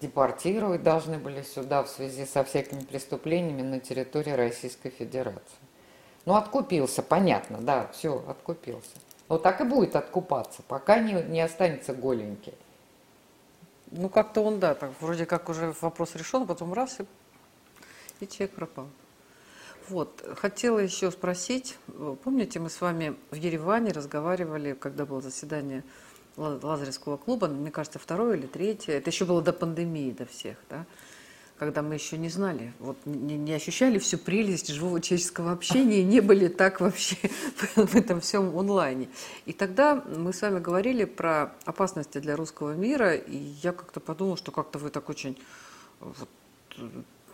депортировать 0.00 0.82
должны 0.82 1.18
были 1.18 1.42
сюда 1.42 1.82
в 1.82 1.88
связи 1.88 2.24
со 2.24 2.42
всякими 2.42 2.80
преступлениями 2.80 3.62
на 3.62 3.80
территории 3.80 4.30
Российской 4.30 4.88
Федерации. 4.88 5.58
Ну, 6.24 6.36
откупился, 6.36 7.02
понятно, 7.02 7.58
да, 7.58 7.88
все, 7.92 8.24
откупился. 8.28 8.96
Но 9.28 9.38
так 9.38 9.60
и 9.60 9.64
будет 9.64 9.94
откупаться, 9.94 10.62
пока 10.66 10.98
не, 10.98 11.12
не 11.12 11.40
останется 11.40 11.92
голенький. 11.92 12.54
Ну, 13.90 14.08
как-то 14.08 14.42
он, 14.42 14.58
да, 14.58 14.74
так, 14.74 14.90
вроде 15.00 15.26
как 15.26 15.48
уже 15.48 15.74
вопрос 15.80 16.14
решен, 16.14 16.46
потом 16.46 16.72
раз, 16.72 16.98
и, 17.00 18.24
и 18.24 18.28
человек 18.28 18.54
пропал. 18.54 18.86
Вот, 19.90 20.24
хотела 20.36 20.78
еще 20.78 21.10
спросить, 21.10 21.76
помните, 22.22 22.60
мы 22.60 22.70
с 22.70 22.80
вами 22.80 23.16
в 23.32 23.34
Ереване 23.34 23.90
разговаривали, 23.90 24.74
когда 24.74 25.04
было 25.04 25.20
заседание 25.20 25.82
Лазаревского 26.36 27.16
клуба, 27.16 27.48
мне 27.48 27.72
кажется, 27.72 27.98
второе 27.98 28.36
или 28.36 28.46
третье, 28.46 28.92
это 28.92 29.10
еще 29.10 29.24
было 29.24 29.42
до 29.42 29.52
пандемии, 29.52 30.12
до 30.12 30.26
всех, 30.26 30.58
да? 30.70 30.86
когда 31.58 31.82
мы 31.82 31.94
еще 31.94 32.18
не 32.18 32.28
знали, 32.28 32.72
вот 32.78 32.98
не, 33.04 33.36
не 33.36 33.52
ощущали 33.52 33.98
всю 33.98 34.16
прелесть 34.16 34.72
живого 34.72 35.00
человеческого 35.00 35.50
общения, 35.50 36.04
не 36.04 36.20
были 36.20 36.46
так 36.46 36.80
вообще 36.80 37.16
в 37.74 37.96
этом 37.96 38.20
всем 38.20 38.56
онлайне. 38.56 39.08
И 39.44 39.52
тогда 39.52 39.96
мы 39.96 40.32
с 40.32 40.40
вами 40.40 40.60
говорили 40.60 41.04
про 41.04 41.56
опасности 41.64 42.18
для 42.18 42.36
русского 42.36 42.74
мира, 42.74 43.16
и 43.16 43.36
я 43.36 43.72
как-то 43.72 43.98
подумала, 43.98 44.36
что 44.36 44.52
как-то 44.52 44.78
вы 44.78 44.90
так 44.90 45.08
очень 45.08 45.36
вот, 45.98 46.28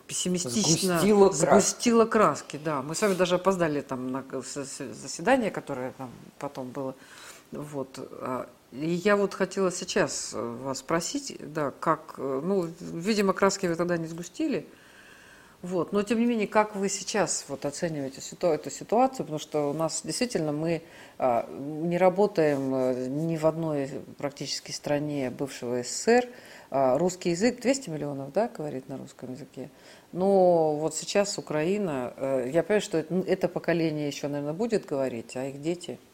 пессимистично 0.07 0.99
сгустила, 0.99 1.31
сгустила 1.31 2.05
краски. 2.05 2.59
Да, 2.63 2.81
мы 2.81 2.95
с 2.95 3.01
вами 3.01 3.13
даже 3.13 3.35
опоздали 3.35 3.81
там 3.81 4.11
на 4.11 4.23
заседание, 4.41 5.51
которое 5.51 5.91
там 5.97 6.09
потом 6.39 6.69
было. 6.69 6.95
Вот. 7.51 7.99
А, 8.21 8.49
и 8.71 8.89
я 8.89 9.15
вот 9.15 9.33
хотела 9.33 9.71
сейчас 9.71 10.31
э, 10.33 10.41
вас 10.63 10.79
спросить, 10.79 11.37
да, 11.39 11.71
как, 11.79 12.15
э, 12.17 12.41
ну, 12.43 12.69
видимо, 12.79 13.33
краски 13.33 13.67
вы 13.67 13.75
тогда 13.75 13.97
не 13.97 14.07
сгустили, 14.07 14.67
вот, 15.61 15.91
но 15.91 16.03
тем 16.03 16.19
не 16.19 16.25
менее, 16.25 16.47
как 16.47 16.75
вы 16.75 16.89
сейчас 16.89 17.45
вот 17.47 17.65
оцениваете 17.65 18.21
ситу, 18.21 18.47
эту 18.47 18.69
ситуацию, 18.69 19.25
потому 19.25 19.39
что 19.39 19.69
у 19.69 19.73
нас 19.73 20.01
действительно 20.03 20.51
мы 20.51 20.81
а, 21.17 21.49
не 21.49 21.97
работаем 21.97 22.73
э, 22.75 23.07
ни 23.07 23.37
в 23.37 23.45
одной 23.45 23.89
практически 24.17 24.71
стране 24.71 25.29
бывшего 25.29 25.81
СССР, 25.81 26.27
а, 26.69 26.97
русский 26.97 27.31
язык 27.31 27.59
200 27.59 27.89
миллионов, 27.89 28.31
да, 28.33 28.47
говорит 28.47 28.87
на 28.87 28.97
русском 28.97 29.31
языке. 29.31 29.69
Но 30.11 30.75
вот 30.75 30.95
сейчас 30.95 31.37
Украина, 31.37 32.13
я 32.45 32.63
понимаю, 32.63 32.81
что 32.81 32.99
это, 32.99 33.13
это 33.27 33.47
поколение 33.49 34.07
еще, 34.07 34.27
наверное, 34.27 34.53
будет 34.53 34.85
говорить, 34.85 35.35
а 35.35 35.45
их 35.45 35.61
дети– 35.61 35.99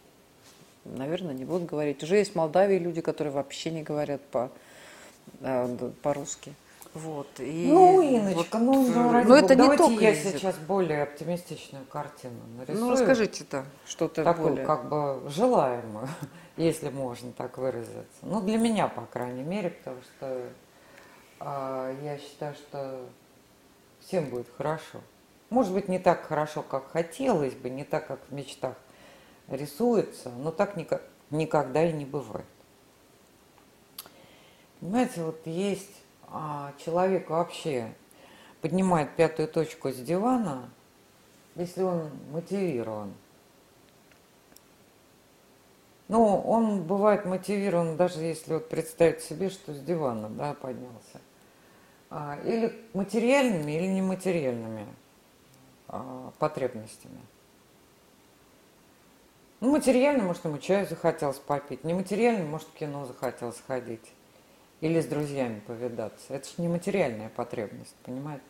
наверное, 0.86 1.34
не 1.34 1.46
будут 1.46 1.68
говорить. 1.68 2.04
Уже 2.04 2.18
есть 2.18 2.34
в 2.34 2.36
Молдавии 2.36 2.78
люди, 2.78 3.02
которые 3.02 3.34
вообще 3.34 3.72
не 3.72 3.84
говорят 3.84 4.22
по, 4.22 4.52
э, 5.42 5.92
по-русски. 6.02 6.54
Вот. 6.94 7.28
И 7.40 7.68
ну, 7.72 8.02
Иночка, 8.02 8.60
вот, 8.60 8.62
ну, 8.62 8.88
ну, 8.88 9.12
ради 9.12 9.28
но 9.28 9.36
это 9.36 9.56
не 9.56 9.62
давайте 9.62 9.84
только 9.84 10.04
я 10.04 10.12
язык. 10.12 10.38
сейчас 10.38 10.56
более 10.58 11.04
оптимистичную 11.04 11.86
картину 11.86 12.40
нарисую. 12.58 12.80
Ну, 12.80 12.92
расскажите-то 12.92 13.66
что-то 13.86 14.24
Такую, 14.24 14.50
более... 14.50 14.66
как 14.66 14.90
бы, 14.90 15.28
желаемую, 15.30 16.08
если 16.58 16.90
можно 16.90 17.32
так 17.32 17.58
выразиться. 17.58 18.06
Ну, 18.22 18.42
для 18.42 18.58
меня, 18.58 18.88
по 18.88 19.06
крайней 19.08 19.42
мере, 19.42 19.72
потому 19.72 20.02
что 20.02 20.50
а, 21.40 21.96
я 22.04 22.20
считаю, 22.20 22.54
что 22.54 23.00
всем 24.00 24.30
будет 24.30 24.48
хорошо. 24.56 25.00
Может 25.50 25.74
быть, 25.74 25.88
не 25.88 25.98
так 25.98 26.28
хорошо, 26.28 26.62
как 26.62 26.92
хотелось 26.92 27.54
бы, 27.56 27.72
не 27.72 27.84
так, 27.84 28.08
как 28.08 28.20
в 28.30 28.34
мечтах 28.34 28.76
рисуется, 29.48 30.30
но 30.30 30.52
так 30.52 30.76
никогда 31.32 31.84
и 31.84 31.92
не 31.92 32.06
бывает. 32.06 32.46
Понимаете, 34.80 35.24
вот 35.24 35.48
есть 35.48 36.03
а, 36.34 36.74
человек 36.84 37.30
вообще 37.30 37.94
поднимает 38.60 39.16
пятую 39.16 39.48
точку 39.48 39.92
с 39.92 39.98
дивана, 39.98 40.68
если 41.56 41.84
он 41.84 42.10
мотивирован. 42.32 43.14
Ну, 46.08 46.42
он 46.42 46.82
бывает 46.82 47.26
мотивирован, 47.26 47.98
даже 47.98 48.20
если 48.22 48.56
вот 48.56 48.68
представить 48.68 49.22
себе, 49.22 49.50
что 49.50 49.74
с 49.74 49.80
дивана 49.80 50.28
да, 50.30 50.56
поднялся. 50.56 51.22
А, 52.10 52.40
или 52.44 52.84
материальными, 52.94 53.72
или 53.72 53.88
нематериальными 53.88 54.88
а, 55.88 56.32
потребностями. 56.40 57.22
Ну, 59.60 59.72
материально, 59.72 60.24
может, 60.24 60.44
ему 60.46 60.58
чаю 60.58 60.88
захотелось 60.88 61.38
попить. 61.38 61.84
Нематериально, 61.84 62.44
может, 62.46 62.68
в 62.70 62.74
кино 62.74 63.06
захотелось 63.06 63.58
сходить. 63.58 64.12
Или 64.84 65.00
с 65.00 65.06
друзьями 65.06 65.62
повидаться. 65.66 66.34
Это 66.34 66.46
же 66.46 66.56
не 66.58 66.68
материальная 66.68 67.30
потребность, 67.30 67.96
понимаете? 68.04 68.44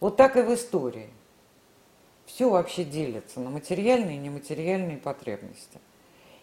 Вот 0.00 0.16
так 0.16 0.38
и 0.38 0.40
в 0.40 0.54
истории. 0.54 1.10
Все 2.24 2.48
вообще 2.48 2.82
делится 2.82 3.38
на 3.38 3.50
материальные 3.50 4.16
и 4.16 4.20
нематериальные 4.20 4.96
потребности. 4.96 5.80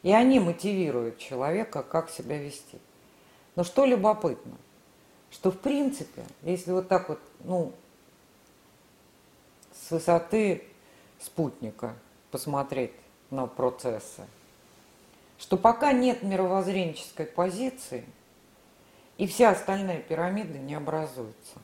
И 0.03 0.11
они 0.11 0.39
мотивируют 0.39 1.17
человека, 1.17 1.81
как 1.81 2.11
себя 2.11 2.37
вести. 2.37 2.77
Но 3.55 3.63
что 3.63 3.85
любопытно, 3.85 4.55
что 5.31 5.49
в 5.49 5.57
принципе, 5.57 6.23
если 6.43 6.71
вот 6.71 6.87
так 6.87 7.09
вот, 7.09 7.19
ну, 7.39 7.73
с 9.73 9.89
высоты 9.89 10.63
спутника 11.19 11.95
посмотреть 12.29 12.93
на 13.31 13.47
процессы, 13.47 14.27
что 15.39 15.57
пока 15.57 15.91
нет 15.91 16.21
мировоззренческой 16.21 17.25
позиции, 17.25 18.05
и 19.17 19.27
вся 19.27 19.51
остальная 19.51 19.99
пирамида 19.99 20.57
не 20.57 20.75
образуется. 20.75 21.59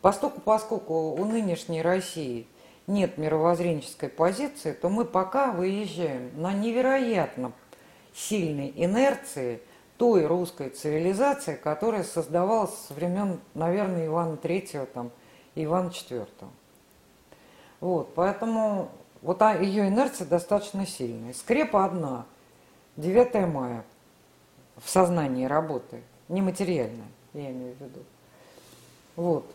Поскольку, 0.00 0.40
поскольку 0.40 1.12
у 1.12 1.24
нынешней 1.24 1.82
России 1.82 2.46
нет 2.86 3.18
мировоззренческой 3.18 4.08
позиции, 4.08 4.72
то 4.72 4.88
мы 4.88 5.04
пока 5.04 5.50
выезжаем 5.50 6.30
на 6.40 6.52
невероятно 6.52 7.52
сильной 8.14 8.72
инерции 8.76 9.60
той 9.96 10.26
русской 10.26 10.68
цивилизации, 10.70 11.54
которая 11.54 12.04
создавалась 12.04 12.74
со 12.86 12.94
времен, 12.94 13.40
наверное, 13.54 14.06
Ивана 14.06 14.36
Третьего 14.36 14.86
там, 14.86 15.10
и 15.54 15.64
Ивана 15.64 15.90
Четвертого. 15.90 16.50
Вот, 17.80 18.14
поэтому 18.14 18.90
вот 19.22 19.40
ее 19.60 19.88
инерция 19.88 20.26
достаточно 20.26 20.86
сильная. 20.86 21.32
Скрепа 21.32 21.84
одна. 21.84 22.26
9 22.96 23.52
мая 23.52 23.84
в 24.76 24.88
сознании 24.88 25.44
работы. 25.44 26.02
Нематериальная, 26.28 27.08
я 27.34 27.50
имею 27.50 27.74
в 27.74 27.80
виду. 27.80 28.00
Вот. 29.16 29.46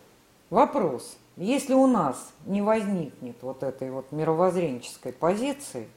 Вопрос. 0.50 1.16
Если 1.36 1.74
у 1.74 1.86
нас 1.86 2.30
не 2.44 2.60
возникнет 2.62 3.36
вот 3.42 3.62
этой 3.62 3.90
вот 3.90 4.12
мировоззренческой 4.12 5.12
позиции, 5.12 5.88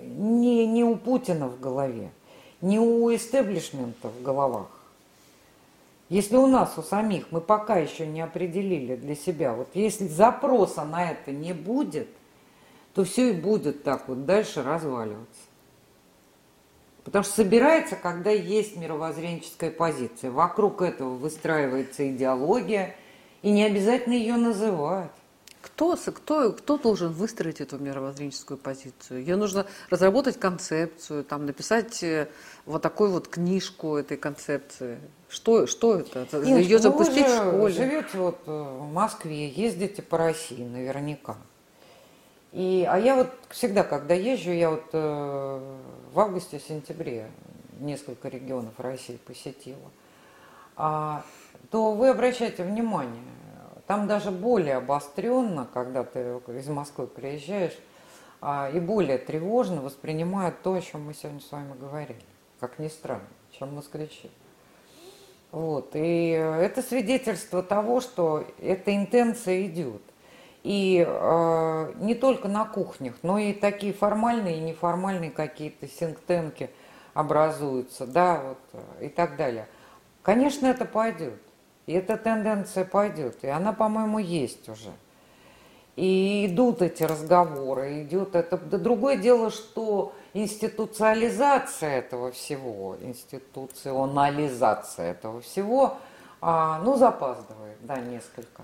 не, 0.00 0.66
не 0.66 0.82
у 0.84 0.96
Путина 0.96 1.48
в 1.48 1.60
голове, 1.60 2.10
не 2.60 2.78
у 2.78 3.14
истеблишмента 3.14 4.08
в 4.08 4.22
головах, 4.22 4.68
если 6.08 6.36
у 6.36 6.46
нас, 6.46 6.76
у 6.76 6.82
самих, 6.82 7.30
мы 7.30 7.40
пока 7.40 7.76
еще 7.76 8.06
не 8.06 8.20
определили 8.20 8.96
для 8.96 9.14
себя, 9.14 9.54
вот 9.54 9.68
если 9.74 10.06
запроса 10.06 10.84
на 10.84 11.10
это 11.10 11.30
не 11.30 11.52
будет– 11.52 12.08
то 12.94 13.04
все 13.04 13.30
и 13.30 13.32
будет 13.32 13.82
так 13.82 14.08
вот 14.08 14.24
дальше 14.24 14.62
разваливаться. 14.62 15.43
Потому 17.04 17.22
что 17.24 17.34
собирается, 17.34 17.96
когда 17.96 18.30
есть 18.30 18.76
мировоззренческая 18.76 19.70
позиция. 19.70 20.30
Вокруг 20.30 20.80
этого 20.82 21.10
выстраивается 21.10 22.10
идеология, 22.10 22.96
и 23.42 23.50
не 23.50 23.64
обязательно 23.64 24.14
ее 24.14 24.36
называть. 24.36 25.10
Кто, 25.60 25.96
кто, 25.96 26.52
кто 26.52 26.78
должен 26.78 27.12
выстроить 27.12 27.60
эту 27.60 27.78
мировоззренческую 27.78 28.58
позицию? 28.58 29.20
Ее 29.20 29.36
нужно 29.36 29.66
разработать 29.90 30.38
концепцию, 30.38 31.24
там, 31.24 31.46
написать 31.46 32.02
э, 32.02 32.28
вот 32.66 32.82
такую 32.82 33.10
вот 33.10 33.28
книжку 33.28 33.96
этой 33.96 34.18
концепции. 34.18 34.98
Что, 35.28 35.66
что 35.66 35.98
это? 35.98 36.26
Нет, 36.38 36.60
Ее 36.60 36.78
запустить 36.78 37.26
в 37.26 37.36
школе? 37.36 37.72
живете 37.72 38.18
вот 38.18 38.38
э, 38.46 38.50
в 38.50 38.92
Москве, 38.92 39.48
ездите 39.48 40.02
по 40.02 40.18
России 40.18 40.62
наверняка. 40.62 41.36
И, 42.54 42.86
а 42.88 42.98
я 42.98 43.16
вот 43.16 43.30
всегда, 43.50 43.82
когда 43.82 44.14
езжу, 44.14 44.52
я 44.52 44.70
вот 44.70 44.84
э, 44.92 45.76
в 46.12 46.20
августе-сентябре 46.20 47.28
несколько 47.80 48.28
регионов 48.28 48.78
России 48.78 49.16
посетила, 49.16 49.90
а, 50.76 51.24
то 51.72 51.94
вы 51.94 52.10
обращаете 52.10 52.62
внимание, 52.62 53.24
там 53.88 54.06
даже 54.06 54.30
более 54.30 54.76
обостренно, 54.76 55.68
когда 55.74 56.04
ты 56.04 56.38
из 56.46 56.68
Москвы 56.68 57.08
приезжаешь, 57.08 57.76
а, 58.40 58.70
и 58.72 58.78
более 58.78 59.18
тревожно 59.18 59.82
воспринимают 59.82 60.62
то, 60.62 60.74
о 60.74 60.80
чем 60.80 61.06
мы 61.06 61.14
сегодня 61.14 61.40
с 61.40 61.50
вами 61.50 61.76
говорили, 61.76 62.22
как 62.60 62.78
ни 62.78 62.86
странно, 62.86 63.26
чем 63.50 63.74
москвичи. 63.74 64.30
Вот. 65.50 65.90
И 65.94 66.28
это 66.28 66.82
свидетельство 66.82 67.64
того, 67.64 68.00
что 68.00 68.44
эта 68.60 68.94
интенция 68.94 69.66
идет. 69.66 70.02
И 70.64 71.04
э, 71.06 71.92
не 72.00 72.14
только 72.14 72.48
на 72.48 72.64
кухнях, 72.64 73.14
но 73.22 73.38
и 73.38 73.52
такие 73.52 73.92
формальные 73.92 74.56
и 74.56 74.60
неформальные 74.60 75.30
какие-то 75.30 75.86
синктенки 75.86 76.70
образуются, 77.12 78.06
да, 78.06 78.40
вот, 78.42 78.58
и 79.00 79.08
так 79.08 79.36
далее. 79.36 79.68
Конечно, 80.22 80.66
это 80.66 80.86
пойдет. 80.86 81.38
И 81.86 81.92
эта 81.92 82.16
тенденция 82.16 82.86
пойдет. 82.86 83.44
И 83.44 83.46
она, 83.46 83.74
по-моему, 83.74 84.18
есть 84.18 84.68
уже. 84.70 84.90
И 85.96 86.46
идут 86.46 86.82
эти 86.82 87.04
разговоры, 87.04 88.02
идет 88.02 88.34
это. 88.34 88.56
Да 88.56 88.78
другое 88.78 89.18
дело, 89.18 89.50
что 89.50 90.14
институциализация 90.32 91.98
этого 91.98 92.32
всего, 92.32 92.96
институционализация 93.02 95.10
этого 95.12 95.42
всего, 95.42 95.98
а, 96.40 96.80
ну, 96.82 96.96
запаздывает, 96.96 97.76
да, 97.82 97.98
несколько. 97.98 98.62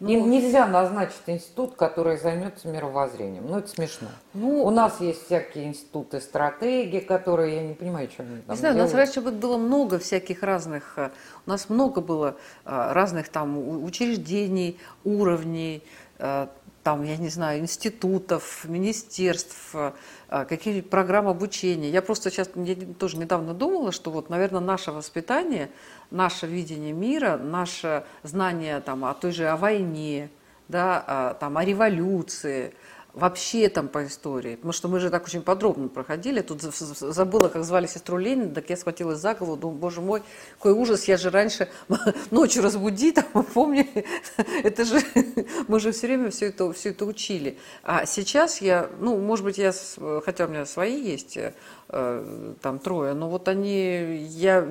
Ну, 0.00 0.08
Им 0.08 0.30
нельзя 0.30 0.66
назначить 0.66 1.20
институт, 1.26 1.76
который 1.76 2.16
займется 2.16 2.68
мировоззрением. 2.68 3.46
Ну, 3.46 3.58
это 3.58 3.68
смешно. 3.68 4.08
Ну, 4.32 4.64
У 4.64 4.70
нас 4.70 4.98
есть 5.00 5.26
всякие 5.26 5.66
институты 5.66 6.22
стратегии, 6.22 7.00
которые, 7.00 7.56
я 7.56 7.62
не 7.62 7.74
понимаю, 7.74 8.08
что 8.10 8.22
они 8.22 8.40
там 8.40 8.54
Не 8.54 8.58
знаю, 8.58 8.74
делают. 8.76 8.94
у 8.94 8.96
нас 8.96 9.14
раньше 9.14 9.20
было 9.30 9.58
много 9.58 9.98
всяких 9.98 10.42
разных, 10.42 10.94
э, 10.96 11.10
у 11.46 11.50
нас 11.50 11.68
много 11.68 12.00
было 12.00 12.36
э, 12.64 12.92
разных 12.92 13.28
там 13.28 13.84
учреждений, 13.84 14.78
уровней, 15.04 15.82
э, 16.18 16.46
там, 16.82 17.02
я 17.04 17.16
не 17.16 17.28
знаю, 17.28 17.60
институтов, 17.60 18.64
министерств, 18.64 19.74
какие-нибудь 20.28 20.88
программы 20.90 21.30
обучения. 21.30 21.90
Я 21.90 22.02
просто 22.02 22.30
сейчас 22.30 22.50
я 22.54 22.76
тоже 22.98 23.18
недавно 23.18 23.54
думала, 23.54 23.92
что 23.92 24.10
вот, 24.10 24.30
наверное, 24.30 24.60
наше 24.60 24.92
воспитание– 24.92 25.70
наше 26.10 26.46
видение 26.46 26.92
мира, 26.92 27.36
наше 27.36 28.04
знание 28.22 28.80
там, 28.80 29.04
о 29.04 29.14
той 29.14 29.32
же 29.32 29.48
о 29.48 29.56
войне, 29.56 30.30
да, 30.68 31.04
о, 31.06 31.34
там, 31.34 31.56
о 31.56 31.64
революции, 31.64 32.74
вообще 33.12 33.68
там 33.68 33.88
по 33.88 34.06
истории. 34.06 34.56
Потому 34.56 34.72
что 34.72 34.88
мы 34.88 35.00
же 35.00 35.10
так 35.10 35.24
очень 35.24 35.42
подробно 35.42 35.88
проходили. 35.88 36.40
Тут 36.40 36.62
забыла, 36.62 37.48
как 37.48 37.64
звали 37.64 37.86
сестру 37.86 38.18
Ленина, 38.18 38.54
так 38.54 38.70
я 38.70 38.76
схватилась 38.76 39.18
за 39.18 39.34
голову, 39.34 39.56
думаю, 39.56 39.78
боже 39.78 40.00
мой, 40.00 40.22
какой 40.56 40.72
ужас, 40.72 41.04
я 41.04 41.16
же 41.16 41.30
раньше 41.30 41.68
ночью 42.30 42.62
разбуди, 42.62 43.12
там, 43.12 43.24
помнили, 43.54 44.04
это 44.62 44.84
же, 44.84 45.00
мы 45.68 45.80
же 45.80 45.92
все 45.92 46.06
время 46.06 46.30
все 46.30 46.46
это, 46.46 46.72
все 46.72 46.90
это 46.90 47.04
учили. 47.04 47.58
А 47.82 48.06
сейчас 48.06 48.60
я, 48.60 48.88
ну, 49.00 49.16
может 49.18 49.44
быть, 49.44 49.58
я, 49.58 49.72
хотя 50.24 50.46
у 50.46 50.48
меня 50.48 50.66
свои 50.66 51.00
есть, 51.00 51.36
э, 51.36 52.54
там 52.60 52.78
трое, 52.78 53.14
но 53.14 53.28
вот 53.28 53.48
они, 53.48 54.26
я, 54.30 54.66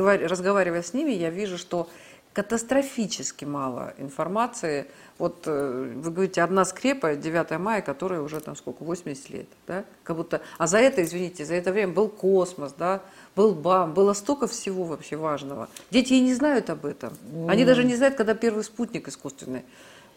разговаривая 0.00 0.82
с 0.82 0.94
ними, 0.94 1.12
я 1.12 1.30
вижу, 1.30 1.58
что 1.58 1.88
катастрофически 2.32 3.44
мало 3.44 3.92
информации 3.98 4.86
вот 5.20 5.42
э, 5.44 5.92
вы 5.96 6.10
говорите, 6.10 6.40
одна 6.40 6.64
скрепа 6.64 7.14
9 7.14 7.58
мая, 7.58 7.82
которая 7.82 8.22
уже 8.22 8.40
там 8.40 8.56
сколько, 8.56 8.84
80 8.84 9.30
лет, 9.30 9.46
да? 9.66 9.84
Как 10.02 10.16
будто, 10.16 10.40
а 10.56 10.66
за 10.66 10.78
это, 10.78 11.02
извините, 11.02 11.44
за 11.44 11.56
это 11.56 11.72
время 11.72 11.92
был 11.92 12.08
космос, 12.08 12.72
да, 12.72 13.02
был 13.36 13.54
БАМ, 13.54 13.92
было 13.92 14.14
столько 14.14 14.46
всего 14.46 14.84
вообще 14.84 15.16
важного. 15.16 15.68
Дети 15.90 16.14
и 16.14 16.20
не 16.20 16.32
знают 16.32 16.70
об 16.70 16.86
этом. 16.86 17.12
Они 17.48 17.66
даже 17.66 17.84
не 17.84 17.96
знают, 17.96 18.14
когда 18.14 18.34
первый 18.34 18.64
спутник 18.64 19.08
искусственный 19.08 19.62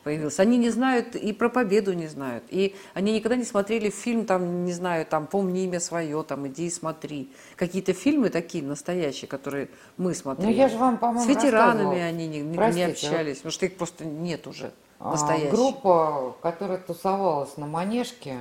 появился. 0.04 0.41
Они 0.41 0.58
не 0.58 0.70
знают 0.70 1.16
и 1.16 1.34
про 1.34 1.49
победу 1.49 1.93
не 1.93 2.08
знают. 2.08 2.43
И 2.49 2.76
они 2.93 3.14
никогда 3.14 3.36
не 3.36 3.43
смотрели 3.43 3.89
фильм, 3.89 4.26
там, 4.26 4.66
не 4.66 4.74
знаю, 4.74 5.06
там, 5.06 5.28
помни 5.28 5.64
имя 5.64 5.80
свое, 5.80 6.22
там, 6.24 6.47
иди 6.47 6.68
и 6.68 6.70
смотри. 6.70 7.32
Какие-то 7.56 7.93
фильмы 7.93 8.30
такие 8.30 8.64
настоящие, 8.64 9.28
которые 9.28 9.70
мы 9.97 10.14
смотрели. 10.14 10.51
Ну, 10.51 10.56
я 10.56 10.70
же 10.70 10.78
вам, 10.78 10.97
по-моему, 10.97 11.24
С 11.24 11.28
ветеранами 11.28 11.99
они 11.99 12.28
не, 12.28 12.41
не 12.41 12.84
общались, 12.84 13.38
потому 13.38 13.51
что 13.51 13.66
их 13.66 13.78
просто 13.78 14.06
нет 14.06 14.47
уже. 14.47 14.72
А, 14.99 15.12
настоящий. 15.12 15.49
Группа, 15.49 16.36
которая 16.41 16.78
тусовалась 16.78 17.58
на 17.58 17.66
Манежке, 17.66 18.39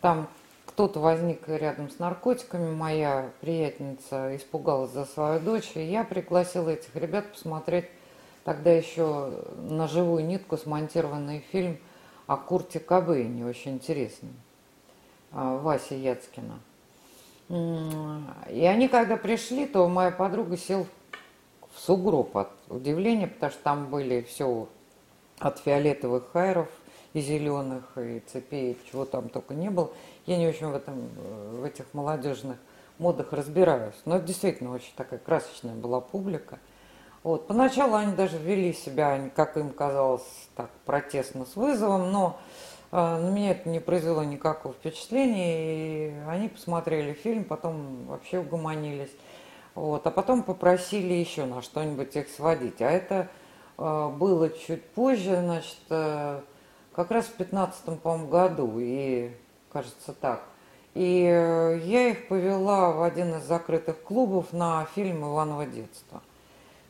там 0.00 0.28
кто-то 0.66 1.00
возник 1.00 1.48
рядом 1.48 1.90
с 1.90 1.98
наркотиками, 1.98 2.74
моя 2.74 3.30
приятельница 3.40 4.36
испугалась 4.36 4.90
за 4.90 5.04
свою 5.06 5.40
дочь, 5.40 5.70
и 5.74 5.80
я 5.80 6.04
пригласила 6.04 6.70
этих 6.70 6.94
ребят 6.94 7.32
посмотреть 7.32 7.86
тогда 8.46 8.70
еще 8.70 9.32
на 9.68 9.88
живую 9.88 10.24
нитку 10.24 10.56
смонтированный 10.56 11.44
фильм 11.50 11.78
о 12.28 12.36
Курте 12.36 12.78
Кобейне, 12.78 13.44
очень 13.44 13.72
интересный, 13.72 14.30
а, 15.32 15.58
Вася 15.58 15.96
Яцкина. 15.96 16.60
И 17.48 18.64
они, 18.64 18.86
когда 18.86 19.16
пришли, 19.16 19.66
то 19.66 19.88
моя 19.88 20.12
подруга 20.12 20.56
сел 20.56 20.86
в 21.74 21.80
сугроб 21.80 22.36
от 22.36 22.50
удивления, 22.68 23.26
потому 23.26 23.50
что 23.50 23.62
там 23.64 23.86
были 23.90 24.22
все 24.22 24.68
от 25.40 25.58
фиолетовых 25.58 26.30
хайров 26.32 26.68
и 27.14 27.20
зеленых, 27.20 27.98
и 27.98 28.22
цепей, 28.28 28.78
чего 28.90 29.04
там 29.04 29.28
только 29.28 29.54
не 29.54 29.70
было. 29.70 29.90
Я 30.26 30.36
не 30.36 30.46
очень 30.46 30.68
в, 30.68 30.74
этом, 30.74 31.08
в 31.52 31.64
этих 31.64 31.86
молодежных 31.92 32.58
модах 32.98 33.32
разбираюсь. 33.32 33.96
Но 34.04 34.16
это 34.16 34.26
действительно 34.26 34.72
очень 34.72 34.92
такая 34.96 35.18
красочная 35.18 35.74
была 35.74 36.00
публика. 36.00 36.60
Вот. 37.26 37.48
Поначалу 37.48 37.96
они 37.96 38.14
даже 38.14 38.38
вели 38.38 38.72
себя, 38.72 39.18
как 39.34 39.56
им 39.56 39.70
казалось, 39.70 40.22
так 40.54 40.70
протестно 40.84 41.44
с 41.44 41.56
вызовом, 41.56 42.12
но 42.12 42.38
э, 42.92 42.96
на 42.96 43.28
меня 43.30 43.50
это 43.50 43.68
не 43.68 43.80
произвело 43.80 44.22
никакого 44.22 44.72
впечатления. 44.72 46.10
И 46.10 46.14
они 46.28 46.48
посмотрели 46.48 47.14
фильм, 47.14 47.42
потом 47.42 48.06
вообще 48.06 48.38
угомонились. 48.38 49.10
Вот. 49.74 50.06
А 50.06 50.12
потом 50.12 50.44
попросили 50.44 51.14
еще 51.14 51.46
на 51.46 51.62
что-нибудь 51.62 52.14
их 52.14 52.28
сводить. 52.28 52.80
А 52.80 52.88
это 52.88 53.28
а, 53.76 54.08
было 54.08 54.48
чуть 54.48 54.84
позже, 54.90 55.34
значит, 55.34 55.80
э, 55.90 56.40
как 56.94 57.10
раз 57.10 57.24
в 57.24 57.32
15 57.32 58.00
по 58.00 58.18
году, 58.18 58.74
и 58.78 59.32
кажется 59.72 60.12
так. 60.12 60.44
И 60.94 61.24
э, 61.28 61.80
я 61.82 62.10
их 62.10 62.28
повела 62.28 62.92
в 62.92 63.02
один 63.02 63.34
из 63.34 63.42
закрытых 63.42 64.00
клубов 64.04 64.52
на 64.52 64.86
фильм 64.94 65.24
«Иваново 65.24 65.66
детство». 65.66 66.22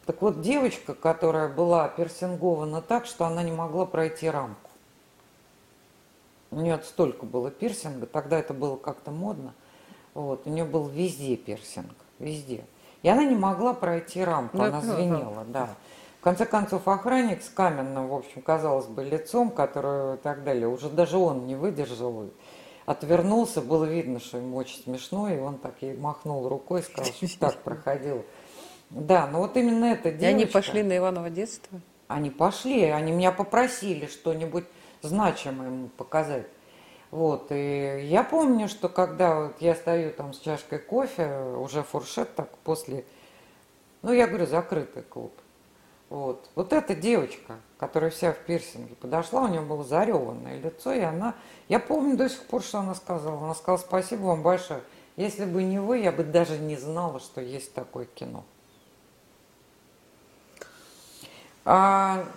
Так 0.07 0.23
вот, 0.23 0.41
девочка, 0.41 0.95
которая 0.95 1.49
была 1.49 1.89
пирсингована 1.89 2.81
так, 2.81 3.07
что 3.07 3.25
она 3.25 3.43
не 3.43 3.53
могла 3.53 3.87
пройти 3.87 4.31
рамку. 4.31 4.71
У 6.51 6.61
нее 6.61 6.81
столько 6.85 7.27
было 7.27 7.51
пирсинга, 7.51 8.07
тогда 8.07 8.39
это 8.39 8.55
было 8.55 8.77
как-то 8.77 9.11
модно. 9.11 9.53
Вот, 10.15 10.47
у 10.47 10.51
нее 10.51 10.65
был 10.65 10.87
везде 10.87 11.37
пирсинг, 11.37 11.95
везде. 12.19 12.65
И 13.03 13.09
она 13.09 13.25
не 13.25 13.35
могла 13.35 13.75
пройти 13.75 14.25
рамку, 14.25 14.57
да, 14.59 14.67
она 14.67 14.81
звенела, 14.81 15.45
да. 15.49 15.67
да 15.67 15.69
конце 16.27 16.45
концов, 16.45 16.89
охранник 16.89 17.41
с 17.41 17.49
каменным, 17.49 18.09
в 18.09 18.15
общем, 18.15 18.43
казалось 18.43 18.87
бы, 18.87 19.05
лицом, 19.05 19.49
который 19.49 20.17
и 20.17 20.19
так 20.19 20.43
далее, 20.43 20.67
уже 20.67 20.89
даже 20.91 21.19
он 21.19 21.47
не 21.47 21.55
выдержал 21.55 22.31
отвернулся, 22.85 23.61
было 23.61 23.85
видно, 23.85 24.19
что 24.19 24.39
ему 24.39 24.57
очень 24.57 24.83
смешно, 24.83 25.29
и 25.29 25.39
он 25.39 25.59
так 25.59 25.75
и 25.83 25.93
махнул 25.93 26.49
рукой, 26.49 26.83
сказал, 26.83 27.13
что 27.13 27.39
так 27.39 27.63
проходило. 27.63 28.23
Да, 28.91 29.27
но 29.27 29.41
вот 29.41 29.57
именно 29.57 29.87
это 29.87 30.11
девочка. 30.11 30.25
И 30.25 30.29
они 30.29 30.47
пошли 30.47 30.83
на 30.83 30.97
Иваново 30.97 31.31
детство? 31.31 31.81
Они 32.09 32.31
пошли, 32.31 32.85
они 32.85 33.13
меня 33.13 33.33
попросили 33.33 34.07
что-нибудь 34.07 34.65
значимое 35.03 35.69
ему 35.69 35.89
показать. 35.89 36.47
Вот, 37.11 37.49
и 37.51 38.01
я 38.05 38.25
помню, 38.25 38.69
что 38.69 38.89
когда 38.89 39.41
вот 39.41 39.61
я 39.61 39.75
стою 39.75 40.13
там 40.13 40.33
с 40.33 40.39
чашкой 40.39 40.79
кофе, 40.79 41.41
уже 41.59 41.83
фуршет 41.83 42.35
так 42.35 42.51
после, 42.59 43.05
ну, 44.03 44.13
я 44.13 44.27
говорю, 44.27 44.47
закрытый 44.47 45.03
клуб. 45.03 45.33
Вот. 46.09 46.49
вот 46.55 46.73
эта 46.73 46.95
девочка, 46.95 47.57
которая 47.79 48.11
вся 48.11 48.33
в 48.33 48.39
пирсинге, 48.39 48.95
подошла, 48.95 49.43
у 49.43 49.49
нее 49.49 49.61
было 49.61 49.83
зареванное 49.83 50.61
лицо, 50.61 50.93
и 50.93 51.01
она, 51.01 51.35
я 51.69 51.81
помню 51.81 52.17
до 52.17 52.29
сих 52.29 52.43
пор, 52.45 52.63
что 52.63 52.79
она 52.79 52.95
сказала. 52.95 53.43
Она 53.43 53.55
сказала, 53.55 53.79
спасибо 53.79 54.23
вам 54.23 54.43
большое. 54.43 54.83
Если 55.17 55.45
бы 55.45 55.65
не 55.65 55.81
вы, 55.81 55.99
я 55.99 56.13
бы 56.13 56.23
даже 56.23 56.59
не 56.59 56.77
знала, 56.77 57.19
что 57.19 57.41
есть 57.41 57.75
такое 57.75 58.05
кино. 58.05 58.45
А 60.61 61.56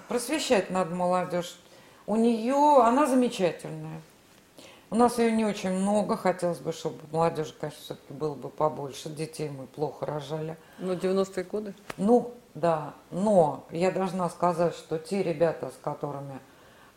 просвещать 0.08 0.72
надо 0.72 0.96
молодежь. 0.96 1.60
У 2.08 2.16
нее, 2.16 2.82
она 2.84 3.06
замечательная. 3.06 4.02
У 4.92 4.96
нас 4.96 5.20
ее 5.20 5.32
не 5.32 5.46
очень 5.46 5.70
много, 5.70 6.18
хотелось 6.18 6.58
бы, 6.58 6.74
чтобы 6.74 6.98
молодежи, 7.12 7.54
конечно, 7.60 7.80
все-таки 7.84 8.12
было 8.12 8.34
бы 8.34 8.50
побольше. 8.50 9.10
Детей 9.10 9.50
мы 9.50 9.68
плохо 9.68 10.08
рожали. 10.08 10.58
Ну, 10.80 10.94
90-е 10.94 11.44
годы? 11.44 11.76
Ну, 11.98 12.34
да, 12.56 12.96
но 13.12 13.68
я 13.70 13.92
должна 13.92 14.28
сказать, 14.30 14.74
что 14.74 14.98
те 14.98 15.22
ребята, 15.22 15.70
с 15.70 15.78
которыми 15.84 16.40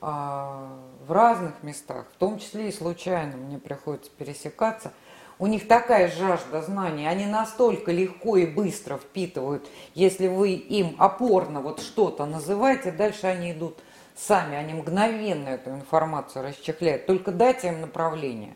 э, 0.01 0.07
в 0.07 1.12
разных 1.12 1.62
местах, 1.62 2.07
в 2.14 2.16
том 2.16 2.39
числе 2.39 2.70
и 2.70 2.72
случайно 2.72 3.37
мне 3.37 3.59
приходится 3.59 4.11
пересекаться, 4.11 4.93
у 5.43 5.49
них 5.49 5.66
такая 5.66 6.09
жажда 6.09 6.62
знаний, 6.62 7.09
они 7.09 7.26
настолько 7.26 7.90
легко 7.90 8.36
и 8.36 8.47
быстро 8.47 8.97
впитывают, 8.97 9.68
если 9.93 10.28
вы 10.28 10.53
им 10.53 10.95
опорно 10.99 11.61
вот 11.61 11.80
что-то 11.80 12.26
называете, 12.26 12.93
дальше 12.93 13.26
они 13.26 13.51
идут 13.51 13.76
сами, 14.14 14.55
они 14.55 14.72
мгновенно 14.72 15.49
эту 15.49 15.70
информацию 15.70 16.45
расчехляют, 16.45 17.07
только 17.07 17.32
дайте 17.32 17.70
им 17.70 17.80
направление. 17.80 18.55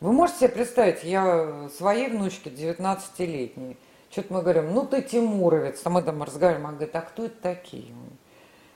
Вы 0.00 0.12
можете 0.12 0.40
себе 0.40 0.48
представить, 0.50 1.02
я 1.02 1.70
своей 1.74 2.10
внучке 2.10 2.50
19-летней, 2.50 3.78
что-то 4.10 4.34
мы 4.34 4.42
говорим, 4.42 4.74
ну 4.74 4.84
ты 4.84 5.00
Тимуровец, 5.00 5.80
а 5.84 5.88
мы 5.88 6.02
там 6.02 6.22
разговариваем, 6.22 6.66
она 6.66 6.76
говорит, 6.76 6.94
а 6.94 7.00
кто 7.00 7.24
это 7.24 7.40
такие? 7.40 7.86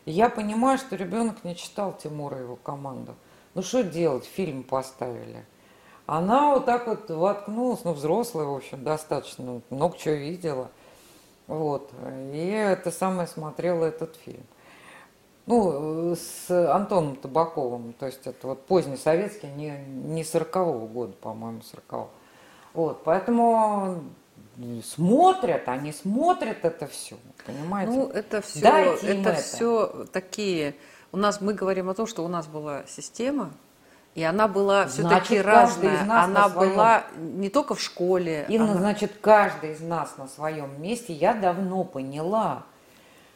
я 0.07 0.31
понимаю, 0.31 0.79
что 0.79 0.97
ребенок 0.97 1.45
не 1.45 1.55
читал 1.55 1.95
Тимура 2.03 2.39
и 2.39 2.45
его 2.45 2.57
команду. 2.57 3.15
Ну 3.53 3.61
что 3.61 3.85
делать, 3.85 4.25
фильм 4.25 4.63
поставили. 4.63 5.45
Она 6.11 6.55
вот 6.55 6.67
так 6.67 6.89
вот 6.89 7.09
воткнулась, 7.09 7.85
ну 7.85 7.93
взрослая, 7.93 8.45
в 8.45 8.57
общем, 8.57 8.83
достаточно, 8.83 9.63
много 9.71 9.97
чего 9.97 10.17
видела. 10.17 10.69
Вот, 11.47 11.89
и 12.33 12.49
это 12.49 12.91
самое 12.91 13.29
смотрела 13.29 13.85
этот 13.85 14.17
фильм. 14.17 14.43
Ну, 15.47 16.17
с 16.17 16.51
Антоном 16.51 17.15
Табаковым, 17.15 17.93
то 17.93 18.07
есть 18.07 18.27
это 18.27 18.49
вот 18.49 18.67
поздний 18.67 18.97
советский, 18.97 19.47
не, 19.47 19.71
не 19.87 20.23
40-го 20.23 20.89
года, 20.89 21.13
по-моему, 21.13 21.61
40-го. 21.61 22.11
Вот, 22.75 23.05
поэтому 23.05 24.03
смотрят, 24.83 25.69
они 25.69 25.93
смотрят 25.93 26.65
это 26.65 26.89
все. 26.89 27.19
Понимаете? 27.47 27.93
Ну, 27.93 28.09
это 28.09 28.41
все, 28.41 28.61
Дайте 28.61 29.07
это, 29.07 29.31
это. 29.31 29.41
все 29.41 30.07
такие. 30.13 30.75
У 31.13 31.17
нас 31.17 31.41
мы 31.41 31.55
говорим 31.55 31.89
о 31.89 31.95
том, 31.95 32.09
что 32.09 32.25
у 32.25 32.29
нас 32.29 32.49
была 32.49 32.83
система, 32.89 33.53
и 34.15 34.23
она 34.23 34.49
была 34.49 34.87
все-таки 34.87 35.41
разная. 35.41 36.05
нас 36.05 36.25
Она 36.27 36.49
на 36.49 36.49
своем- 36.51 36.73
была 36.75 37.05
не 37.17 37.49
только 37.49 37.75
в 37.75 37.81
школе. 37.81 38.45
Инна, 38.49 38.73
она- 38.73 38.81
значит, 38.81 39.13
каждый 39.21 39.73
из 39.73 39.81
нас 39.81 40.17
на 40.19 40.27
своем 40.29 40.83
месте, 40.83 41.13
я 41.13 41.35
давно 41.35 41.85
поняла, 41.85 42.65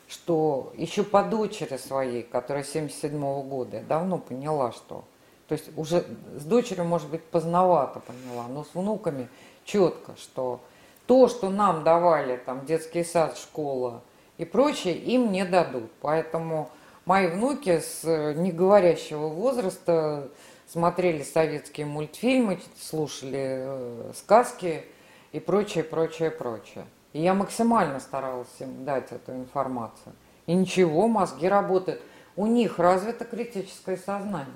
что 0.08 0.72
еще 0.76 1.02
по 1.04 1.22
дочери 1.22 1.76
своей, 1.76 2.22
которая 2.22 2.64
77 2.64 3.42
года, 3.42 3.78
я 3.78 3.82
давно 3.82 4.18
поняла, 4.18 4.72
что... 4.72 5.04
То 5.48 5.52
есть 5.54 5.70
уже 5.76 6.04
с 6.36 6.44
дочерью, 6.44 6.84
может 6.84 7.08
быть, 7.10 7.22
поздновато 7.22 8.00
поняла, 8.00 8.46
но 8.48 8.64
с 8.64 8.74
внуками 8.74 9.28
четко, 9.64 10.12
что 10.16 10.60
то, 11.06 11.28
что 11.28 11.50
нам 11.50 11.84
давали, 11.84 12.36
там, 12.38 12.64
детский 12.64 13.04
сад, 13.04 13.36
школа 13.36 14.00
и 14.38 14.44
прочее, 14.44 14.96
им 14.96 15.30
не 15.32 15.44
дадут. 15.44 15.90
Поэтому 16.00 16.70
мои 17.04 17.26
внуки 17.28 17.80
с 17.80 18.00
э, 18.04 18.32
неговорящего 18.34 19.28
возраста 19.28 20.28
смотрели 20.74 21.22
советские 21.22 21.86
мультфильмы, 21.86 22.58
слушали 22.76 23.62
э, 23.64 24.12
сказки 24.16 24.84
и 25.30 25.38
прочее, 25.38 25.84
прочее, 25.84 26.32
прочее. 26.32 26.84
И 27.12 27.22
я 27.22 27.32
максимально 27.32 28.00
старалась 28.00 28.48
им 28.58 28.84
дать 28.84 29.12
эту 29.12 29.30
информацию. 29.34 30.16
И 30.46 30.52
ничего, 30.52 31.06
мозги 31.06 31.46
работают. 31.46 32.02
У 32.34 32.46
них 32.46 32.80
развито 32.80 33.24
критическое 33.24 33.96
сознание. 33.96 34.48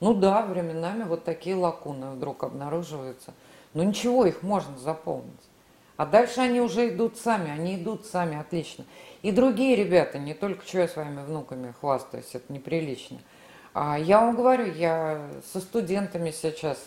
Ну 0.00 0.12
да, 0.12 0.44
временами 0.44 1.04
вот 1.04 1.22
такие 1.22 1.54
лакуны 1.54 2.10
вдруг 2.10 2.42
обнаруживаются. 2.42 3.32
Но 3.72 3.84
ничего, 3.84 4.26
их 4.26 4.42
можно 4.42 4.76
заполнить. 4.76 5.30
А 5.96 6.04
дальше 6.04 6.40
они 6.40 6.60
уже 6.60 6.88
идут 6.88 7.16
сами, 7.16 7.48
они 7.48 7.76
идут 7.76 8.06
сами, 8.06 8.40
отлично. 8.40 8.84
И 9.22 9.30
другие 9.30 9.76
ребята, 9.76 10.18
не 10.18 10.34
только 10.34 10.66
что 10.66 10.78
я 10.78 10.88
своими 10.88 11.24
внуками 11.24 11.74
хвастаюсь, 11.80 12.34
это 12.34 12.52
неприлично. 12.52 13.18
А 13.72 13.98
я 13.98 14.20
вам 14.20 14.34
говорю, 14.36 14.66
я 14.72 15.20
со 15.52 15.60
студентами 15.60 16.30
сейчас 16.32 16.78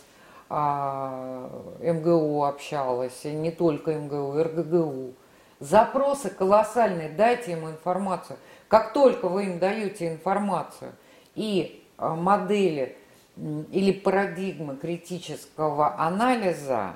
а, 0.50 1.50
МГУ 1.80 2.44
общалась, 2.44 3.24
и 3.24 3.32
не 3.32 3.52
только 3.52 3.94
МГУ, 3.94 4.44
РГГУ. 4.44 5.14
Запросы 5.60 6.30
колоссальные, 6.30 7.10
дайте 7.10 7.54
им 7.54 7.68
информацию. 7.70 8.38
Как 8.68 8.92
только 8.92 9.30
вы 9.30 9.46
им 9.46 9.60
даете 9.60 10.10
информацию 10.12 10.92
и 11.36 11.86
а, 11.98 12.16
модели 12.16 12.98
или 13.38 13.92
парадигмы 13.92 14.76
критического 14.76 16.00
анализа 16.00 16.96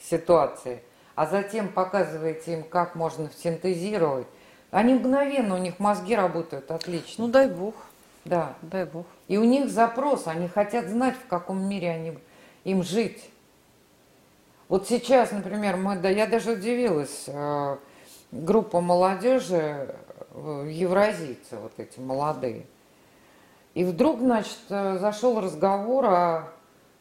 ситуации, 0.00 0.82
а 1.14 1.26
затем 1.26 1.68
показываете 1.68 2.54
им, 2.54 2.62
как 2.62 2.94
можно 2.94 3.30
синтезировать, 3.36 4.26
они 4.70 4.94
мгновенно, 4.94 5.54
у 5.54 5.58
них 5.58 5.78
мозги 5.78 6.16
работают 6.16 6.70
отлично. 6.70 7.26
Ну 7.26 7.30
дай 7.30 7.48
бог, 7.48 7.74
Да. 8.24 8.54
дай 8.62 8.84
бог. 8.86 9.06
И 9.28 9.38
у 9.38 9.44
них 9.44 9.70
запрос, 9.70 10.26
они 10.26 10.48
хотят 10.48 10.88
знать, 10.88 11.16
в 11.16 11.26
каком 11.26 11.62
мире 11.66 11.90
они, 11.90 12.18
им 12.64 12.82
жить. 12.82 13.30
Вот 14.68 14.88
сейчас, 14.88 15.30
например, 15.32 15.76
мы, 15.76 15.96
да, 15.96 16.08
я 16.08 16.26
даже 16.26 16.52
удивилась, 16.52 17.24
э, 17.26 17.76
группа 18.32 18.80
молодежи, 18.80 19.94
э, 20.30 20.68
евразийцы, 20.70 21.56
вот 21.56 21.72
эти 21.78 22.00
молодые. 22.00 22.66
И 23.74 23.84
вдруг, 23.84 24.20
значит, 24.20 24.58
э, 24.68 24.98
зашел 24.98 25.40
разговор 25.40 26.06
о 26.06 26.52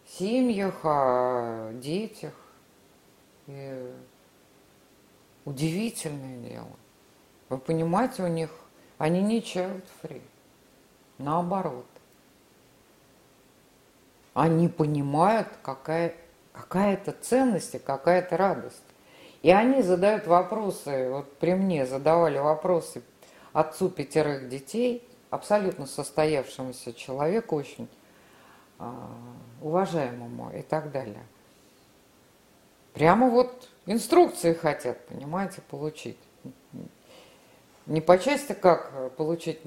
семьях, 0.08 0.80
о 0.84 1.72
детях. 1.74 2.34
И 3.48 3.92
удивительное 5.46 6.38
дело. 6.50 6.72
Вы 7.50 7.58
понимаете, 7.58 8.24
у 8.24 8.28
них, 8.28 8.50
они 8.98 9.22
не 9.22 9.40
child 9.40 9.84
free. 10.02 10.22
Наоборот. 11.18 11.86
Они 14.34 14.68
понимают, 14.68 15.48
какая, 15.62 16.16
какая-то 16.52 17.12
ценность 17.12 17.76
и 17.76 17.80
какая-то 17.80 18.38
радость. 18.38 18.84
И 19.44 19.52
они 19.52 19.82
задают 19.82 20.26
вопросы, 20.26 21.10
вот 21.10 21.38
при 21.38 21.54
мне 21.54 21.86
задавали 21.86 22.38
вопросы 22.38 23.04
отцу 23.52 23.90
пятерых 23.90 24.50
детей, 24.50 25.08
абсолютно 25.30 25.86
состоявшемуся 25.86 26.94
человеку, 26.94 27.56
очень 27.56 27.88
а, 28.80 28.94
уважаемому 29.62 30.52
и 30.58 30.62
так 30.62 30.92
далее. 30.92 31.24
Прямо 32.94 33.30
вот 33.30 33.70
инструкции 33.86 34.54
хотят, 34.54 35.06
понимаете, 35.08 35.62
получить. 35.70 36.18
Не 37.86 38.00
по 38.00 38.18
части, 38.18 38.54
как 38.54 39.14
получить 39.18 39.60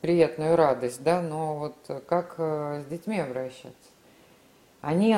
приятную 0.00 0.56
радость, 0.56 1.02
да, 1.02 1.20
но 1.20 1.58
вот 1.58 2.02
как 2.06 2.36
э, 2.38 2.82
с 2.82 2.88
детьми 2.88 3.18
обращаться. 3.18 3.74
Они 4.80 5.14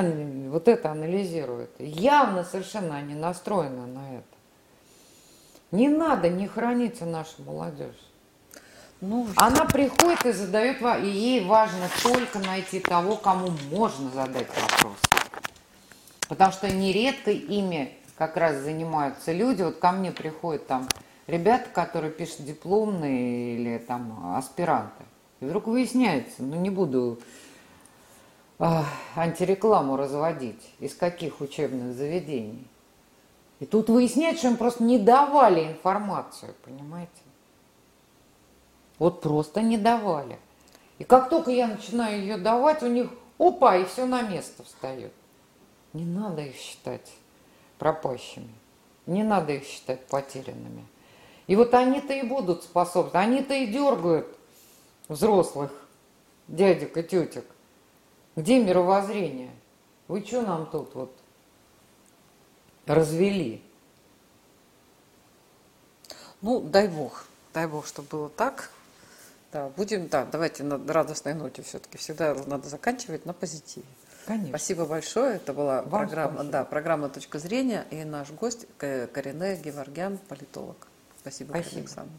вот 0.49 0.67
это 0.67 0.91
анализируют. 0.91 1.71
Явно 1.79 2.43
совершенно 2.43 2.97
они 2.97 3.15
настроены 3.15 3.85
на 3.85 4.15
это. 4.17 4.23
Не 5.71 5.87
надо, 5.87 6.29
не 6.29 6.47
храните 6.47 7.05
нашу 7.05 7.43
молодежь. 7.45 7.95
Ну, 9.01 9.27
Она 9.35 9.65
приходит 9.65 10.25
и 10.25 10.31
задает, 10.31 10.81
ва- 10.81 10.97
и 10.99 11.09
ей 11.09 11.45
важно 11.45 11.89
только 12.03 12.39
найти 12.39 12.79
того, 12.79 13.15
кому 13.15 13.51
можно 13.71 14.09
задать 14.11 14.47
вопрос. 14.47 14.97
Потому 16.29 16.51
что 16.51 16.69
нередко 16.71 17.31
ими 17.31 17.97
как 18.17 18.37
раз 18.37 18.57
занимаются 18.57 19.31
люди. 19.33 19.61
Вот 19.61 19.77
ко 19.77 19.91
мне 19.91 20.11
приходят 20.11 20.67
там 20.67 20.87
ребята, 21.27 21.69
которые 21.73 22.11
пишут 22.11 22.45
дипломные 22.45 23.55
или 23.55 23.77
там 23.77 24.35
аспиранты. 24.37 25.03
И 25.41 25.45
вдруг 25.45 25.67
выясняется, 25.67 26.43
ну 26.43 26.55
не 26.55 26.69
буду 26.69 27.19
а, 28.59 28.85
антирекламу 29.15 29.97
разводить, 29.97 30.73
из 30.79 30.95
каких 30.95 31.41
учебных 31.41 31.95
заведений. 31.95 32.67
И 33.59 33.65
тут 33.65 33.89
выясняется, 33.89 34.39
что 34.39 34.47
им 34.49 34.57
просто 34.57 34.83
не 34.83 34.99
давали 34.99 35.67
информацию, 35.67 36.53
понимаете? 36.63 37.11
Вот 38.99 39.21
просто 39.21 39.61
не 39.61 39.77
давали. 39.77 40.37
И 40.99 41.03
как 41.03 41.29
только 41.29 41.51
я 41.51 41.67
начинаю 41.67 42.19
ее 42.19 42.37
давать, 42.37 42.83
у 42.83 42.87
них 42.87 43.09
опа, 43.37 43.77
и 43.77 43.85
все 43.85 44.05
на 44.05 44.21
место 44.21 44.63
встает. 44.63 45.13
Не 45.93 46.05
надо 46.05 46.41
их 46.41 46.55
считать 46.55 47.11
пропащими. 47.77 48.53
Не 49.05 49.23
надо 49.23 49.53
их 49.53 49.65
считать 49.65 50.05
потерянными. 50.07 50.85
И 51.47 51.55
вот 51.55 51.73
они-то 51.73 52.13
и 52.13 52.23
будут 52.23 52.63
способны. 52.63 53.17
Они-то 53.17 53.53
и 53.53 53.67
дергают 53.67 54.27
взрослых 55.07 55.71
дядек 56.47 56.95
и 56.97 57.03
тетек. 57.03 57.45
Где 58.35 58.63
мировоззрение? 58.63 59.51
Вы 60.07 60.23
что 60.25 60.41
нам 60.41 60.69
тут 60.69 60.95
вот 60.95 61.15
развели? 62.85 63.61
ну, 66.41 66.59
дай 66.59 66.89
бог, 66.89 67.25
дай 67.53 67.67
бог, 67.67 67.87
чтобы 67.87 68.07
было 68.09 68.29
так. 68.29 68.69
Да, 69.53 69.69
будем, 69.77 70.07
да, 70.09 70.25
давайте 70.25 70.63
на 70.63 70.77
радостной 70.91 71.33
ноте 71.35 71.61
все-таки 71.61 71.97
всегда 71.97 72.35
надо 72.47 72.67
заканчивать 72.67 73.25
на 73.25 73.33
позитиве. 73.33 73.85
Конечно. 74.25 74.49
Спасибо 74.49 74.85
большое. 74.85 75.35
Это 75.35 75.53
была 75.53 75.83
Вам 75.83 75.89
программа, 76.01 76.33
спасибо. 76.33 76.51
да, 76.51 76.65
программа 76.65 77.09
«Точка 77.09 77.39
зрения» 77.39 77.85
и 77.91 78.03
наш 78.03 78.31
гость 78.31 78.65
К- 78.77 79.07
Корене 79.07 79.55
Геворгян, 79.57 80.17
политолог. 80.17 80.87
Спасибо, 81.21 81.51
Спасибо. 81.51 81.79
Александровна. 81.81 82.17